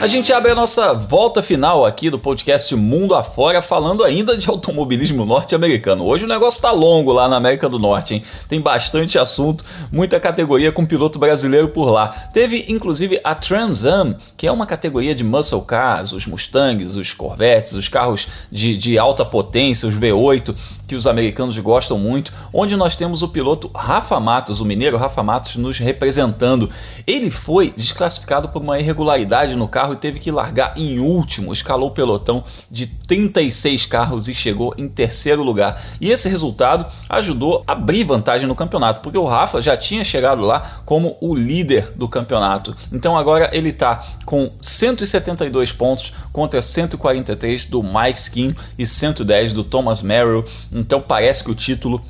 A 0.08 0.10
gente 0.10 0.32
abre 0.32 0.50
a 0.50 0.56
nossa 0.56 0.94
volta 0.94 1.44
final 1.44 1.86
aqui 1.86 2.10
do 2.10 2.18
podcast 2.18 2.74
Mundo 2.78 3.14
Afora, 3.14 3.62
falando 3.62 4.06
ainda 4.06 4.38
de 4.38 4.48
automobilismo 4.50 5.26
norte-americano. 5.26 6.06
Hoje 6.06 6.24
o 6.24 6.30
negócio 6.30 6.62
tá 6.62 6.72
longo 6.72 7.12
lá 7.12 7.28
na 7.28 7.36
América 7.36 7.68
do 7.68 7.78
Norte, 7.78 8.14
hein? 8.14 8.24
Tem 8.48 8.62
bastante 8.62 9.20
assunto, 9.20 9.66
muita 9.92 10.18
categoria 10.18 10.72
com 10.72 10.86
piloto 10.86 11.20
brasileiro 11.20 11.68
por 11.68 11.90
lá. 11.90 12.08
Teve 12.32 12.68
inclusive 12.70 13.20
a 13.22 13.36
Trans 13.36 13.84
Am, 13.84 14.16
que 14.38 14.48
é 14.48 14.52
uma 14.52 14.66
categoria 14.66 15.14
de 15.14 15.26
muscle 15.26 15.62
cars, 15.64 16.14
os 16.14 16.26
Mustangs, 16.26 16.96
os 16.96 17.14
Corvettes, 17.14 17.74
os 17.74 17.90
carros 17.90 18.30
de, 18.50 18.78
de 18.78 18.98
alta 18.98 19.26
potência, 19.26 19.90
os 19.90 20.00
V8 20.00 20.56
que 20.88 20.96
os 20.96 21.06
americanos 21.06 21.58
gostam 21.60 22.00
muito, 22.00 22.32
onde 22.54 22.78
nós 22.78 22.96
temos 22.96 23.22
o 23.22 23.28
piloto 23.28 23.70
Rafa 23.76 24.20
Matos, 24.20 24.62
o 24.62 24.66
mineiro 24.66 24.96
Rafa 24.96 25.22
Matos, 25.22 25.58
nos 25.58 25.78
representando. 25.78 26.70
Ele 27.06 27.30
foi 27.30 27.74
desclassificado 27.76 28.50
por 28.50 28.62
uma 28.62 28.80
irregularidade 28.80 29.56
no 29.56 29.68
carro 29.68 29.97
teve 29.98 30.20
que 30.20 30.32
largar 30.32 30.78
em 30.78 31.00
último, 31.00 31.52
escalou 31.52 31.90
o 31.90 31.92
pelotão 31.92 32.44
de 32.70 32.88
36 32.88 33.86
carros 33.86 34.28
e 34.28 34.36
chegou 34.36 34.74
em 34.78 34.88
terceiro 34.88 35.44
lugar. 35.44 35.82
E 36.00 36.12
esse 36.12 36.30
resultado 36.30 36.86
ajudou 37.10 37.64
a 37.68 37.74
abrir 37.74 38.04
vantagem 38.04 38.48
no 38.48 38.56
campeonato, 38.56 39.02
porque 39.02 39.18
o 39.18 39.26
Rafa 39.26 39.62
já 39.62 39.76
tinha 39.76 40.04
chegado 40.04 40.42
lá 40.42 40.82
como 40.86 41.18
o 41.20 41.36
líder 41.36 41.92
do 41.96 42.08
campeonato. 42.08 42.76
Então 42.92 43.18
agora 43.18 43.50
ele 43.52 43.70
está 43.70 44.04
com 44.26 44.52
172 44.62 45.72
pontos 45.72 46.14
contra 46.32 46.62
143 46.62 47.66
do 47.66 47.84
Mike 47.84 48.20
Skin 48.20 48.56
e 48.78 48.86
110 48.86 49.54
do 49.54 49.64
Thomas 49.64 50.02
Merrill. 50.02 50.46
Então 50.72 51.02
parece 51.02 51.44
que 51.44 51.52
o 51.52 51.56
título 51.56 52.02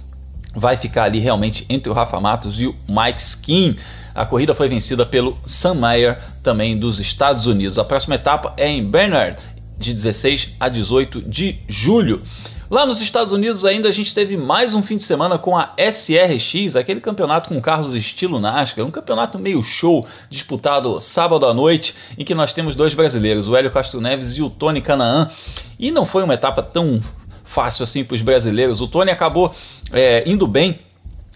vai 0.56 0.76
ficar 0.76 1.04
ali 1.04 1.20
realmente 1.20 1.66
entre 1.70 1.92
o 1.92 1.94
Rafa 1.94 2.20
Matos 2.20 2.60
e 2.60 2.66
o 2.66 2.76
Mike 2.88 3.22
Skin. 3.22 3.76
A 4.18 4.26
corrida 4.26 4.56
foi 4.56 4.68
vencida 4.68 5.06
pelo 5.06 5.38
Sam 5.46 5.76
Mayer, 5.76 6.18
também 6.42 6.76
dos 6.76 7.00
Estados 7.00 7.46
Unidos. 7.46 7.78
A 7.78 7.84
próxima 7.84 8.16
etapa 8.16 8.52
é 8.58 8.68
em 8.68 8.84
Bernard, 8.84 9.38
de 9.78 9.94
16 9.94 10.56
a 10.60 10.68
18 10.68 11.22
de 11.22 11.60
julho. 11.68 12.24
Lá 12.68 12.84
nos 12.84 13.00
Estados 13.00 13.32
Unidos 13.32 13.64
ainda 13.64 13.88
a 13.88 13.92
gente 13.92 14.16
teve 14.16 14.36
mais 14.36 14.74
um 14.74 14.82
fim 14.82 14.96
de 14.96 15.04
semana 15.04 15.38
com 15.38 15.56
a 15.56 15.72
SRX, 15.78 16.76
aquele 16.76 17.00
campeonato 17.00 17.50
com 17.50 17.62
carros 17.62 17.94
estilo 17.94 18.40
NASCAR, 18.40 18.84
um 18.84 18.90
campeonato 18.90 19.38
meio 19.38 19.62
show 19.62 20.04
disputado 20.32 21.00
sábado 21.00 21.46
à 21.46 21.54
noite, 21.54 21.94
em 22.18 22.26
que 22.26 22.34
nós 22.34 22.52
temos 22.52 22.74
dois 22.74 22.96
brasileiros, 22.96 23.48
o 23.48 23.56
Hélio 23.56 23.70
Castro 23.70 24.02
Neves 24.02 24.36
e 24.36 24.42
o 24.42 24.50
Tony 24.50 24.82
Canaan. 24.82 25.30
E 25.78 25.92
não 25.92 26.08
foi 26.08 26.24
uma 26.24 26.34
etapa 26.34 26.64
tão 26.64 27.00
fácil 27.46 27.84
assim 27.84 28.04
para 28.04 28.16
os 28.16 28.24
brasileiros. 28.24 28.82
O 28.82 28.88
Tony 28.88 29.12
acabou 29.12 29.52
é, 29.92 30.24
indo 30.26 30.48
bem 30.48 30.80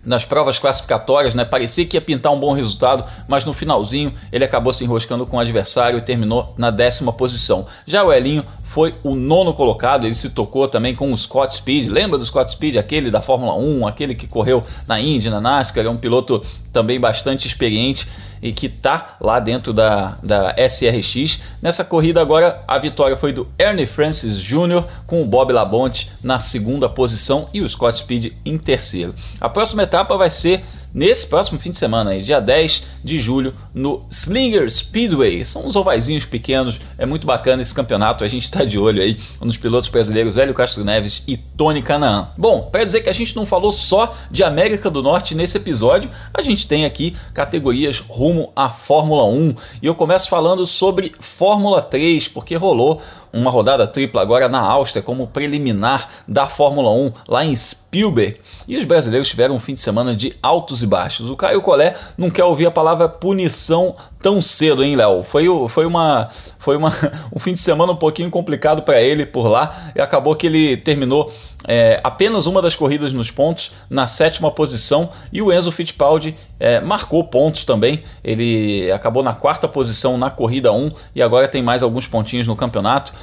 nas 0.04 0.26
provas 0.26 0.58
classificatórias, 0.58 1.34
né? 1.34 1.46
Parecia 1.46 1.86
que 1.86 1.96
ia 1.96 2.02
pintar 2.02 2.32
um 2.32 2.40
bom 2.40 2.54
resultado, 2.54 3.06
mas 3.28 3.46
no 3.46 3.54
finalzinho 3.54 4.14
ele 4.32 4.44
acabou 4.44 4.74
se 4.74 4.84
enroscando 4.84 5.26
com 5.26 5.38
o 5.38 5.40
adversário 5.40 6.00
e 6.00 6.02
terminou 6.02 6.54
na 6.58 6.72
décima 6.72 7.14
posição. 7.14 7.68
Já 7.86 8.04
o 8.04 8.12
Elinho 8.12 8.44
foi 8.64 8.96
o 9.04 9.16
nono 9.16 9.54
colocado, 9.54 10.06
ele 10.06 10.16
se 10.16 10.30
tocou 10.30 10.68
também 10.68 10.96
com 10.96 11.12
o 11.12 11.18
Scott 11.18 11.56
Speed. 11.56 11.90
Lembra 11.90 12.18
do 12.18 12.26
Scott 12.26 12.52
Speed, 12.52 12.78
aquele 12.78 13.12
da 13.12 13.22
Fórmula 13.22 13.54
1, 13.54 13.88
aquele 13.88 14.16
que 14.16 14.28
correu 14.28 14.64
na 14.88 15.00
Indy, 15.00 15.30
na 15.30 15.42
NASCAR, 15.42 15.86
é 15.86 15.90
um 15.90 15.98
piloto 15.98 16.44
também 16.72 17.00
bastante 17.00 17.48
experiente 17.48 18.08
e 18.42 18.52
que 18.52 18.66
está 18.66 19.18
lá 19.22 19.40
dentro 19.40 19.72
da, 19.72 20.18
da 20.24 20.56
SRX. 20.58 21.40
Nessa 21.62 21.86
corrida 21.86 22.22
agora 22.22 22.64
a 22.68 22.78
vitória 22.80 23.16
foi 23.16 23.32
do 23.32 23.48
Ernie 23.58 23.86
Francis 23.86 24.38
Jr. 24.38 24.84
com 25.06 25.22
o 25.22 25.26
Bob 25.26 25.54
Labonte 25.54 26.12
na 26.24 26.40
segunda 26.40 26.90
posição 26.90 27.48
e 27.54 27.62
o 27.62 27.70
Scott 27.70 28.00
Speed 28.00 28.34
em 28.44 28.58
terceiro. 28.58 29.14
A 29.40 29.48
próxima 29.48 29.84
etapa 29.84 30.18
vai 30.18 30.30
ser 30.30 30.64
nesse 30.94 31.28
próximo 31.28 31.60
fim 31.60 31.72
de 31.72 31.78
semana, 31.78 32.20
dia 32.20 32.40
10 32.40 32.84
de 33.04 33.20
julho, 33.20 33.54
no 33.74 34.06
Slinger 34.10 34.70
Speedway. 34.70 35.44
São 35.46 35.66
uns 35.66 35.76
ovaizinhos 35.76 36.26
pequenos, 36.26 36.80
é 36.98 37.06
muito 37.06 37.26
bacana 37.26 37.62
esse 37.62 37.74
campeonato, 37.74 38.24
a 38.24 38.28
gente 38.28 38.44
está 38.44 38.64
de 38.64 38.78
olho 38.78 39.02
aí 39.02 39.20
nos 39.40 39.58
pilotos 39.58 39.90
brasileiros 39.90 40.38
Hélio 40.38 40.54
Castro 40.54 40.84
Neves 40.84 41.24
e 41.28 41.38
Tony 41.38 41.82
Canaan. 41.82 42.30
Bom, 42.38 42.70
para 42.72 42.84
dizer 42.84 43.02
que 43.02 43.10
a 43.10 43.14
gente 43.14 43.36
não 43.36 43.46
falou 43.46 43.72
só 43.72 44.16
de 44.30 44.44
América 44.44 44.90
do 44.90 45.02
Norte 45.02 45.36
nesse 45.36 45.58
episódio, 45.58 46.10
a 46.34 46.42
gente 46.42 46.68
tem 46.68 46.86
aqui 46.86 47.16
categorias 47.34 48.00
rumo 48.00 48.52
à 48.56 48.70
Fórmula 48.70 49.26
1 49.26 49.56
e 49.82 49.88
eu 49.88 49.96
começo 49.96 50.30
falando 50.30 50.66
sobre 50.68 51.14
Fórmula 51.20 51.82
3, 51.82 52.28
porque 52.28 52.56
rolou 52.56 53.02
uma 53.34 53.50
rodada 53.50 53.88
tripla 53.88 54.22
agora 54.22 54.50
na 54.50 54.60
Áustria 54.60 55.02
como 55.02 55.28
preliminar 55.28 56.10
da 56.28 56.48
Fórmula 56.48 56.92
1 56.92 57.14
lá 57.28 57.46
em 57.46 57.56
Spielberg. 57.56 58.40
E 58.68 58.78
os 58.78 58.86
brasileiros 58.86 59.30
tiveram 59.30 59.56
um 59.56 59.60
fim 59.60 59.74
de 59.74 59.82
semana 59.82 60.16
de 60.16 60.36
altos 60.42 60.84
e 60.84 60.88
baixos. 60.88 61.30
O 61.30 61.36
Caio 61.36 61.62
Collet 61.62 61.96
não 62.18 62.30
quer 62.30 62.44
ouvir 62.44 62.66
a 62.66 62.72
palavra 62.72 63.08
punição 63.08 63.96
tão 64.22 64.42
cedo, 64.42 64.84
hein, 64.84 64.96
Léo? 64.96 65.24
Foi, 65.24 65.46
foi, 65.70 65.86
uma, 65.86 66.30
foi 66.60 66.78
uma, 66.78 66.94
um 67.34 67.40
fim 67.40 67.54
de 67.54 67.60
semana 67.60 67.92
um 67.92 67.96
pouquinho 67.96 68.30
complicado 68.30 68.84
para 68.84 69.02
ele 69.02 69.26
por 69.26 69.48
lá 69.48 69.92
e 69.96 70.02
acabou 70.02 70.36
que 70.36 70.48
ele 70.48 70.78
terminou 70.78 71.32
é, 71.68 72.00
apenas 72.04 72.46
uma 72.46 72.62
das 72.62 72.76
corridas 72.76 73.14
nos 73.14 73.30
pontos, 73.30 73.72
na 73.90 74.08
sétima 74.08 74.52
posição, 74.52 75.10
e 75.32 75.42
o 75.42 75.52
Enzo 75.52 75.72
Fittipaldi 75.72 76.36
é, 76.60 76.80
marcou 76.80 77.24
pontos 77.24 77.66
também. 77.66 78.04
Ele 78.24 78.92
acabou 78.92 79.24
na 79.24 79.34
quarta 79.34 79.68
posição 79.68 80.18
na 80.18 80.30
corrida 80.30 80.72
1 80.72 80.92
e 81.16 81.22
agora 81.22 81.48
tem 81.48 81.62
mais 81.62 81.84
alguns 81.84 82.08
pontinhos 82.08 82.48
no 82.48 82.56
campeonato. 82.56 83.14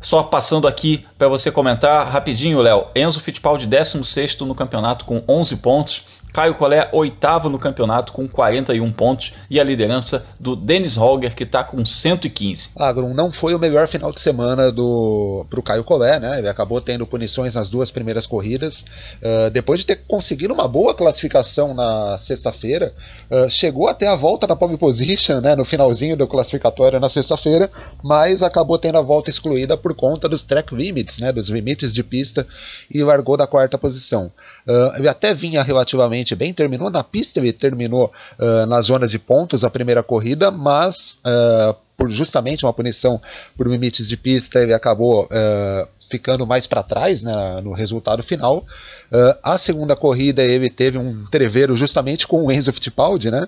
Só 0.00 0.20
passando 0.22 0.66
aqui 0.66 1.04
para 1.16 1.28
você 1.28 1.50
comentar 1.50 2.08
rapidinho, 2.08 2.60
Léo. 2.60 2.86
Enzo 2.94 3.20
Fittipaldi, 3.20 3.66
16 3.66 4.40
no 4.40 4.54
campeonato 4.54 5.04
com 5.04 5.22
11 5.28 5.58
pontos. 5.58 6.04
Caio 6.32 6.54
Collet, 6.54 6.88
oitavo 6.92 7.50
no 7.50 7.58
campeonato 7.58 8.10
com 8.10 8.26
41 8.26 8.90
pontos 8.92 9.34
e 9.50 9.60
a 9.60 9.64
liderança 9.64 10.24
do 10.40 10.56
Dennis 10.56 10.96
Holger, 10.96 11.34
que 11.34 11.42
está 11.42 11.62
com 11.62 11.84
115. 11.84 12.70
Agrum, 12.76 13.12
não 13.12 13.30
foi 13.30 13.54
o 13.54 13.58
melhor 13.58 13.86
final 13.86 14.10
de 14.10 14.18
semana 14.18 14.72
do 14.72 15.44
pro 15.50 15.62
Caio 15.62 15.84
Collet, 15.84 16.20
né? 16.20 16.38
Ele 16.38 16.48
acabou 16.48 16.80
tendo 16.80 17.06
punições 17.06 17.54
nas 17.54 17.68
duas 17.68 17.90
primeiras 17.90 18.26
corridas. 18.26 18.80
Uh, 19.20 19.50
depois 19.50 19.80
de 19.80 19.86
ter 19.86 19.96
conseguido 20.08 20.54
uma 20.54 20.66
boa 20.66 20.94
classificação 20.94 21.74
na 21.74 22.16
sexta-feira, 22.16 22.94
uh, 23.30 23.50
chegou 23.50 23.86
até 23.86 24.06
a 24.06 24.16
volta 24.16 24.46
na 24.46 24.56
pole 24.56 24.78
position, 24.78 25.40
né? 25.40 25.54
No 25.54 25.66
finalzinho 25.66 26.16
do 26.16 26.26
classificatório 26.26 26.98
na 26.98 27.10
sexta-feira, 27.10 27.70
mas 28.02 28.42
acabou 28.42 28.78
tendo 28.78 28.96
a 28.96 29.02
volta 29.02 29.28
excluída 29.28 29.76
por 29.76 29.94
conta 29.94 30.30
dos 30.30 30.44
track 30.44 30.74
limits, 30.74 31.18
né? 31.18 31.30
Dos 31.30 31.50
limites 31.50 31.92
de 31.92 32.02
pista 32.02 32.46
e 32.90 33.02
largou 33.02 33.36
da 33.36 33.46
quarta 33.46 33.76
posição. 33.76 34.32
Uh, 34.66 34.96
ele 34.96 35.08
até 35.08 35.34
vinha 35.34 35.62
relativamente 35.62 36.21
relativamente 36.22 36.34
bem, 36.34 36.54
terminou 36.54 36.90
na 36.90 37.04
pista, 37.04 37.38
ele 37.38 37.52
terminou 37.52 38.12
uh, 38.38 38.66
na 38.66 38.80
zona 38.80 39.06
de 39.06 39.18
pontos 39.18 39.64
a 39.64 39.70
primeira 39.70 40.02
corrida, 40.02 40.50
mas 40.50 41.18
uh, 41.26 41.74
por 41.96 42.10
justamente 42.10 42.64
uma 42.64 42.72
punição 42.72 43.20
por 43.56 43.68
limites 43.68 44.08
de 44.08 44.16
pista, 44.16 44.60
ele 44.60 44.72
acabou 44.72 45.24
uh, 45.24 45.88
ficando 46.10 46.46
mais 46.46 46.66
para 46.66 46.82
trás 46.82 47.22
né, 47.22 47.60
no 47.62 47.72
resultado 47.72 48.22
final. 48.22 48.64
Uh, 49.10 49.38
a 49.42 49.58
segunda 49.58 49.94
corrida 49.94 50.42
ele 50.42 50.70
teve 50.70 50.98
um 50.98 51.26
treveiro 51.26 51.76
justamente 51.76 52.26
com 52.26 52.44
o 52.44 52.52
Enzo 52.52 52.72
Fittipaldi, 52.72 53.30
né? 53.30 53.46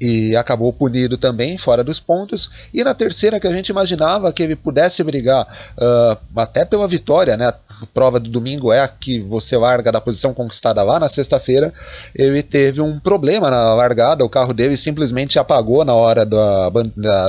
E 0.00 0.34
acabou 0.34 0.72
punido 0.72 1.16
também, 1.16 1.56
fora 1.56 1.84
dos 1.84 2.00
pontos. 2.00 2.50
E 2.72 2.82
na 2.82 2.94
terceira, 2.94 3.38
que 3.38 3.46
a 3.46 3.52
gente 3.52 3.68
imaginava 3.68 4.32
que 4.32 4.42
ele 4.42 4.56
pudesse 4.56 5.04
brigar 5.04 5.46
uh, 5.78 6.40
até 6.40 6.64
pela 6.64 6.88
vitória, 6.88 7.36
né? 7.36 7.52
A 7.82 7.86
prova 7.86 8.20
do 8.20 8.30
domingo 8.30 8.72
é 8.72 8.80
a 8.80 8.88
que 8.88 9.20
você 9.20 9.56
larga 9.56 9.90
da 9.90 10.00
posição 10.00 10.32
conquistada 10.32 10.82
lá 10.82 10.98
na 10.98 11.08
sexta-feira. 11.08 11.72
Ele 12.14 12.42
teve 12.42 12.80
um 12.80 12.98
problema 12.98 13.50
na 13.50 13.74
largada, 13.74 14.24
o 14.24 14.28
carro 14.28 14.52
dele 14.52 14.76
simplesmente 14.76 15.38
apagou 15.38 15.84
na 15.84 15.94
hora 15.94 16.24
do, 16.24 16.36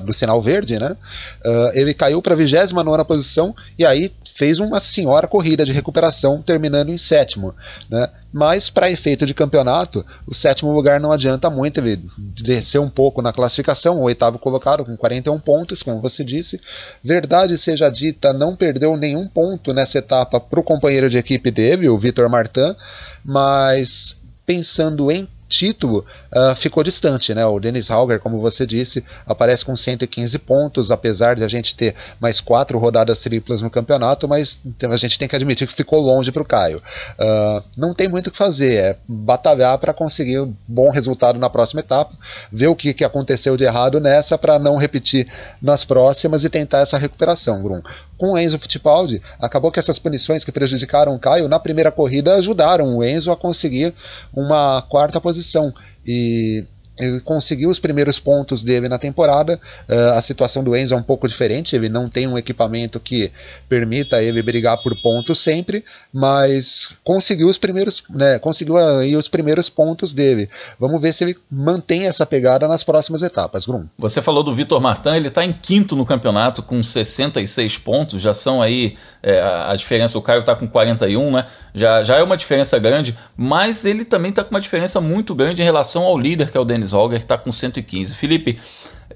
do 0.03 0.13
sinal 0.13 0.41
verde, 0.41 0.79
né? 0.79 0.95
Uh, 1.43 1.71
ele 1.73 1.93
caiu 1.93 2.21
para 2.21 2.33
a 2.33 2.37
29 2.37 3.03
posição 3.05 3.55
e 3.77 3.85
aí 3.85 4.11
fez 4.35 4.59
uma 4.59 4.81
senhora 4.81 5.27
corrida 5.27 5.63
de 5.63 5.71
recuperação, 5.71 6.41
terminando 6.41 6.89
em 6.89 6.97
sétimo. 6.97 7.55
Né? 7.89 8.09
Mas, 8.37 8.69
para 8.69 8.91
efeito 8.91 9.25
de 9.25 9.33
campeonato, 9.33 10.05
o 10.27 10.33
sétimo 10.33 10.73
lugar 10.73 10.99
não 10.99 11.09
adianta 11.09 11.49
muito, 11.49 11.79
ele 11.79 12.03
desceu 12.17 12.83
um 12.83 12.89
pouco 12.89 13.21
na 13.21 13.31
classificação, 13.31 13.97
o 13.97 14.01
oitavo 14.01 14.37
colocado 14.37 14.83
com 14.83 14.97
41 14.97 15.39
pontos, 15.39 15.81
como 15.81 16.01
você 16.01 16.21
disse. 16.21 16.59
Verdade 17.01 17.57
seja 17.57 17.87
dita, 17.87 18.33
não 18.33 18.53
perdeu 18.53 18.97
nenhum 18.97 19.25
ponto 19.25 19.71
nessa 19.71 19.99
etapa 19.99 20.37
para 20.37 20.59
o 20.59 20.63
companheiro 20.63 21.09
de 21.09 21.17
equipe 21.17 21.49
dele, 21.49 21.87
o 21.87 21.97
Vitor 21.97 22.29
Martin, 22.29 22.75
mas 23.23 24.17
pensando 24.45 25.09
em 25.09 25.25
título 25.47 26.05
uh, 26.33 26.55
ficou 26.55 26.83
distante, 26.83 27.33
né? 27.33 27.45
O 27.45 27.59
Dennis 27.59 27.91
Hauger, 27.91 28.19
como 28.19 28.39
você 28.39 28.65
disse, 28.65 29.03
aparece 29.25 29.63
com 29.63 29.75
115 29.75 30.37
pontos, 30.39 30.91
apesar 30.91 31.35
de 31.35 31.43
a 31.43 31.47
gente 31.47 31.75
ter 31.75 31.95
mais 32.19 32.39
quatro 32.39 32.77
rodadas 32.77 33.21
triplas 33.21 33.61
no 33.61 33.69
campeonato, 33.69 34.27
mas 34.27 34.61
a 34.89 34.97
gente 34.97 35.19
tem 35.19 35.27
que 35.27 35.35
admitir 35.35 35.67
que 35.67 35.73
ficou 35.73 36.01
longe 36.01 36.31
para 36.31 36.41
o 36.41 36.45
Caio. 36.45 36.81
Uh, 37.19 37.63
não 37.77 37.93
tem 37.93 38.07
muito 38.07 38.27
o 38.27 38.31
que 38.31 38.37
fazer, 38.37 38.75
é 38.75 38.97
batalhar 39.07 39.77
para 39.77 39.93
conseguir 39.93 40.39
um 40.39 40.53
bom 40.67 40.89
resultado 40.89 41.39
na 41.39 41.49
próxima 41.49 41.81
etapa, 41.81 42.15
ver 42.51 42.67
o 42.67 42.75
que, 42.75 42.93
que 42.93 43.03
aconteceu 43.03 43.55
de 43.55 43.63
errado 43.63 43.99
nessa 43.99 44.37
para 44.37 44.57
não 44.59 44.75
repetir 44.75 45.27
nas 45.61 45.85
próximas 45.85 46.43
e 46.43 46.49
tentar 46.49 46.79
essa 46.79 46.97
recuperação, 46.97 47.61
Grum 47.61 47.81
com 48.17 48.33
o 48.33 48.37
Enzo 48.37 48.59
Fittipaldi, 48.59 49.21
acabou 49.39 49.71
que 49.71 49.79
essas 49.79 49.99
punições 49.99 50.43
que 50.43 50.51
prejudicaram 50.51 51.13
o 51.15 51.19
Caio 51.19 51.47
na 51.47 51.59
primeira 51.59 51.91
corrida 51.91 52.35
ajudaram 52.35 52.97
o 52.97 53.03
Enzo 53.03 53.31
a 53.31 53.37
conseguir 53.37 53.93
uma 54.33 54.81
quarta 54.83 55.19
posição. 55.19 55.73
E 56.05 56.63
ele 56.97 57.19
conseguiu 57.19 57.69
os 57.69 57.79
primeiros 57.79 58.19
pontos 58.19 58.63
dele 58.63 58.87
na 58.87 58.97
temporada. 58.97 59.59
Uh, 59.87 60.17
a 60.17 60.21
situação 60.21 60.63
do 60.63 60.75
Enzo 60.75 60.93
é 60.93 60.97
um 60.97 61.03
pouco 61.03 61.27
diferente, 61.27 61.75
ele 61.75 61.89
não 61.89 62.09
tem 62.09 62.27
um 62.27 62.37
equipamento 62.37 62.99
que 62.99 63.31
permita 63.67 64.21
ele 64.21 64.41
brigar 64.41 64.81
por 64.81 64.95
pontos 65.01 65.39
sempre, 65.39 65.83
mas 66.13 66.89
conseguiu 67.03 67.47
os 67.47 67.57
primeiros, 67.57 68.03
né, 68.09 68.39
conseguiu 68.39 68.77
aí 68.77 69.15
os 69.15 69.27
primeiros 69.27 69.69
pontos 69.69 70.13
dele. 70.13 70.49
Vamos 70.79 71.01
ver 71.01 71.13
se 71.13 71.23
ele 71.23 71.37
mantém 71.51 72.07
essa 72.07 72.25
pegada 72.25 72.67
nas 72.67 72.83
próximas 72.83 73.21
etapas, 73.21 73.65
Grum. 73.65 73.85
Você 73.97 74.21
falou 74.21 74.43
do 74.43 74.53
Vitor 74.53 74.79
Martin, 74.79 75.09
ele 75.09 75.27
está 75.27 75.43
em 75.43 75.53
quinto 75.53 75.95
no 75.95 76.05
campeonato 76.05 76.61
com 76.61 76.81
66 76.81 77.77
pontos, 77.79 78.21
já 78.21 78.33
são 78.33 78.61
aí 78.61 78.95
é, 79.21 79.41
a 79.41 79.75
diferença, 79.75 80.17
o 80.17 80.21
Caio 80.21 80.41
está 80.41 80.55
com 80.55 80.67
41, 80.67 81.31
né? 81.31 81.45
Já, 81.73 82.03
já 82.03 82.17
é 82.17 82.23
uma 82.23 82.37
diferença 82.37 82.77
grande, 82.79 83.17
mas 83.35 83.83
ele 83.83 84.05
também 84.05 84.29
está 84.29 84.43
com 84.43 84.51
uma 84.51 84.61
diferença 84.61 85.01
muito 85.01 85.35
grande 85.35 85.61
em 85.61 85.65
relação 85.65 86.03
ao 86.03 86.17
líder, 86.17 86.51
que 86.51 86.57
é 86.57 86.61
o 86.61 86.65
Denis 86.65 86.84
Holger, 86.91 87.19
que 87.19 87.25
está 87.25 87.37
com 87.37 87.51
115. 87.51 88.15
Felipe, 88.15 88.59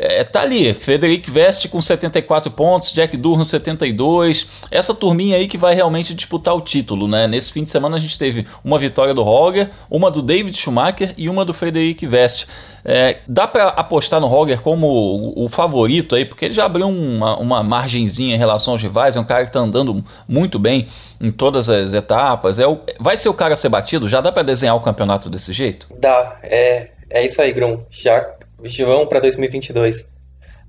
é, 0.01 0.23
tá 0.23 0.41
ali, 0.41 0.73
Frederic 0.73 1.29
Veste 1.29 1.67
com 1.67 1.81
74 1.81 2.49
pontos, 2.51 2.93
Jack 2.93 3.17
Durham 3.17 3.43
72. 3.43 4.47
Essa 4.71 4.93
turminha 4.93 5.35
aí 5.35 5.45
que 5.45 5.57
vai 5.57 5.75
realmente 5.75 6.13
disputar 6.13 6.55
o 6.55 6.61
título, 6.61 7.05
né? 7.05 7.27
Nesse 7.27 7.51
fim 7.51 7.65
de 7.65 7.69
semana 7.69 7.97
a 7.97 7.99
gente 7.99 8.17
teve 8.17 8.47
uma 8.63 8.79
vitória 8.79 9.13
do 9.13 9.23
Roger, 9.23 9.69
uma 9.89 10.09
do 10.09 10.21
David 10.21 10.55
Schumacher 10.57 11.13
e 11.17 11.27
uma 11.27 11.43
do 11.43 11.53
Frederic 11.53 12.07
Veste. 12.07 12.47
É, 12.85 13.17
dá 13.27 13.45
para 13.45 13.67
apostar 13.67 14.21
no 14.21 14.27
Roger 14.27 14.61
como 14.61 14.87
o, 14.87 15.45
o, 15.45 15.49
favorito 15.49 16.15
aí, 16.15 16.23
porque 16.23 16.45
ele 16.45 16.53
já 16.53 16.63
abriu 16.63 16.87
uma, 16.87 17.37
uma 17.37 17.61
margenzinha 17.61 18.35
em 18.35 18.37
relação 18.37 18.75
aos 18.75 18.81
rivais, 18.81 19.17
é 19.17 19.19
um 19.19 19.25
cara 19.25 19.43
que 19.45 19.51
tá 19.51 19.59
andando 19.59 20.01
muito 20.25 20.57
bem 20.57 20.87
em 21.19 21.29
todas 21.29 21.69
as 21.69 21.93
etapas. 21.93 22.57
É 22.57 22.65
o, 22.65 22.79
vai 22.97 23.17
ser 23.17 23.27
o 23.27 23.33
cara 23.33 23.53
a 23.53 23.57
ser 23.57 23.67
batido? 23.67 24.07
Já 24.07 24.21
dá 24.21 24.31
para 24.31 24.43
desenhar 24.43 24.77
o 24.77 24.79
campeonato 24.79 25.29
desse 25.29 25.51
jeito? 25.51 25.87
Dá, 25.99 26.37
é, 26.41 26.91
é 27.09 27.25
isso 27.25 27.41
aí, 27.41 27.51
Grum. 27.51 27.83
Já 27.89 28.35
João 28.63 29.07
para 29.07 29.19
2022. 29.19 30.09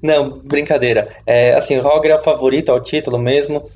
Não, 0.03 0.38
brincadeira. 0.41 1.16
É, 1.26 1.55
assim, 1.55 1.76
o 1.76 1.82
Roger 1.82 2.12
é 2.12 2.16
o 2.16 2.22
favorito 2.22 2.70
ao 2.70 2.80
título 2.80 3.18
mesmo. 3.18 3.68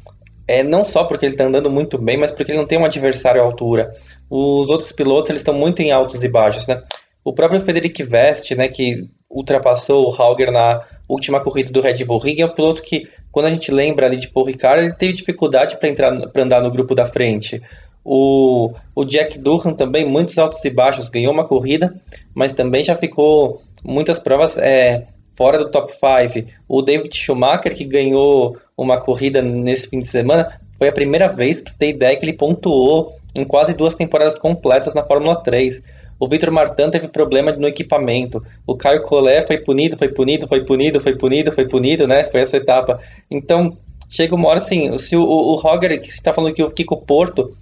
É, 0.46 0.62
não 0.62 0.84
só 0.84 1.04
porque 1.04 1.26
ele 1.26 1.34
está 1.34 1.44
andando 1.44 1.70
muito 1.70 1.98
bem, 1.98 2.16
mas 2.16 2.30
porque 2.30 2.52
ele 2.52 2.58
não 2.58 2.66
tem 2.66 2.78
um 2.78 2.84
adversário 2.84 3.40
à 3.40 3.44
altura. 3.44 3.90
Os 4.28 4.68
outros 4.68 4.92
pilotos 4.92 5.30
eles 5.30 5.40
estão 5.40 5.54
muito 5.54 5.82
em 5.82 5.90
altos 5.90 6.22
e 6.22 6.28
baixos, 6.28 6.66
né? 6.66 6.82
O 7.24 7.32
próprio 7.32 7.60
Federic 7.62 8.02
Vest, 8.02 8.50
né, 8.52 8.68
que 8.68 9.08
ultrapassou 9.30 10.06
o 10.06 10.22
Hauger 10.22 10.52
na 10.52 10.82
última 11.08 11.40
corrida 11.40 11.70
do 11.70 11.80
Red 11.80 12.04
Bull 12.04 12.18
Ring, 12.18 12.40
é 12.40 12.46
um 12.46 12.52
piloto 12.52 12.82
que, 12.82 13.08
quando 13.32 13.46
a 13.46 13.50
gente 13.50 13.70
lembra 13.70 14.06
ali 14.06 14.18
de 14.18 14.28
Paul 14.28 14.46
Ricard, 14.46 14.84
ele 14.84 14.92
teve 14.92 15.14
dificuldade 15.14 15.78
para 15.78 15.88
entrar 15.88 16.28
para 16.28 16.42
andar 16.42 16.62
no 16.62 16.70
grupo 16.70 16.94
da 16.94 17.06
frente. 17.06 17.62
O, 18.04 18.72
o 18.94 19.04
Jack 19.04 19.38
Durham 19.38 19.74
também, 19.74 20.04
muitos 20.04 20.36
altos 20.38 20.62
e 20.64 20.70
baixos, 20.70 21.08
ganhou 21.08 21.32
uma 21.32 21.44
corrida, 21.44 21.94
mas 22.34 22.52
também 22.52 22.84
já 22.84 22.94
ficou 22.94 23.62
muitas 23.82 24.18
provas 24.18 24.58
é, 24.58 25.06
fora 25.34 25.58
do 25.58 25.70
top 25.70 25.92
5. 25.92 26.48
O 26.68 26.82
David 26.82 27.16
Schumacher, 27.16 27.74
que 27.74 27.84
ganhou 27.84 28.56
uma 28.76 29.00
corrida 29.00 29.40
nesse 29.40 29.88
fim 29.88 30.00
de 30.00 30.08
semana, 30.08 30.60
foi 30.78 30.88
a 30.88 30.92
primeira 30.92 31.28
vez, 31.28 31.62
para 31.62 31.72
você 31.72 31.88
ideia, 31.88 32.16
que 32.16 32.24
ele 32.24 32.32
pontuou 32.32 33.14
em 33.34 33.44
quase 33.44 33.74
duas 33.74 33.94
temporadas 33.94 34.38
completas 34.38 34.94
na 34.94 35.02
Fórmula 35.02 35.36
3. 35.36 35.82
O 36.18 36.28
Victor 36.28 36.50
Martin 36.50 36.90
teve 36.90 37.08
problema 37.08 37.52
no 37.52 37.66
equipamento. 37.66 38.42
O 38.66 38.76
Caio 38.76 39.02
Collet 39.02 39.46
foi 39.46 39.58
punido, 39.58 39.96
foi 39.96 40.08
punido, 40.08 40.46
foi 40.46 40.64
punido, 40.64 41.00
foi 41.00 41.16
punido, 41.16 41.52
foi 41.52 41.66
punido, 41.66 42.06
né? 42.06 42.24
Foi 42.24 42.40
essa 42.40 42.56
etapa. 42.56 43.00
Então, 43.30 43.76
chega 44.08 44.34
uma 44.34 44.48
hora 44.48 44.58
assim, 44.58 44.96
se 44.98 45.16
o, 45.16 45.22
o 45.22 45.56
Roger, 45.56 46.00
que 46.00 46.08
está 46.08 46.32
falando 46.32 46.54
que 46.54 46.62
o 46.62 46.70
Kiko 46.70 46.96
Porto 46.98 47.56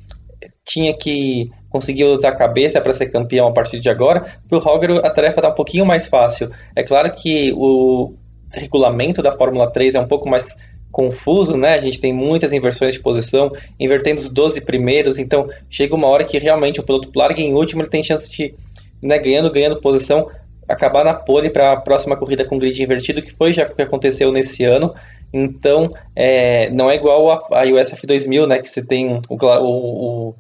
tinha 0.64 0.96
que 0.96 1.50
conseguir 1.70 2.04
usar 2.04 2.30
a 2.30 2.36
cabeça 2.36 2.80
para 2.80 2.92
ser 2.92 3.06
campeão 3.06 3.48
a 3.48 3.52
partir 3.52 3.80
de 3.80 3.88
agora, 3.88 4.36
para 4.48 4.58
o 4.58 4.60
Roger 4.60 5.04
a 5.04 5.10
tarefa 5.10 5.40
está 5.40 5.48
um 5.48 5.54
pouquinho 5.54 5.86
mais 5.86 6.06
fácil. 6.06 6.50
É 6.76 6.82
claro 6.82 7.12
que 7.12 7.52
o 7.56 8.14
regulamento 8.50 9.22
da 9.22 9.32
Fórmula 9.32 9.70
3 9.70 9.94
é 9.94 10.00
um 10.00 10.06
pouco 10.06 10.28
mais 10.28 10.54
confuso, 10.90 11.56
né? 11.56 11.74
A 11.74 11.80
gente 11.80 11.98
tem 11.98 12.12
muitas 12.12 12.52
inversões 12.52 12.92
de 12.92 13.00
posição, 13.00 13.50
invertendo 13.80 14.20
os 14.20 14.30
12 14.30 14.60
primeiros, 14.60 15.18
então 15.18 15.48
chega 15.70 15.94
uma 15.94 16.06
hora 16.06 16.24
que 16.24 16.38
realmente 16.38 16.78
o 16.78 16.82
piloto 16.82 17.10
larga 17.16 17.40
em 17.40 17.54
último, 17.54 17.80
ele 17.80 17.88
tem 17.88 18.02
chance 18.02 18.30
de, 18.30 18.54
né, 19.00 19.18
ganhando, 19.18 19.50
ganhando 19.50 19.80
posição, 19.80 20.28
acabar 20.68 21.02
na 21.04 21.14
pole 21.14 21.48
para 21.48 21.72
a 21.72 21.76
próxima 21.76 22.16
corrida 22.16 22.44
com 22.44 22.58
grid 22.58 22.80
invertido, 22.82 23.22
que 23.22 23.32
foi 23.32 23.54
já 23.54 23.64
o 23.64 23.74
que 23.74 23.82
aconteceu 23.82 24.30
nesse 24.30 24.64
ano. 24.64 24.94
Então, 25.32 25.94
é, 26.14 26.68
não 26.68 26.90
é 26.90 26.94
igual 26.94 27.30
a, 27.30 27.62
a 27.62 27.64
USF 27.64 28.06
2000, 28.06 28.46
né, 28.46 28.58
que 28.58 28.68
você 28.68 28.82
tem 28.82 29.14
o, 29.14 29.22
o, 29.30 30.34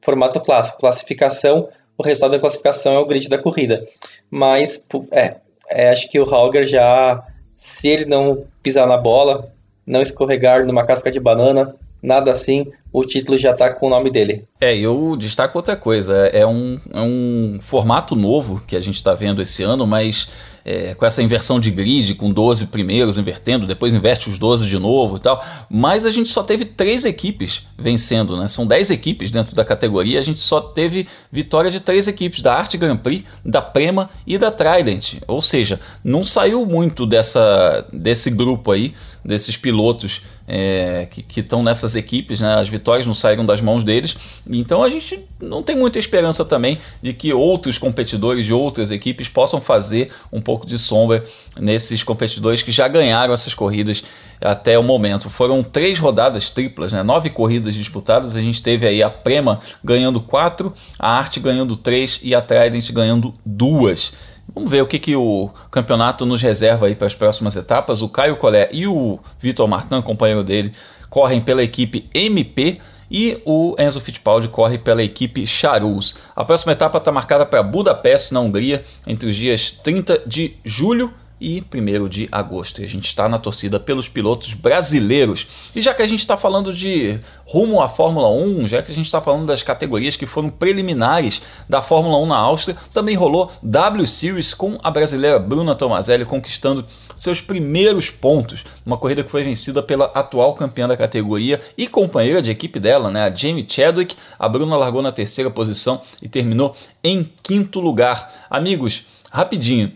formato 0.00 0.40
clássico, 0.40 0.78
classificação, 0.78 1.68
o 1.96 2.02
resultado 2.02 2.32
da 2.32 2.38
classificação 2.38 2.94
é 2.94 2.98
o 2.98 3.06
grid 3.06 3.28
da 3.28 3.38
corrida. 3.38 3.86
Mas, 4.30 4.86
é, 5.10 5.36
é, 5.68 5.90
acho 5.90 6.08
que 6.08 6.20
o 6.20 6.34
Hauger 6.34 6.64
já, 6.64 7.22
se 7.56 7.88
ele 7.88 8.04
não 8.04 8.44
pisar 8.62 8.86
na 8.86 8.96
bola, 8.96 9.52
não 9.86 10.00
escorregar 10.00 10.64
numa 10.64 10.84
casca 10.84 11.10
de 11.10 11.18
banana, 11.18 11.74
nada 12.02 12.30
assim, 12.30 12.66
o 12.92 13.04
título 13.04 13.36
já 13.36 13.52
está 13.52 13.70
com 13.70 13.86
o 13.86 13.90
nome 13.90 14.10
dele. 14.10 14.44
É, 14.60 14.76
eu 14.76 15.16
destaco 15.16 15.58
outra 15.58 15.76
coisa, 15.76 16.14
é 16.32 16.46
um, 16.46 16.78
é 16.92 17.00
um 17.00 17.58
formato 17.60 18.16
novo 18.16 18.62
que 18.66 18.76
a 18.76 18.80
gente 18.80 18.96
está 18.96 19.14
vendo 19.14 19.42
esse 19.42 19.62
ano, 19.62 19.86
mas 19.86 20.28
é, 20.64 20.94
com 20.94 21.06
essa 21.06 21.22
inversão 21.22 21.58
de 21.58 21.70
grid, 21.70 22.14
com 22.14 22.30
12 22.30 22.66
primeiros 22.66 23.16
invertendo, 23.16 23.66
depois 23.66 23.94
inverte 23.94 24.28
os 24.28 24.38
12 24.38 24.66
de 24.66 24.78
novo 24.78 25.16
e 25.16 25.20
tal. 25.20 25.42
Mas 25.70 26.04
a 26.04 26.10
gente 26.10 26.28
só 26.28 26.42
teve 26.42 26.64
três 26.64 27.04
equipes 27.04 27.66
vencendo, 27.78 28.36
né? 28.36 28.48
São 28.48 28.66
10 28.66 28.90
equipes 28.90 29.30
dentro 29.30 29.54
da 29.54 29.64
categoria, 29.64 30.20
a 30.20 30.22
gente 30.22 30.38
só 30.38 30.60
teve 30.60 31.06
vitória 31.32 31.70
de 31.70 31.80
três 31.80 32.06
equipes, 32.06 32.42
da 32.42 32.54
Arte 32.54 32.76
Grand 32.76 32.98
Prix, 32.98 33.24
da 33.44 33.62
Prema 33.62 34.10
e 34.26 34.36
da 34.36 34.50
Trident. 34.50 35.14
Ou 35.26 35.40
seja, 35.40 35.80
não 36.04 36.22
saiu 36.22 36.66
muito 36.66 37.06
dessa, 37.06 37.86
desse 37.92 38.30
grupo 38.30 38.70
aí, 38.70 38.92
desses 39.24 39.56
pilotos 39.56 40.22
é, 40.50 41.06
que 41.06 41.40
estão 41.40 41.62
nessas 41.62 41.94
equipes, 41.94 42.40
né? 42.40 42.54
As 42.54 42.70
vitórias 42.70 43.06
não 43.06 43.12
saíram 43.12 43.44
das 43.44 43.60
mãos 43.60 43.84
deles. 43.84 44.16
Então 44.50 44.82
a 44.82 44.88
gente 44.88 45.22
não 45.38 45.62
tem 45.62 45.76
muita 45.76 45.98
esperança 45.98 46.42
também 46.42 46.78
de 47.02 47.12
que 47.12 47.34
outros 47.34 47.76
competidores 47.76 48.46
de 48.46 48.54
outras 48.54 48.90
equipes 48.90 49.28
possam 49.28 49.60
fazer 49.60 50.10
um 50.32 50.40
pouco 50.40 50.66
de 50.66 50.78
sombra 50.78 51.22
nesses 51.60 52.02
competidores 52.02 52.62
que 52.62 52.72
já 52.72 52.88
ganharam 52.88 53.34
essas 53.34 53.52
corridas 53.52 54.02
até 54.40 54.78
o 54.78 54.82
momento. 54.82 55.28
Foram 55.28 55.62
três 55.62 55.98
rodadas 55.98 56.48
triplas, 56.48 56.94
né? 56.94 57.02
nove 57.02 57.28
corridas 57.28 57.74
disputadas. 57.74 58.34
A 58.34 58.40
gente 58.40 58.62
teve 58.62 58.86
aí 58.86 59.02
a 59.02 59.10
Prema 59.10 59.60
ganhando 59.84 60.18
quatro, 60.18 60.72
a 60.98 61.10
Arte 61.10 61.40
ganhando 61.40 61.76
três 61.76 62.20
e 62.22 62.34
a 62.34 62.40
Trident 62.40 62.90
ganhando 62.90 63.34
duas. 63.44 64.12
Vamos 64.54 64.70
ver 64.70 64.82
o 64.82 64.86
que, 64.86 64.98
que 64.98 65.14
o 65.14 65.50
campeonato 65.70 66.24
nos 66.24 66.42
reserva 66.42 66.86
aí 66.86 66.94
para 66.94 67.06
as 67.06 67.14
próximas 67.14 67.54
etapas. 67.54 68.02
O 68.02 68.08
Caio 68.08 68.36
Collet 68.36 68.68
e 68.72 68.86
o 68.86 69.18
Vitor 69.38 69.68
Martin, 69.68 70.00
companheiro 70.02 70.42
dele, 70.42 70.72
correm 71.08 71.40
pela 71.40 71.62
equipe 71.62 72.08
MP 72.12 72.80
e 73.10 73.40
o 73.44 73.74
Enzo 73.78 74.00
Fittipaldi 74.00 74.48
corre 74.48 74.78
pela 74.78 75.02
equipe 75.02 75.46
Charus. 75.46 76.16
A 76.36 76.44
próxima 76.44 76.72
etapa 76.72 76.98
está 76.98 77.10
marcada 77.10 77.46
para 77.46 77.62
Budapeste, 77.62 78.34
na 78.34 78.40
Hungria, 78.40 78.84
entre 79.06 79.28
os 79.28 79.36
dias 79.36 79.72
30 79.72 80.22
de 80.26 80.56
julho 80.64 81.12
e 81.40 81.62
1 81.62 82.08
de 82.08 82.28
agosto. 82.30 82.80
E 82.80 82.84
a 82.84 82.88
gente 82.88 83.06
está 83.06 83.28
na 83.28 83.38
torcida 83.38 83.78
pelos 83.78 84.08
pilotos 84.08 84.54
brasileiros. 84.54 85.46
E 85.74 85.80
já 85.80 85.94
que 85.94 86.02
a 86.02 86.06
gente 86.06 86.20
está 86.20 86.36
falando 86.36 86.72
de 86.72 87.18
rumo 87.44 87.80
à 87.80 87.88
Fórmula 87.88 88.28
1, 88.28 88.66
já 88.66 88.82
que 88.82 88.92
a 88.92 88.94
gente 88.94 89.06
está 89.06 89.20
falando 89.20 89.46
das 89.46 89.62
categorias 89.62 90.16
que 90.16 90.26
foram 90.26 90.50
preliminares 90.50 91.40
da 91.68 91.80
Fórmula 91.82 92.18
1 92.18 92.26
na 92.26 92.36
Áustria, 92.36 92.76
também 92.92 93.16
rolou 93.16 93.50
W 93.62 94.06
Series 94.06 94.54
com 94.54 94.78
a 94.82 94.90
brasileira 94.90 95.38
Bruna 95.38 95.74
Tomazelli 95.74 96.24
conquistando 96.24 96.86
seus 97.16 97.40
primeiros 97.40 98.10
pontos, 98.10 98.64
uma 98.86 98.96
corrida 98.96 99.24
que 99.24 99.30
foi 99.30 99.42
vencida 99.42 99.82
pela 99.82 100.06
atual 100.06 100.54
campeã 100.54 100.86
da 100.86 100.96
categoria 100.96 101.60
e 101.76 101.88
companheira 101.88 102.40
de 102.40 102.50
equipe 102.50 102.78
dela, 102.78 103.10
né, 103.10 103.24
a 103.24 103.34
Jamie 103.34 103.66
Chadwick. 103.68 104.14
A 104.38 104.48
Bruna 104.48 104.76
largou 104.76 105.02
na 105.02 105.10
terceira 105.10 105.50
posição 105.50 106.00
e 106.22 106.28
terminou 106.28 106.76
em 107.02 107.28
quinto 107.42 107.80
lugar. 107.80 108.46
Amigos, 108.48 109.06
rapidinho, 109.30 109.92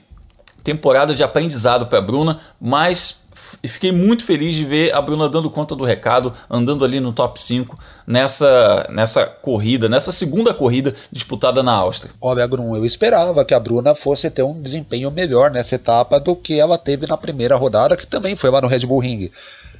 temporada 0.62 1.14
de 1.14 1.22
aprendizado 1.22 1.86
para 1.86 1.98
a 1.98 2.02
Bruna, 2.02 2.40
mas 2.60 3.22
fiquei 3.66 3.92
muito 3.92 4.24
feliz 4.24 4.54
de 4.54 4.64
ver 4.64 4.94
a 4.94 5.00
Bruna 5.00 5.28
dando 5.28 5.50
conta 5.50 5.74
do 5.74 5.84
recado, 5.84 6.32
andando 6.48 6.84
ali 6.84 7.00
no 7.00 7.12
top 7.12 7.40
5 7.40 7.78
nessa, 8.06 8.86
nessa 8.90 9.26
corrida, 9.26 9.88
nessa 9.88 10.12
segunda 10.12 10.54
corrida 10.54 10.94
disputada 11.10 11.62
na 11.62 11.72
Áustria. 11.72 12.12
Olha, 12.20 12.46
Bruno, 12.46 12.76
eu 12.76 12.84
esperava 12.84 13.44
que 13.44 13.54
a 13.54 13.60
Bruna 13.60 13.94
fosse 13.94 14.30
ter 14.30 14.42
um 14.42 14.60
desempenho 14.60 15.10
melhor 15.10 15.50
nessa 15.50 15.74
etapa 15.74 16.18
do 16.18 16.34
que 16.34 16.58
ela 16.58 16.78
teve 16.78 17.06
na 17.06 17.16
primeira 17.16 17.56
rodada, 17.56 17.96
que 17.96 18.06
também 18.06 18.36
foi 18.36 18.50
lá 18.50 18.60
no 18.60 18.68
Red 18.68 18.86
Bull 18.86 19.00
Ring. 19.00 19.30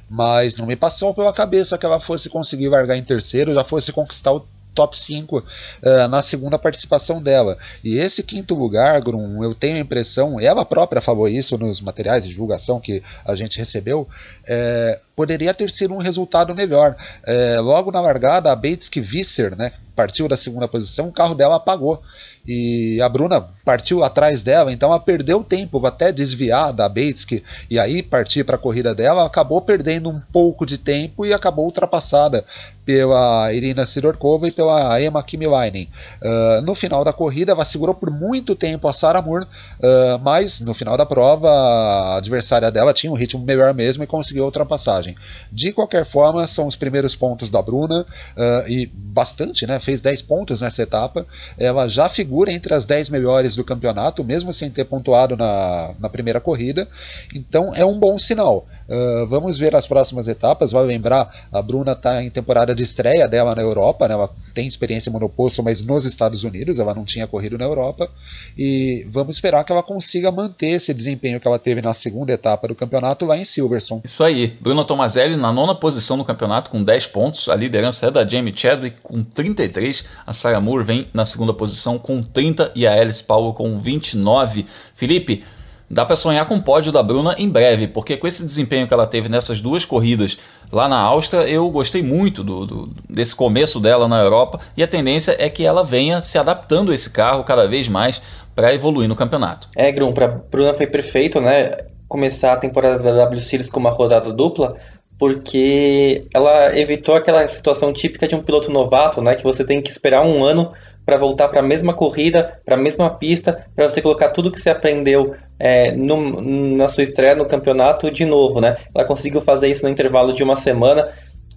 Mas 0.09 0.57
não 0.57 0.65
me 0.65 0.75
passou 0.75 1.13
pela 1.13 1.33
cabeça 1.33 1.77
que 1.77 1.85
ela 1.85 1.99
fosse 1.99 2.29
conseguir 2.29 2.67
largar 2.67 2.95
em 2.95 3.03
terceiro, 3.03 3.53
já 3.53 3.63
fosse 3.63 3.91
conquistar 3.91 4.31
o 4.31 4.45
top 4.73 4.97
5 4.97 5.37
uh, 5.37 5.43
eh, 5.81 6.07
na 6.07 6.21
segunda 6.21 6.57
participação 6.57 7.21
dela. 7.21 7.57
E 7.83 7.97
esse 7.97 8.23
quinto 8.23 8.55
lugar, 8.55 8.99
Grum, 9.01 9.43
eu 9.43 9.53
tenho 9.53 9.77
a 9.77 9.79
impressão, 9.79 10.39
ela 10.39 10.65
própria 10.65 11.01
falou 11.01 11.27
isso 11.27 11.57
nos 11.57 11.81
materiais 11.81 12.23
de 12.23 12.29
divulgação 12.29 12.79
que 12.79 13.03
a 13.25 13.35
gente 13.35 13.57
recebeu, 13.57 14.07
é, 14.47 14.99
poderia 15.15 15.53
ter 15.53 15.69
sido 15.71 15.93
um 15.93 15.97
resultado 15.97 16.55
melhor. 16.55 16.95
É, 17.25 17.59
logo 17.59 17.91
na 17.91 18.01
largada, 18.01 18.51
a 18.51 18.55
Bates 18.55 18.89
Visser, 18.93 19.55
né, 19.55 19.71
partiu 19.95 20.27
da 20.27 20.35
segunda 20.35 20.67
posição, 20.67 21.07
o 21.07 21.11
carro 21.11 21.35
dela 21.35 21.55
apagou 21.55 22.01
e 22.45 22.99
a 23.01 23.07
Bruna 23.07 23.47
partiu 23.63 24.03
atrás 24.03 24.43
dela, 24.43 24.71
então 24.73 24.89
ela 24.89 24.99
perdeu 24.99 25.43
tempo 25.43 25.85
até 25.85 26.11
desviar 26.11 26.73
da 26.73 26.89
Bates 26.89 27.23
que, 27.23 27.43
e 27.69 27.79
aí 27.79 28.03
partir 28.03 28.43
para 28.43 28.55
a 28.55 28.59
corrida 28.59 28.93
dela, 28.93 29.25
acabou 29.25 29.61
perdendo 29.61 30.09
um 30.09 30.19
pouco 30.19 30.65
de 30.65 30.77
tempo 30.77 31.25
e 31.25 31.33
acabou 31.33 31.65
ultrapassada 31.65 32.43
pela 32.85 33.53
Irina 33.53 33.85
Sidorkova 33.85 34.47
e 34.47 34.51
pela 34.51 35.01
Emma 35.01 35.23
Kimilainen. 35.23 35.89
Uh, 36.21 36.61
no 36.61 36.75
final 36.75 37.03
da 37.03 37.13
corrida, 37.13 37.51
ela 37.51 37.65
segurou 37.65 37.95
por 37.95 38.09
muito 38.09 38.55
tempo 38.55 38.87
a 38.87 38.93
Sarah 38.93 39.21
Moore, 39.21 39.45
uh, 39.45 40.19
mas 40.21 40.59
no 40.59 40.73
final 40.73 40.97
da 40.97 41.05
prova 41.05 41.49
a 41.49 42.17
adversária 42.17 42.69
dela 42.69 42.93
tinha 42.93 43.11
um 43.11 43.15
ritmo 43.15 43.43
melhor 43.43 43.73
mesmo 43.73 44.03
e 44.03 44.07
conseguiu 44.07 44.43
a 44.43 44.47
ultrapassagem. 44.47 45.15
De 45.51 45.71
qualquer 45.71 46.05
forma, 46.05 46.45
são 46.47 46.67
os 46.67 46.75
primeiros 46.75 47.15
pontos 47.15 47.49
da 47.49 47.61
Bruna 47.61 48.01
uh, 48.01 48.69
e 48.69 48.85
bastante, 48.85 49.65
né? 49.65 49.79
Fez 49.79 50.01
10 50.01 50.21
pontos 50.23 50.61
nessa 50.61 50.81
etapa. 50.83 51.25
Ela 51.57 51.87
já 51.87 52.09
figura 52.09 52.51
entre 52.51 52.73
as 52.73 52.85
10 52.85 53.09
melhores 53.09 53.55
do 53.55 53.63
campeonato, 53.63 54.23
mesmo 54.23 54.53
sem 54.53 54.69
ter 54.69 54.85
pontuado 54.85 55.37
na, 55.37 55.93
na 55.99 56.09
primeira 56.09 56.41
corrida. 56.41 56.87
Então 57.33 57.73
é 57.75 57.85
um 57.85 57.97
bom 57.97 58.17
sinal. 58.19 58.65
Uh, 58.87 59.27
vamos 59.27 59.57
ver 59.57 59.75
as 59.75 59.87
próximas 59.87 60.27
etapas. 60.27 60.71
Vai 60.71 60.83
lembrar, 60.85 61.47
a 61.51 61.61
Bruna 61.61 61.93
está 61.93 62.23
em 62.23 62.29
temporada 62.29 62.75
de 62.75 62.83
estreia 62.83 63.27
dela 63.27 63.55
na 63.55 63.61
Europa, 63.61 64.07
né? 64.07 64.13
ela 64.13 64.29
tem 64.53 64.67
experiência 64.67 65.09
em 65.09 65.13
monoposto, 65.13 65.63
mas 65.63 65.81
nos 65.81 66.05
Estados 66.05 66.43
Unidos, 66.43 66.79
ela 66.79 66.93
não 66.93 67.05
tinha 67.05 67.27
corrido 67.27 67.57
na 67.57 67.65
Europa. 67.65 68.09
E 68.57 69.05
vamos 69.09 69.35
esperar 69.35 69.63
que 69.63 69.71
ela 69.71 69.83
consiga 69.83 70.31
manter 70.31 70.69
esse 70.69 70.93
desempenho 70.93 71.39
que 71.39 71.47
ela 71.47 71.59
teve 71.59 71.81
na 71.81 71.93
segunda 71.93 72.31
etapa 72.31 72.67
do 72.67 72.75
campeonato 72.75 73.25
lá 73.25 73.37
em 73.37 73.45
Silverstone. 73.45 74.01
Isso 74.03 74.23
aí, 74.23 74.47
Bruna 74.61 74.83
Tomazelli 74.85 75.35
na 75.35 75.51
nona 75.51 75.75
posição 75.75 76.17
no 76.17 76.25
campeonato 76.25 76.69
com 76.69 76.83
10 76.83 77.07
pontos. 77.07 77.49
A 77.49 77.55
liderança 77.55 78.07
é 78.07 78.11
da 78.11 78.27
Jamie 78.27 78.53
Chadwick 78.55 78.97
com 79.01 79.23
33. 79.23 80.05
A 80.25 80.33
Sarah 80.33 80.59
Moore 80.59 80.85
vem 80.85 81.07
na 81.13 81.25
segunda 81.25 81.53
posição 81.53 81.97
com 81.97 82.21
30 82.21 82.71
e 82.75 82.85
a 82.85 82.93
Alice 82.93 83.23
Powell 83.23 83.53
com 83.53 83.77
29. 83.77 84.65
Felipe, 84.93 85.43
dá 85.89 86.05
para 86.05 86.15
sonhar 86.15 86.45
com 86.45 86.55
o 86.55 86.61
pódio 86.61 86.91
da 86.91 87.03
Bruna 87.03 87.35
em 87.37 87.49
breve, 87.49 87.87
porque 87.87 88.17
com 88.17 88.27
esse 88.27 88.43
desempenho 88.43 88.87
que 88.87 88.93
ela 88.93 89.07
teve 89.07 89.29
nessas 89.29 89.61
duas 89.61 89.85
corridas 89.85 90.37
lá 90.71 90.87
na 90.87 90.99
Áustria, 90.99 91.41
eu 91.41 91.69
gostei 91.69 92.01
muito 92.01 92.43
do, 92.43 92.65
do, 92.65 92.89
desse 93.09 93.35
começo 93.35 93.79
dela 93.79 94.07
na 94.07 94.21
Europa 94.21 94.59
e 94.75 94.83
a 94.83 94.87
tendência 94.87 95.35
é 95.37 95.49
que 95.49 95.65
ela 95.65 95.83
venha 95.83 96.21
se 96.21 96.37
adaptando 96.37 96.91
a 96.91 96.95
esse 96.95 97.09
carro 97.09 97.43
cada 97.43 97.67
vez 97.67 97.87
mais 97.87 98.21
para 98.55 98.73
evoluir 98.73 99.07
no 99.07 99.15
campeonato. 99.15 99.67
É, 99.75 99.91
Grum, 99.91 100.13
para 100.13 100.27
Bruna 100.27 100.73
foi 100.73 100.87
perfeito, 100.87 101.39
né? 101.39 101.71
Começar 102.07 102.53
a 102.53 102.57
temporada 102.57 102.99
da 102.99 103.11
W 103.11 103.41
Series 103.41 103.69
com 103.69 103.79
uma 103.79 103.89
rodada 103.89 104.31
dupla, 104.31 104.75
porque 105.17 106.27
ela 106.33 106.77
evitou 106.77 107.15
aquela 107.15 107.47
situação 107.47 107.91
típica 107.93 108.27
de 108.27 108.35
um 108.35 108.41
piloto 108.41 108.71
novato, 108.71 109.21
né? 109.21 109.35
Que 109.35 109.43
você 109.43 109.65
tem 109.65 109.81
que 109.81 109.89
esperar 109.89 110.23
um 110.23 110.43
ano 110.43 110.71
para 111.05 111.17
voltar 111.17 111.47
para 111.49 111.59
a 111.59 111.63
mesma 111.63 111.93
corrida, 111.93 112.59
para 112.65 112.75
a 112.75 112.77
mesma 112.77 113.09
pista, 113.09 113.65
para 113.75 113.89
você 113.89 114.01
colocar 114.01 114.29
tudo 114.29 114.51
que 114.51 114.59
você 114.59 114.69
aprendeu 114.69 115.35
é, 115.59 115.91
no, 115.91 116.41
na 116.75 116.87
sua 116.87 117.03
estreia 117.03 117.35
no 117.35 117.45
campeonato 117.45 118.09
de 118.09 118.25
novo, 118.25 118.61
né? 118.61 118.77
Ela 118.93 119.05
conseguiu 119.05 119.41
fazer 119.41 119.67
isso 119.67 119.83
no 119.83 119.89
intervalo 119.89 120.33
de 120.33 120.43
uma 120.43 120.55
semana, 120.55 121.09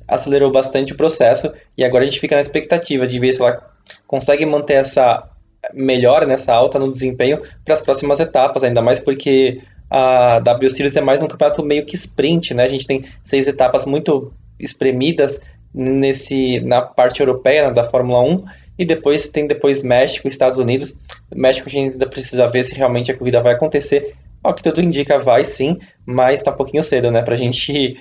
acelerou 0.07 0.51
bastante 0.51 0.93
o 0.93 0.97
processo 0.97 1.53
e 1.77 1.85
agora 1.85 2.05
a 2.05 2.07
gente 2.07 2.21
fica 2.21 2.35
na 2.35 2.41
expectativa 2.41 3.07
de 3.07 3.19
ver 3.19 3.33
se 3.33 3.41
ela 3.41 3.61
consegue 4.07 4.45
manter 4.45 4.75
essa 4.75 5.29
melhora 5.73 6.27
nessa 6.27 6.53
alta 6.53 6.79
no 6.79 6.91
desempenho 6.91 7.43
para 7.65 7.75
as 7.75 7.83
próximas 7.83 8.21
etapas, 8.21 8.63
ainda 8.63 8.83
mais 8.83 9.01
porque 9.01 9.61
a 9.91 10.41
W 10.41 10.71
Series 10.71 10.97
é 10.97 11.01
mais 11.01 11.23
um 11.23 11.29
campeonato 11.29 11.63
meio 11.65 11.85
que 11.85 11.95
sprint, 11.95 12.55
né? 12.55 12.65
A 12.65 12.69
gente 12.69 12.87
tem 12.87 13.05
seis 13.25 13.47
etapas 13.47 13.85
muito 13.85 14.33
espremidas 14.59 15.41
nesse 15.73 16.61
na 16.61 16.81
parte 16.83 17.21
europeia 17.21 17.69
né, 17.69 17.75
da 17.75 17.85
Fórmula 17.85 18.21
1 18.23 18.45
e 18.79 18.85
depois 18.85 19.29
tem 19.29 19.47
depois 19.47 19.83
México, 19.83 20.29
Estados 20.29 20.59
Unidos. 20.59 20.95
México 21.35 21.69
a 21.69 21.73
gente 21.73 21.93
ainda 21.93 22.07
precisa 22.07 22.47
ver 22.47 22.65
se 22.65 22.75
realmente 22.75 23.11
a 23.11 23.17
corrida 23.17 23.41
vai 23.41 23.55
acontecer. 23.55 24.15
Ao 24.43 24.55
que 24.55 24.63
tudo 24.63 24.83
indica, 24.83 25.19
vai 25.19 25.45
sim, 25.45 25.79
mas 26.05 26.43
tá 26.43 26.53
um 26.53 26.57
pouquinho 26.57 26.83
cedo, 26.83 27.11
né? 27.11 27.23
Pra 27.23 27.37
gente 27.37 27.99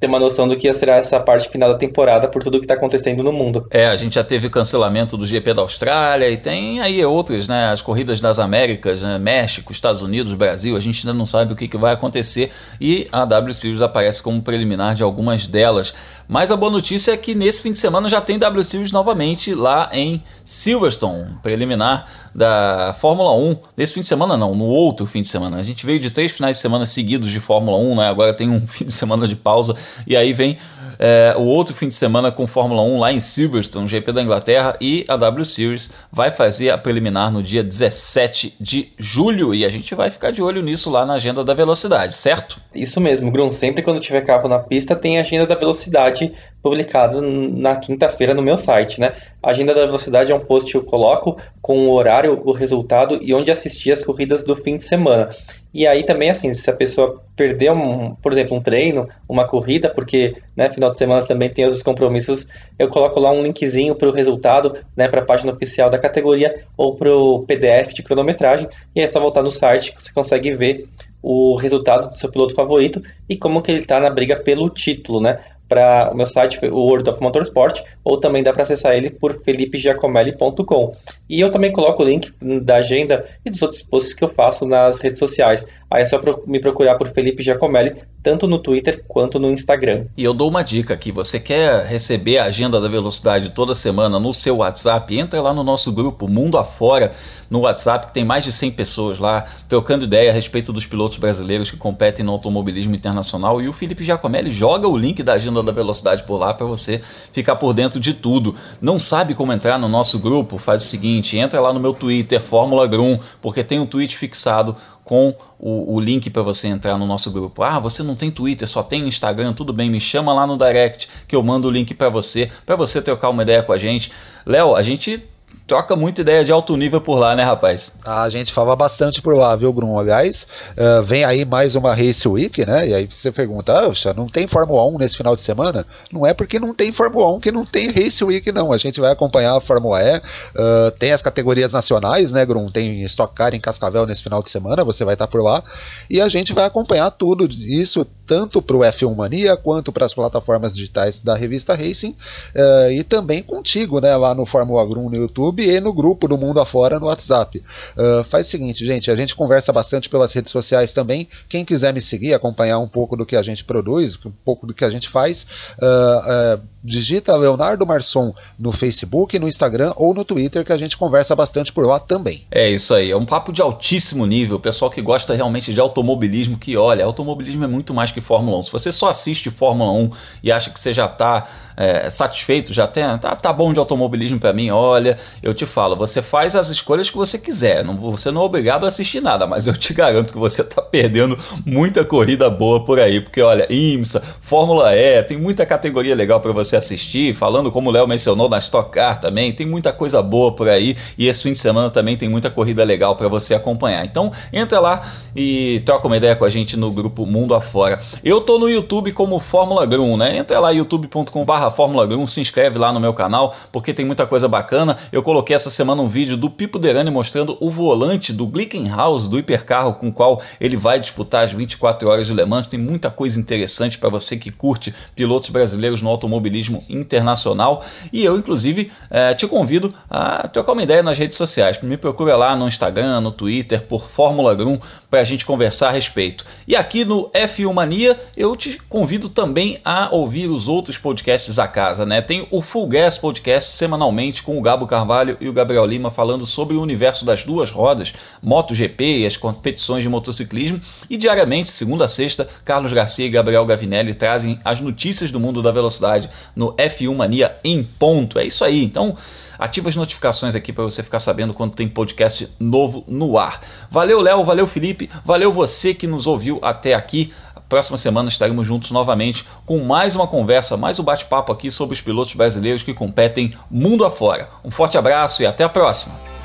ter 0.00 0.06
uma 0.06 0.20
noção 0.20 0.46
do 0.46 0.56
que 0.56 0.72
será 0.72 0.96
essa 0.96 1.18
parte 1.18 1.48
final 1.48 1.72
da 1.72 1.78
temporada 1.78 2.28
por 2.28 2.42
tudo 2.42 2.58
que 2.58 2.64
está 2.64 2.74
acontecendo 2.74 3.22
no 3.22 3.32
mundo. 3.32 3.66
É, 3.70 3.86
a 3.86 3.96
gente 3.96 4.14
já 4.14 4.22
teve 4.22 4.48
cancelamento 4.48 5.16
do 5.16 5.26
GP 5.26 5.54
da 5.54 5.62
Austrália 5.62 6.30
e 6.30 6.36
tem 6.36 6.80
aí 6.80 7.04
outras, 7.04 7.48
né? 7.48 7.70
As 7.70 7.82
corridas 7.82 8.20
das 8.20 8.38
Américas, 8.38 9.02
né? 9.02 9.18
México, 9.18 9.72
Estados 9.72 10.00
Unidos, 10.00 10.32
Brasil, 10.34 10.76
a 10.76 10.80
gente 10.80 11.06
ainda 11.06 11.16
não 11.16 11.26
sabe 11.26 11.52
o 11.52 11.56
que, 11.56 11.66
que 11.66 11.76
vai 11.76 11.92
acontecer 11.92 12.50
e 12.80 13.08
a 13.10 13.24
W 13.24 13.52
Series 13.52 13.82
aparece 13.82 14.22
como 14.22 14.40
preliminar 14.40 14.94
de 14.94 15.02
algumas 15.02 15.46
delas. 15.46 15.92
Mas 16.28 16.50
a 16.50 16.56
boa 16.56 16.70
notícia 16.70 17.12
é 17.12 17.16
que 17.16 17.34
nesse 17.34 17.62
fim 17.62 17.72
de 17.72 17.78
semana 17.78 18.08
já 18.08 18.20
tem 18.20 18.38
W 18.38 18.64
Series 18.64 18.92
novamente 18.92 19.54
lá 19.54 19.88
em 19.92 20.22
Silverstone, 20.44 21.38
preliminar 21.42 22.06
da 22.34 22.94
Fórmula 23.00 23.34
1. 23.34 23.56
Nesse 23.76 23.94
fim 23.94 24.00
de 24.00 24.06
semana 24.06 24.36
não, 24.36 24.54
no 24.54 24.66
outro 24.66 25.06
fim 25.06 25.22
de 25.22 25.26
semana. 25.26 25.56
A 25.56 25.62
gente 25.62 25.84
veio 25.84 25.98
de 25.98 26.10
três 26.10 26.32
finais 26.32 26.58
de 26.58 26.62
semana 26.62 26.86
seguidos 26.86 27.30
de 27.30 27.40
Fórmula 27.40 27.78
1, 27.78 27.96
né? 27.96 28.08
Agora 28.08 28.32
tem 28.34 28.48
um 28.48 28.64
fim 28.68 28.84
de 28.84 28.92
semana 28.92 29.26
de 29.26 29.34
pausa 29.34 29.74
e 30.06 30.16
aí 30.16 30.32
vem 30.32 30.58
é, 30.98 31.34
o 31.36 31.42
outro 31.42 31.74
fim 31.74 31.88
de 31.88 31.94
semana 31.94 32.32
com 32.32 32.46
Fórmula 32.46 32.82
1 32.82 32.98
lá 32.98 33.12
em 33.12 33.20
Silverstone, 33.20 33.86
GP 33.86 34.12
da 34.12 34.22
Inglaterra, 34.22 34.76
e 34.80 35.04
a 35.06 35.16
W 35.16 35.44
Series 35.44 35.90
vai 36.10 36.30
fazer 36.30 36.70
a 36.70 36.78
preliminar 36.78 37.30
no 37.30 37.42
dia 37.42 37.62
17 37.62 38.56
de 38.60 38.92
julho 38.98 39.54
e 39.54 39.64
a 39.64 39.68
gente 39.68 39.94
vai 39.94 40.10
ficar 40.10 40.32
de 40.32 40.42
olho 40.42 40.60
nisso 40.60 40.90
lá 40.90 41.06
na 41.06 41.14
agenda 41.14 41.44
da 41.44 41.54
velocidade, 41.54 42.14
certo? 42.14 42.60
Isso 42.74 43.00
mesmo, 43.00 43.30
Grum. 43.30 43.52
Sempre 43.52 43.82
quando 43.82 44.00
tiver 44.00 44.22
carro 44.22 44.48
na 44.48 44.58
pista 44.58 44.96
tem 44.96 45.18
a 45.18 45.20
agenda 45.20 45.46
da 45.46 45.54
velocidade 45.54 46.32
publicado 46.62 47.22
na 47.22 47.76
quinta-feira 47.76 48.34
no 48.34 48.42
meu 48.42 48.58
site, 48.58 49.00
né? 49.00 49.14
A 49.42 49.50
agenda 49.50 49.72
da 49.72 49.86
velocidade 49.86 50.32
é 50.32 50.34
um 50.34 50.40
post 50.40 50.70
que 50.70 50.76
eu 50.76 50.82
coloco 50.82 51.38
com 51.62 51.86
o 51.86 51.92
horário, 51.92 52.40
o 52.44 52.52
resultado 52.52 53.18
e 53.22 53.32
onde 53.32 53.50
assistir 53.50 53.92
as 53.92 54.02
corridas 54.02 54.42
do 54.42 54.56
fim 54.56 54.76
de 54.76 54.84
semana. 54.84 55.30
E 55.72 55.86
aí 55.86 56.02
também, 56.02 56.30
assim, 56.30 56.52
se 56.52 56.68
a 56.70 56.72
pessoa 56.72 57.22
perder, 57.36 57.70
um, 57.72 58.14
por 58.16 58.32
exemplo, 58.32 58.56
um 58.56 58.60
treino, 58.60 59.08
uma 59.28 59.46
corrida, 59.46 59.90
porque 59.90 60.36
né, 60.56 60.68
final 60.70 60.90
de 60.90 60.96
semana 60.96 61.26
também 61.26 61.50
tem 61.50 61.64
outros 61.64 61.82
compromissos, 61.82 62.46
eu 62.78 62.88
coloco 62.88 63.20
lá 63.20 63.30
um 63.30 63.42
linkzinho 63.42 63.94
para 63.94 64.08
o 64.08 64.12
resultado, 64.12 64.78
né, 64.96 65.08
para 65.08 65.20
a 65.20 65.24
página 65.24 65.52
oficial 65.52 65.90
da 65.90 65.98
categoria 65.98 66.64
ou 66.76 66.96
para 66.96 67.14
o 67.14 67.44
PDF 67.44 67.92
de 67.92 68.02
cronometragem. 68.02 68.68
E 68.94 69.00
é 69.00 69.06
só 69.06 69.20
voltar 69.20 69.42
no 69.42 69.50
site 69.50 69.92
que 69.92 70.02
você 70.02 70.12
consegue 70.12 70.52
ver 70.52 70.88
o 71.22 71.56
resultado 71.56 72.08
do 72.08 72.16
seu 72.16 72.30
piloto 72.30 72.54
favorito 72.54 73.02
e 73.28 73.36
como 73.36 73.60
que 73.60 73.70
ele 73.70 73.78
está 73.78 74.00
na 74.00 74.08
briga 74.08 74.36
pelo 74.36 74.70
título, 74.70 75.20
né? 75.20 75.40
Para 75.68 76.10
o 76.12 76.16
meu 76.16 76.26
site, 76.26 76.58
o 76.66 76.76
World 76.76 77.10
of 77.10 77.20
Motorsport, 77.20 77.82
ou 78.02 78.18
também 78.18 78.42
dá 78.42 78.52
para 78.52 78.62
acessar 78.62 78.96
ele 78.96 79.10
por 79.10 79.34
felipegiacomelli.com. 79.42 80.96
E 81.28 81.40
eu 81.40 81.50
também 81.50 81.72
coloco 81.72 82.02
o 82.02 82.06
link 82.06 82.32
da 82.62 82.76
agenda 82.76 83.26
e 83.44 83.50
dos 83.50 83.60
outros 83.60 83.82
posts 83.82 84.14
que 84.14 84.24
eu 84.24 84.28
faço 84.28 84.66
nas 84.66 84.98
redes 84.98 85.18
sociais. 85.18 85.66
Aí 85.90 86.02
é 86.02 86.06
só 86.06 86.20
me 86.46 86.60
procurar 86.60 86.96
por 86.96 87.08
Felipe 87.08 87.42
Giacomelli, 87.42 87.96
tanto 88.22 88.46
no 88.46 88.58
Twitter 88.58 89.04
quanto 89.08 89.38
no 89.38 89.50
Instagram. 89.50 90.04
E 90.16 90.22
eu 90.22 90.34
dou 90.34 90.50
uma 90.50 90.62
dica 90.62 90.92
aqui: 90.92 91.10
você 91.10 91.40
quer 91.40 91.86
receber 91.86 92.38
a 92.38 92.44
agenda 92.44 92.78
da 92.78 92.88
velocidade 92.88 93.50
toda 93.50 93.74
semana 93.74 94.20
no 94.20 94.32
seu 94.32 94.58
WhatsApp? 94.58 95.18
Entra 95.18 95.40
lá 95.40 95.54
no 95.54 95.64
nosso 95.64 95.90
grupo 95.90 96.28
Mundo 96.28 96.58
Afora 96.58 97.12
no 97.48 97.60
WhatsApp, 97.60 98.08
que 98.08 98.12
tem 98.12 98.24
mais 98.24 98.44
de 98.44 98.52
100 98.52 98.72
pessoas 98.72 99.18
lá 99.18 99.46
trocando 99.66 100.04
ideia 100.04 100.30
a 100.30 100.34
respeito 100.34 100.74
dos 100.74 100.84
pilotos 100.84 101.16
brasileiros 101.16 101.70
que 101.70 101.76
competem 101.78 102.22
no 102.22 102.32
automobilismo 102.32 102.94
internacional. 102.94 103.62
E 103.62 103.68
o 103.68 103.72
Felipe 103.72 104.04
Giacomelli 104.04 104.50
joga 104.50 104.86
o 104.86 104.96
link 104.96 105.22
da 105.22 105.32
agenda 105.32 105.62
da 105.62 105.72
velocidade 105.72 106.24
por 106.24 106.36
lá 106.36 106.52
para 106.52 106.66
você 106.66 107.00
ficar 107.32 107.56
por 107.56 107.72
dentro 107.72 107.98
de 107.98 108.12
tudo. 108.12 108.54
Não 108.78 108.98
sabe 108.98 109.34
como 109.34 109.54
entrar 109.54 109.78
no 109.78 109.88
nosso 109.88 110.18
grupo? 110.18 110.58
Faz 110.58 110.82
o 110.82 110.86
seguinte: 110.86 111.38
entra 111.38 111.60
lá 111.60 111.72
no 111.72 111.80
meu 111.80 111.94
Twitter, 111.94 112.42
Fórmula 112.42 112.86
Grum, 112.86 113.18
porque 113.40 113.64
tem 113.64 113.80
um 113.80 113.86
tweet 113.86 114.14
fixado 114.14 114.76
com 115.08 115.34
o, 115.58 115.94
o 115.94 115.98
link 115.98 116.28
para 116.28 116.42
você 116.42 116.68
entrar 116.68 116.98
no 116.98 117.06
nosso 117.06 117.30
grupo. 117.30 117.62
Ah, 117.62 117.78
você 117.78 118.02
não 118.02 118.14
tem 118.14 118.30
Twitter, 118.30 118.68
só 118.68 118.82
tem 118.82 119.08
Instagram, 119.08 119.54
tudo 119.54 119.72
bem, 119.72 119.88
me 119.88 119.98
chama 119.98 120.34
lá 120.34 120.46
no 120.46 120.58
direct 120.58 121.08
que 121.26 121.34
eu 121.34 121.42
mando 121.42 121.66
o 121.66 121.70
link 121.70 121.94
para 121.94 122.10
você, 122.10 122.50
para 122.66 122.76
você 122.76 123.00
trocar 123.00 123.30
uma 123.30 123.42
ideia 123.42 123.62
com 123.62 123.72
a 123.72 123.78
gente. 123.78 124.12
Léo, 124.44 124.76
a 124.76 124.82
gente 124.82 125.26
troca 125.68 125.94
muita 125.94 126.22
ideia 126.22 126.42
de 126.42 126.50
alto 126.50 126.74
nível 126.78 126.98
por 126.98 127.16
lá, 127.16 127.36
né, 127.36 127.44
rapaz? 127.44 127.92
A 128.02 128.30
gente 128.30 128.50
fala 128.54 128.74
bastante 128.74 129.20
por 129.20 129.36
lá, 129.36 129.54
viu, 129.54 129.70
Grum? 129.70 129.98
Aliás, 129.98 130.46
uh, 130.72 131.02
vem 131.02 131.24
aí 131.24 131.44
mais 131.44 131.74
uma 131.74 131.94
Race 131.94 132.26
Week, 132.26 132.64
né? 132.64 132.88
E 132.88 132.94
aí 132.94 133.06
você 133.06 133.30
pergunta, 133.30 133.74
ah, 133.78 134.14
não 134.16 134.26
tem 134.26 134.46
Fórmula 134.46 134.86
1 134.86 134.96
nesse 134.96 135.18
final 135.18 135.36
de 135.36 135.42
semana? 135.42 135.86
Não 136.10 136.26
é 136.26 136.32
porque 136.32 136.58
não 136.58 136.72
tem 136.72 136.90
Fórmula 136.90 137.30
1 137.34 137.40
que 137.40 137.52
não 137.52 137.66
tem 137.66 137.90
Race 137.90 138.24
Week, 138.24 138.50
não. 138.50 138.72
A 138.72 138.78
gente 138.78 138.98
vai 138.98 139.12
acompanhar 139.12 139.58
a 139.58 139.60
Fórmula 139.60 140.00
E, 140.02 140.16
uh, 140.16 140.90
tem 140.98 141.12
as 141.12 141.20
categorias 141.20 141.74
nacionais, 141.74 142.32
né, 142.32 142.46
Grum? 142.46 142.70
Tem 142.70 143.02
Stock 143.02 143.34
Car 143.34 143.54
em 143.54 143.60
Cascavel 143.60 144.06
nesse 144.06 144.22
final 144.22 144.42
de 144.42 144.48
semana, 144.48 144.82
você 144.82 145.04
vai 145.04 145.16
estar 145.16 145.26
por 145.26 145.42
lá. 145.42 145.62
E 146.08 146.18
a 146.18 146.30
gente 146.30 146.54
vai 146.54 146.64
acompanhar 146.64 147.10
tudo 147.10 147.46
isso, 147.46 148.06
tanto 148.26 148.62
para 148.62 148.76
o 148.76 148.80
F1 148.80 149.14
Mania, 149.14 149.54
quanto 149.54 149.92
para 149.92 150.06
as 150.06 150.14
plataformas 150.14 150.74
digitais 150.74 151.20
da 151.20 151.34
revista 151.34 151.74
Racing, 151.74 152.16
uh, 152.56 152.90
e 152.90 153.04
também 153.04 153.42
contigo, 153.42 154.00
né, 154.00 154.16
lá 154.16 154.34
no 154.34 154.46
Fórmula 154.46 154.86
Grum 154.86 155.10
no 155.10 155.16
YouTube 155.16 155.57
E 155.62 155.80
no 155.80 155.92
grupo 155.92 156.28
do 156.28 156.38
Mundo 156.38 156.60
Afora 156.60 156.98
no 156.98 157.06
WhatsApp. 157.06 157.62
Uh, 157.96 158.24
faz 158.24 158.46
o 158.46 158.50
seguinte, 158.50 158.84
gente, 158.84 159.10
a 159.10 159.16
gente 159.16 159.34
conversa 159.34 159.72
bastante 159.72 160.08
pelas 160.08 160.32
redes 160.32 160.52
sociais 160.52 160.92
também. 160.92 161.28
Quem 161.48 161.64
quiser 161.64 161.92
me 161.92 162.00
seguir, 162.00 162.34
acompanhar 162.34 162.78
um 162.78 162.88
pouco 162.88 163.16
do 163.16 163.26
que 163.26 163.36
a 163.36 163.42
gente 163.42 163.64
produz, 163.64 164.18
um 164.24 164.32
pouco 164.44 164.66
do 164.66 164.74
que 164.74 164.84
a 164.84 164.90
gente 164.90 165.08
faz, 165.08 165.46
uh, 165.80 166.56
uh, 166.58 166.62
digita 166.82 167.36
Leonardo 167.36 167.86
Marçom 167.86 168.34
no 168.58 168.72
Facebook, 168.72 169.38
no 169.38 169.48
Instagram 169.48 169.92
ou 169.96 170.14
no 170.14 170.24
Twitter, 170.24 170.64
que 170.64 170.72
a 170.72 170.78
gente 170.78 170.96
conversa 170.96 171.34
bastante 171.34 171.72
por 171.72 171.86
lá 171.86 171.98
também. 171.98 172.44
É 172.50 172.68
isso 172.70 172.94
aí, 172.94 173.10
é 173.10 173.16
um 173.16 173.26
papo 173.26 173.52
de 173.52 173.60
altíssimo 173.60 174.26
nível. 174.26 174.58
Pessoal 174.58 174.90
que 174.90 175.02
gosta 175.02 175.34
realmente 175.34 175.72
de 175.72 175.80
automobilismo, 175.80 176.58
que 176.58 176.76
olha, 176.76 177.04
automobilismo 177.04 177.64
é 177.64 177.68
muito 177.68 177.92
mais 177.92 178.10
que 178.10 178.20
Fórmula 178.20 178.58
1. 178.58 178.62
Se 178.64 178.72
você 178.72 178.92
só 178.92 179.10
assiste 179.10 179.50
Fórmula 179.50 179.92
1 179.92 180.10
e 180.42 180.52
acha 180.52 180.70
que 180.70 180.78
você 180.78 180.92
já 180.92 181.06
está 181.06 181.46
é, 181.78 182.10
satisfeito, 182.10 182.74
já 182.74 182.88
tem, 182.88 183.04
tá, 183.18 183.36
tá 183.36 183.52
bom 183.52 183.72
de 183.72 183.78
automobilismo 183.78 184.40
para 184.40 184.52
mim, 184.52 184.68
olha, 184.70 185.16
eu 185.40 185.54
te 185.54 185.64
falo, 185.64 185.94
você 185.94 186.20
faz 186.20 186.56
as 186.56 186.68
escolhas 186.68 187.08
que 187.08 187.16
você 187.16 187.38
quiser, 187.38 187.84
não, 187.84 187.96
você 187.96 188.32
não 188.32 188.42
é 188.42 188.44
obrigado 188.44 188.84
a 188.84 188.88
assistir 188.88 189.20
nada, 189.20 189.46
mas 189.46 189.68
eu 189.68 189.76
te 189.76 189.94
garanto 189.94 190.32
que 190.32 190.38
você 190.38 190.64
tá 190.64 190.82
perdendo 190.82 191.38
muita 191.64 192.04
corrida 192.04 192.50
boa 192.50 192.84
por 192.84 192.98
aí, 192.98 193.20
porque 193.20 193.40
olha, 193.40 193.66
IMSA, 193.70 194.20
Fórmula 194.40 194.96
E, 194.96 195.22
tem 195.22 195.38
muita 195.38 195.64
categoria 195.64 196.16
legal 196.16 196.40
para 196.40 196.50
você 196.52 196.74
assistir, 196.74 197.32
falando 197.32 197.70
como 197.70 197.90
o 197.90 197.92
Léo 197.92 198.08
mencionou 198.08 198.48
na 198.48 198.58
Stock 198.58 198.90
Car 198.90 199.20
também, 199.20 199.52
tem 199.52 199.66
muita 199.66 199.92
coisa 199.92 200.20
boa 200.20 200.52
por 200.52 200.68
aí 200.68 200.96
e 201.16 201.28
esse 201.28 201.44
fim 201.44 201.52
de 201.52 201.58
semana 201.58 201.90
também 201.90 202.16
tem 202.16 202.28
muita 202.28 202.50
corrida 202.50 202.82
legal 202.82 203.14
para 203.14 203.28
você 203.28 203.54
acompanhar. 203.54 204.04
Então, 204.04 204.32
entra 204.52 204.80
lá 204.80 205.02
e 205.36 205.80
troca 205.86 206.08
uma 206.08 206.16
ideia 206.16 206.34
com 206.34 206.44
a 206.44 206.50
gente 206.50 206.76
no 206.76 206.90
grupo 206.90 207.24
Mundo 207.24 207.54
Afora. 207.54 208.00
Eu 208.24 208.40
tô 208.40 208.58
no 208.58 208.68
YouTube 208.68 209.12
como 209.12 209.38
Fórmula 209.38 209.86
Grum, 209.86 210.16
né? 210.16 210.38
Entra 210.38 210.58
lá 210.58 210.70
youtube.com/barra 210.70 211.67
barra 211.68 211.70
Fórmula 211.70 212.06
1, 212.06 212.26
se 212.26 212.40
inscreve 212.40 212.78
lá 212.78 212.92
no 212.92 212.98
meu 212.98 213.12
canal, 213.12 213.54
porque 213.70 213.92
tem 213.92 214.04
muita 214.04 214.26
coisa 214.26 214.48
bacana. 214.48 214.96
Eu 215.12 215.22
coloquei 215.22 215.54
essa 215.54 215.70
semana 215.70 216.02
um 216.02 216.08
vídeo 216.08 216.36
do 216.36 216.50
Pipo 216.50 216.78
Derani 216.78 217.10
mostrando 217.10 217.56
o 217.60 217.70
volante 217.70 218.32
do 218.32 218.46
Glickenhaus, 218.46 219.28
do 219.28 219.38
hipercarro 219.38 219.94
com 219.94 220.08
o 220.08 220.12
qual 220.12 220.40
ele 220.60 220.76
vai 220.76 220.98
disputar 220.98 221.44
as 221.44 221.52
24 221.52 222.08
horas 222.08 222.26
de 222.26 222.34
Le 222.34 222.44
Mans. 222.44 222.68
Tem 222.68 222.80
muita 222.80 223.10
coisa 223.10 223.38
interessante 223.38 223.98
para 223.98 224.08
você 224.08 224.36
que 224.36 224.50
curte 224.50 224.94
pilotos 225.14 225.50
brasileiros 225.50 226.02
no 226.02 226.08
automobilismo 226.08 226.82
internacional. 226.88 227.84
E 228.12 228.24
eu, 228.24 228.36
inclusive, 228.36 228.90
é, 229.10 229.34
te 229.34 229.46
convido 229.46 229.94
a 230.10 230.48
trocar 230.48 230.72
uma 230.72 230.82
ideia 230.82 231.02
nas 231.02 231.18
redes 231.18 231.36
sociais. 231.36 231.80
Me 231.82 231.96
procura 231.96 232.36
lá 232.36 232.56
no 232.56 232.66
Instagram, 232.66 233.20
no 233.20 233.32
Twitter, 233.32 233.82
por 233.82 234.06
Fórmula 234.06 234.54
1, 234.54 234.78
para 235.10 235.20
a 235.20 235.24
gente 235.24 235.44
conversar 235.44 235.88
a 235.88 235.92
respeito. 235.92 236.44
E 236.66 236.74
aqui 236.74 237.04
no 237.04 237.30
F1 237.30 237.72
Mania, 237.72 238.18
eu 238.36 238.54
te 238.56 238.78
convido 238.88 239.28
também 239.28 239.80
a 239.84 240.08
ouvir 240.10 240.48
os 240.48 240.68
outros 240.68 240.98
podcasts 240.98 241.57
a 241.58 241.68
casa, 241.68 242.06
né? 242.06 242.20
Tem 242.20 242.46
o 242.50 242.62
Full 242.62 242.86
Gas 242.86 243.18
Podcast 243.18 243.72
semanalmente 243.72 244.42
com 244.42 244.58
o 244.58 244.62
Gabo 244.62 244.86
Carvalho 244.86 245.36
e 245.40 245.48
o 245.48 245.52
Gabriel 245.52 245.84
Lima 245.84 246.10
falando 246.10 246.46
sobre 246.46 246.76
o 246.76 246.82
universo 246.82 247.24
das 247.24 247.44
duas 247.44 247.70
rodas, 247.70 248.12
MotoGP 248.42 249.18
e 249.18 249.26
as 249.26 249.36
competições 249.36 250.02
de 250.02 250.08
motociclismo. 250.08 250.80
E 251.08 251.16
diariamente, 251.16 251.70
segunda 251.70 252.04
a 252.04 252.08
sexta, 252.08 252.48
Carlos 252.64 252.92
Garcia 252.92 253.26
e 253.26 253.30
Gabriel 253.30 253.64
Gavinelli 253.64 254.14
trazem 254.14 254.60
as 254.64 254.80
notícias 254.80 255.30
do 255.30 255.40
mundo 255.40 255.62
da 255.62 255.72
velocidade 255.72 256.30
no 256.54 256.72
F1 256.74 257.14
Mania 257.14 257.56
em 257.64 257.82
ponto. 257.82 258.38
É 258.38 258.44
isso 258.44 258.64
aí. 258.64 258.84
Então, 258.84 259.16
ativa 259.58 259.88
as 259.88 259.96
notificações 259.96 260.54
aqui 260.54 260.72
para 260.72 260.84
você 260.84 261.02
ficar 261.02 261.18
sabendo 261.18 261.52
quando 261.52 261.74
tem 261.74 261.88
podcast 261.88 262.48
novo 262.60 263.04
no 263.08 263.36
ar. 263.36 263.60
Valeu, 263.90 264.20
Léo, 264.20 264.44
valeu, 264.44 264.66
Felipe, 264.66 265.10
valeu 265.24 265.52
você 265.52 265.92
que 265.92 266.06
nos 266.06 266.26
ouviu 266.26 266.60
até 266.62 266.94
aqui. 266.94 267.32
Próxima 267.68 267.98
semana 267.98 268.28
estaremos 268.28 268.66
juntos 268.66 268.90
novamente 268.90 269.44
com 269.66 269.78
mais 269.84 270.16
uma 270.16 270.26
conversa, 270.26 270.76
mais 270.76 270.98
um 270.98 271.04
bate-papo 271.04 271.52
aqui 271.52 271.70
sobre 271.70 271.94
os 271.94 272.00
pilotos 272.00 272.34
brasileiros 272.34 272.82
que 272.82 272.94
competem 272.94 273.54
mundo 273.70 274.04
afora. 274.04 274.48
Um 274.64 274.70
forte 274.70 274.96
abraço 274.96 275.42
e 275.42 275.46
até 275.46 275.64
a 275.64 275.68
próxima! 275.68 276.37